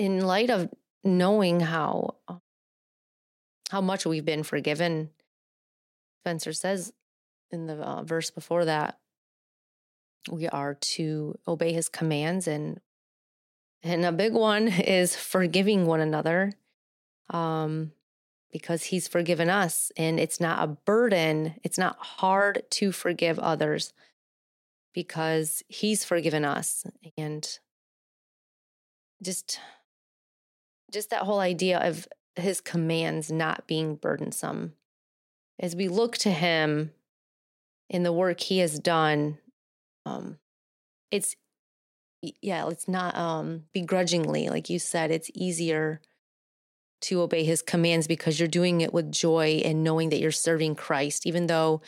[0.00, 0.70] in light of
[1.04, 2.16] knowing how
[3.70, 5.10] how much we've been forgiven,
[6.22, 6.92] Spencer says
[7.50, 8.98] in the uh, verse before that,
[10.30, 12.80] we are to obey his commands and
[13.82, 16.52] and a big one is forgiving one another
[17.28, 17.92] um,
[18.50, 19.92] because he's forgiven us.
[19.98, 23.92] And it's not a burden, it's not hard to forgive others
[24.94, 26.86] because he's forgiven us.
[27.18, 27.46] And
[29.22, 29.60] just
[30.90, 34.74] just that whole idea of his commands not being burdensome.
[35.58, 36.92] As we look to him
[37.88, 39.38] in the work he has done,
[40.06, 40.38] um,
[41.10, 41.36] it's
[42.42, 46.00] yeah, it's not um begrudgingly, like you said, it's easier
[47.02, 50.74] to obey his commands because you're doing it with joy and knowing that you're serving
[50.74, 51.80] Christ, even though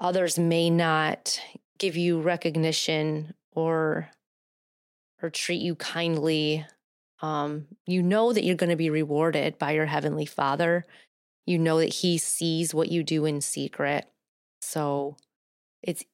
[0.00, 1.40] others may not
[1.78, 4.10] give you recognition or
[5.22, 6.66] or treat you kindly.
[7.20, 10.84] Um, you know that you're going to be rewarded by your heavenly Father.
[11.46, 14.06] You know that He sees what you do in secret.
[14.60, 15.16] So
[15.82, 16.04] it's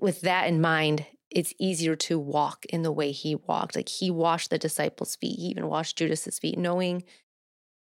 [0.00, 3.76] with that in mind, it's easier to walk in the way He walked.
[3.76, 7.04] Like He washed the disciples' feet, He even washed Judas's feet, knowing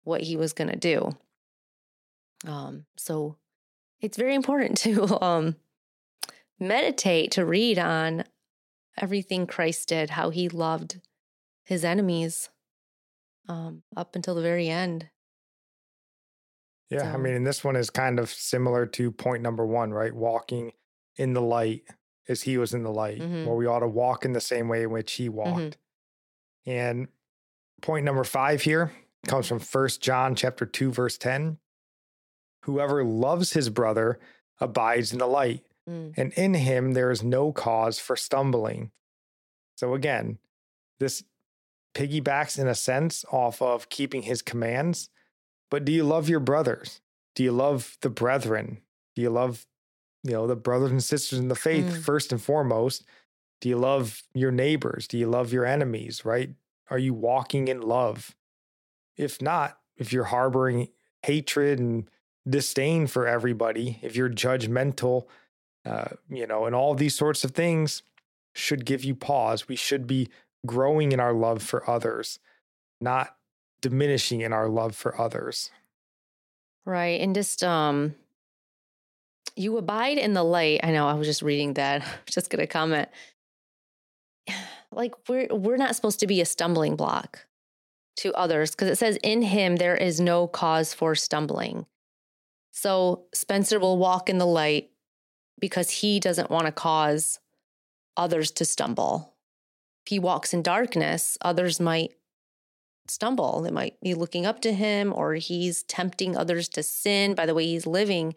[0.05, 1.17] what He was going to do.
[2.47, 3.37] Um, so
[4.01, 5.57] it's very important to um,
[6.59, 8.25] meditate, to read on
[8.97, 11.01] everything Christ did, how He loved
[11.65, 12.49] His enemies
[13.51, 15.09] um, up until the very end.
[16.89, 20.13] Yeah, I mean, and this one is kind of similar to point number one, right?
[20.13, 20.73] Walking
[21.17, 21.83] in the light
[22.29, 23.47] as he was in the light, Mhm.
[23.47, 25.79] where we ought to walk in the same way in which he walked.
[26.67, 27.09] And
[27.81, 28.93] point number five here
[29.27, 31.59] comes from First John chapter 2, verse 10.
[32.65, 34.19] Whoever loves his brother
[34.59, 36.15] abides in the light, Mm.
[36.17, 38.91] and in him there is no cause for stumbling.
[39.77, 40.39] So again,
[40.99, 41.25] this
[41.95, 45.09] piggybacks in a sense off of keeping his commands.
[45.71, 47.01] But do you love your brothers?
[47.35, 48.81] Do you love the brethren?
[49.15, 49.67] Do you love,
[50.25, 52.03] you know, the brothers and sisters in the faith Mm.
[52.03, 53.05] first and foremost?
[53.61, 55.07] Do you love your neighbors?
[55.07, 56.51] Do you love your enemies, right?
[56.89, 58.35] Are you walking in love?
[59.17, 60.89] if not, if you're harboring
[61.25, 62.09] hatred and
[62.49, 65.27] disdain for everybody, if you're judgmental,
[65.85, 68.03] uh, you know, and all these sorts of things
[68.55, 69.69] should give you pause.
[69.69, 70.29] We should be
[70.67, 72.39] growing in our love for others,
[73.01, 73.37] not
[73.81, 75.71] diminishing in our love for others.
[76.85, 77.21] Right.
[77.21, 78.15] And just um
[79.57, 80.81] you abide in the light.
[80.83, 82.03] I know I was just reading that.
[82.03, 83.09] I was just gonna comment.
[84.93, 87.47] Like we're we're not supposed to be a stumbling block
[88.17, 91.87] to others because it says in him there is no cause for stumbling.
[92.73, 94.91] So Spencer will walk in the light
[95.61, 97.39] because he doesn't want to cause
[98.17, 99.35] others to stumble.
[100.11, 102.15] He walks in darkness, others might
[103.07, 103.61] stumble.
[103.61, 107.55] They might be looking up to him or he's tempting others to sin by the
[107.55, 108.35] way he's living.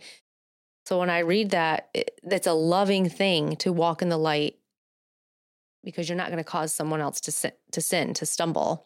[0.85, 4.59] So when I read that, it, that's a loving thing to walk in the light
[5.83, 8.85] because you're not going to cause someone else to sin, to sin, to stumble.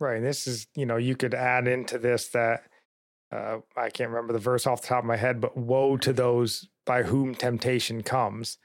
[0.00, 0.16] Right.
[0.16, 2.62] And this is, you know, you could add into this that
[3.30, 6.14] uh, I can't remember the verse off the top of my head, but woe to
[6.14, 8.56] those by whom temptation comes.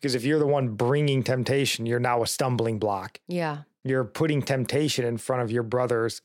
[0.00, 3.20] Because if you're the one bringing temptation, you're now a stumbling block.
[3.26, 3.62] Yeah.
[3.84, 6.22] You're putting temptation in front of your brothers,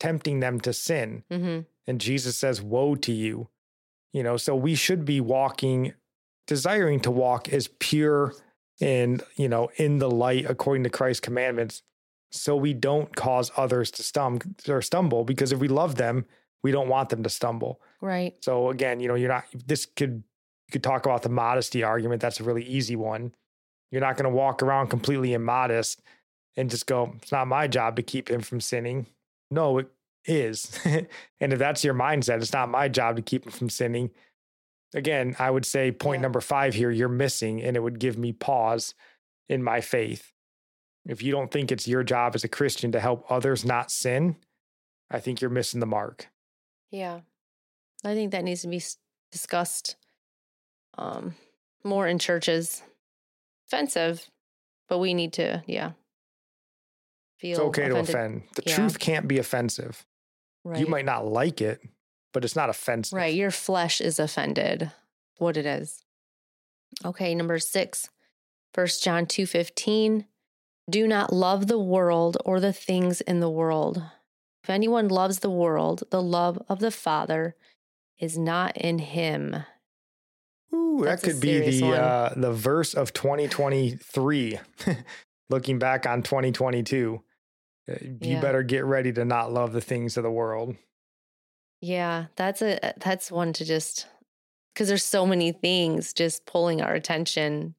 [0.00, 1.24] tempting them to sin.
[1.30, 1.60] Mm-hmm.
[1.86, 3.48] And Jesus says, Woe to you.
[4.12, 5.94] You know, so we should be walking,
[6.46, 8.34] desiring to walk as pure
[8.80, 11.82] and, you know, in the light according to Christ's commandments,
[12.30, 15.24] so we don't cause others to stum- or stumble.
[15.24, 16.26] Because if we love them,
[16.62, 17.80] we don't want them to stumble.
[18.00, 18.34] Right.
[18.42, 20.24] So again, you know, you're not, this could,
[20.66, 22.22] you could talk about the modesty argument.
[22.22, 23.34] That's a really easy one.
[23.90, 26.00] You're not going to walk around completely immodest
[26.56, 29.06] and just go, it's not my job to keep him from sinning.
[29.50, 29.88] No, it
[30.24, 30.78] is.
[30.84, 34.10] and if that's your mindset, it's not my job to keep him from sinning.
[34.94, 36.22] Again, I would say point Yeah.
[36.22, 38.94] number five here, you're missing, and it would give me pause
[39.48, 40.32] in my faith.
[41.06, 44.36] If you don't think it's your job as a Christian to help others not sin,
[45.10, 46.28] I think you're missing the mark.
[46.90, 47.20] Yeah.
[48.04, 48.82] I think that needs to be
[49.32, 49.96] discussed
[50.96, 51.34] um,
[51.84, 52.82] more in churches.
[53.68, 54.28] Offensive,
[54.88, 55.92] but we need to, yeah.
[57.38, 58.42] Feel It's okay to offend.
[58.54, 58.76] The Yeah.
[58.76, 60.04] truth can't be offensive.
[60.64, 60.80] Right.
[60.80, 61.80] You might not like it,
[62.32, 63.16] but it's not offensive.
[63.16, 63.34] Right.
[63.34, 64.90] Your flesh is offended.
[65.38, 66.04] What it is.
[67.04, 68.08] Okay, number six,
[68.72, 70.26] First First John two fifteen.
[70.88, 74.02] Do not love the world or the things in the world.
[74.62, 77.56] If anyone loves the world, the love of the Father
[78.18, 79.64] is not in him.
[80.72, 84.58] Ooh, that That's could be the uh, the verse of 2023.
[85.50, 87.22] Looking back on 2022,
[87.88, 88.38] Uh, you Yeah.
[88.38, 90.76] better get ready to not love the things of the world.
[91.80, 94.06] Yeah, that's a that's one to just
[94.74, 97.74] because there's so many things just pulling our attention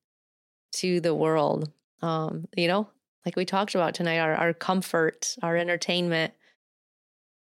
[0.73, 1.71] to the world.
[2.01, 2.89] Um, you know,
[3.25, 6.33] like we talked about tonight, our our comfort, our entertainment,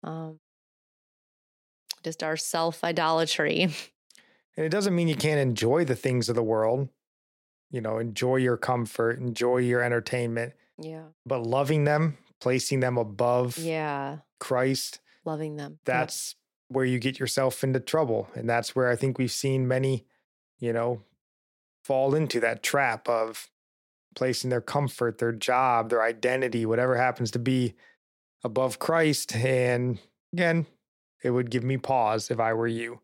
[0.05, 0.39] um,
[2.03, 3.69] just our self idolatry.
[4.57, 6.89] And it doesn't mean you can't enjoy the things of the world.
[7.71, 13.57] You know, enjoy your comfort, enjoy your entertainment, Yeah, but loving them, placing them above
[13.57, 15.79] yeah, Christ, loving them.
[15.85, 16.35] That's
[16.69, 18.29] where you get yourself into trouble.
[18.35, 20.05] And that's where I think we've seen many,
[20.59, 21.03] you know,
[21.85, 23.49] fall into that trap of
[24.15, 27.75] placing their comfort, their job, their identity, whatever happens to be
[28.45, 29.35] above Christ.
[29.35, 29.99] And
[30.33, 30.67] again,
[31.23, 33.01] it would give me pause if I were you.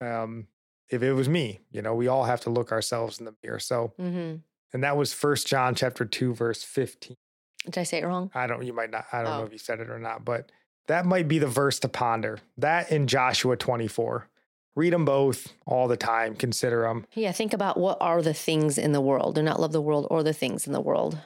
[0.00, 0.48] Um,
[0.90, 3.58] if it was me, you know, we all have to look ourselves in the mirror.
[3.58, 4.42] So, Mhm.
[4.72, 7.16] and that was First John chapter two, verse fifteen.
[7.64, 8.30] Did I say it wrong?
[8.34, 9.46] I don't, you might not, I don't know Oh.
[9.46, 10.50] if you said it or not, but
[10.86, 12.38] that might be the verse to ponder.
[12.56, 14.28] That in Joshua 24.
[14.74, 17.04] Read them both all the time, consider them.
[17.12, 19.34] Yeah, think about what are the things in the world.
[19.34, 21.18] Do not love the world or the things in the world.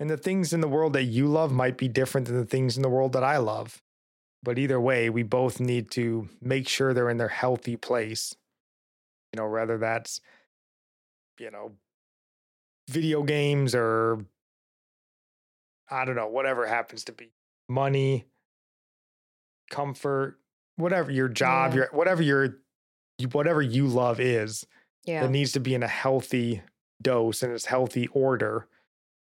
[0.00, 2.76] And the things in the world that you love might be different than the things
[2.76, 3.80] in the world that I love.
[4.42, 8.34] But either way, we both need to make sure they're in their healthy place.
[9.32, 10.20] You know, whether that's,
[11.38, 11.72] you know,
[12.88, 14.24] video games or
[15.88, 17.32] I don't know, whatever happens to be
[17.68, 18.26] money,
[19.70, 20.38] comfort,
[20.76, 21.76] whatever your job, Yeah.
[21.76, 22.56] your whatever your
[23.32, 24.66] whatever you love is,
[25.04, 25.24] Yeah.
[25.24, 26.62] it needs to be in a healthy
[27.02, 28.66] dose and its healthy order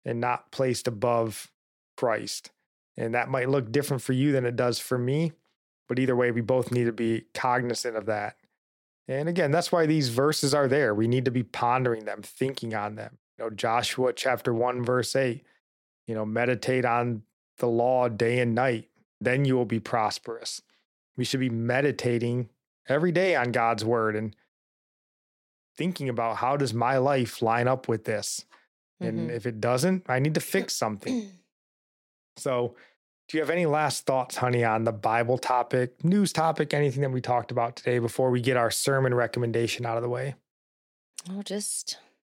[0.05, 1.51] and not placed above
[1.97, 2.51] Christ.
[2.97, 5.33] And that might look different for you than it does for me.
[5.89, 8.37] But either way, we both need to be cognizant of that.
[9.09, 10.95] And again, that's why these verses are there.
[10.95, 13.19] We need to be pondering them, thinking on them.
[13.39, 15.45] You know, Joshua chapter 1, verse 8,
[16.07, 17.23] you know, meditate on
[17.59, 18.89] the law day and night,
[19.21, 20.61] then you will be prosperous.
[21.17, 22.49] We should be meditating
[22.89, 24.35] every day on God's word and
[25.77, 28.45] thinking about how does my life line up with this?
[29.01, 29.35] And Mhm.
[29.35, 31.31] if it doesn't, I need to fix something.
[32.39, 32.77] So
[33.29, 37.11] Do you have any last thoughts, honey, on the Bible topic, news topic, anything that
[37.11, 40.37] we talked about today before we get our sermon recommendation out of the way?
[41.29, 41.99] Oh, just,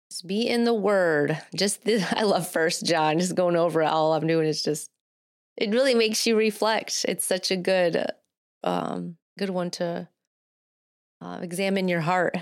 [0.09, 1.37] just be in the Word.
[1.53, 3.19] Just this, I love First John.
[3.19, 4.89] Just going over it, all I'm doing is just
[5.57, 7.05] it really makes you reflect.
[7.09, 8.05] It's such a good,
[8.63, 10.07] um, good one to
[11.19, 12.37] uh, examine your heart.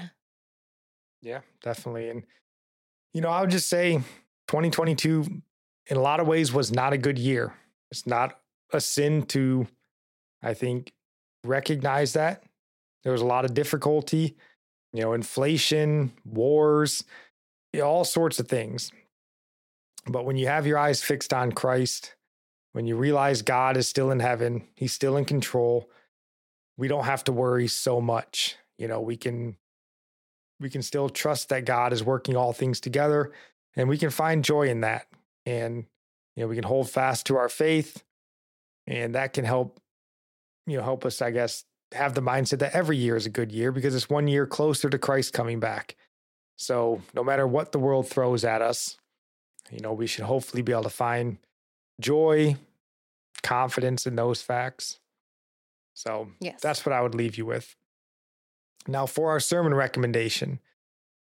[1.22, 2.10] Yeah, definitely.
[2.10, 2.24] And
[3.14, 3.96] you know, I would just say
[4.50, 5.42] 2022
[5.88, 7.56] in a lot of ways was not a good year.
[7.92, 8.40] It's not
[8.72, 9.68] a sin to,
[10.42, 10.94] I think,
[11.44, 12.44] recognize that.
[13.04, 14.36] There was a lot of difficulty,
[14.92, 17.04] you know, inflation, wars,
[17.82, 18.92] all sorts of things.
[20.08, 22.16] But when you have your eyes fixed on Christ,
[22.74, 25.90] when you realize God is still in heaven, He's still in control,
[26.78, 28.58] we don't have to worry so much.
[28.78, 29.56] You know, we can
[30.60, 33.32] we can still trust that God is working all things together
[33.76, 35.08] and we can find joy in that.
[35.46, 35.86] And
[36.36, 38.04] you know, we can hold fast to our faith
[38.88, 39.80] and that can help
[40.68, 41.64] you know help us I guess
[41.94, 44.90] have the mindset that every year is a good year because it's one year closer
[44.90, 45.96] to Christ coming back.
[46.58, 48.98] So, no matter what the world throws at us,
[49.72, 51.38] you know, we should hopefully be able to find
[52.02, 52.56] joy,
[53.44, 55.00] confidence in those facts.
[55.94, 56.62] So, Yes.
[56.62, 57.76] that's what I would leave you with.
[58.88, 60.60] Now, for our sermon recommendation,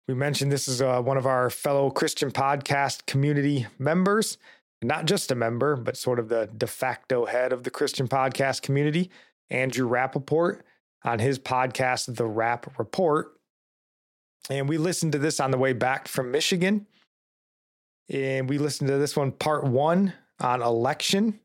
[0.08, 4.38] we mentioned this is uh, one of our fellow Christian podcast community members,
[4.82, 8.62] not just a member, but sort of the de facto head of the Christian podcast
[8.62, 9.10] community,
[9.50, 10.62] Andrew Rappaport,
[11.04, 13.34] on his podcast, The Rap Report.
[14.50, 16.88] And we listened to this on the way back from Michigan.
[18.10, 21.40] And we listened to this one, part one on election.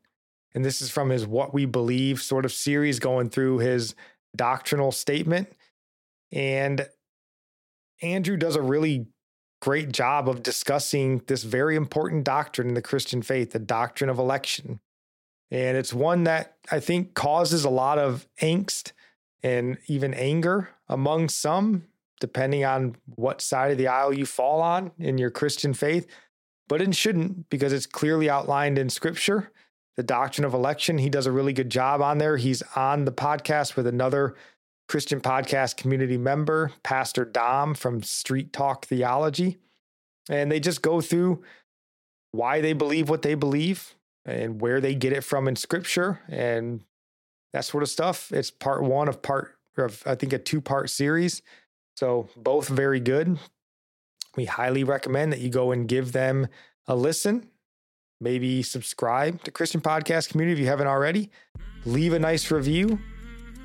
[0.55, 3.95] And this is from his What We Believe sort of series, going through his
[4.35, 5.51] doctrinal statement.
[6.31, 6.87] And
[8.01, 9.07] Andrew does a really
[9.63, 14.19] great job of discussing this very important doctrine in the Christian faith, the doctrine of
[14.19, 14.81] election.
[15.51, 18.91] And it's one that I think causes a lot of angst
[19.41, 21.85] and even anger among some,
[22.19, 26.07] depending on what side of the aisle you fall on in your Christian faith.
[26.67, 29.49] But it shouldn't because it's clearly outlined in scripture.
[29.95, 32.35] The doctrine of election, he does a really good job on there.
[32.35, 34.35] He's on the podcast with another
[34.87, 39.57] Christian podcast community member, Pastor Dom from Street Talk Theology.
[40.29, 41.43] And they just go through
[42.31, 43.95] why they believe what they believe
[44.25, 46.81] and where they get it from in scripture and
[47.51, 48.31] that sort of stuff.
[48.31, 51.41] It's part one of part of, I think, a two part series.
[51.95, 53.37] So both very good.
[54.35, 56.47] We highly recommend that you go and give them
[56.87, 57.49] a listen.
[58.19, 61.29] Maybe subscribe to Christian Podcast Community if you haven't already.
[61.85, 62.99] Leave a nice review,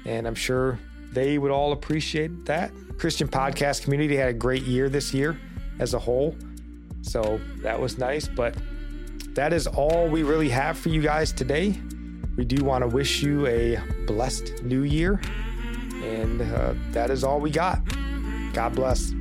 [0.04, 0.78] and I'm sure
[1.12, 2.72] they would all appreciate that.
[2.98, 5.38] Christian Podcast Community had a great year this year
[5.78, 6.36] as a whole.
[7.02, 8.26] So that was nice.
[8.28, 8.54] But
[9.34, 11.80] that is all we really have for you guys today.
[12.36, 15.20] We do want to wish you a blessed new year.
[16.02, 17.80] And uh, that is all we got.
[18.52, 19.12] God bless.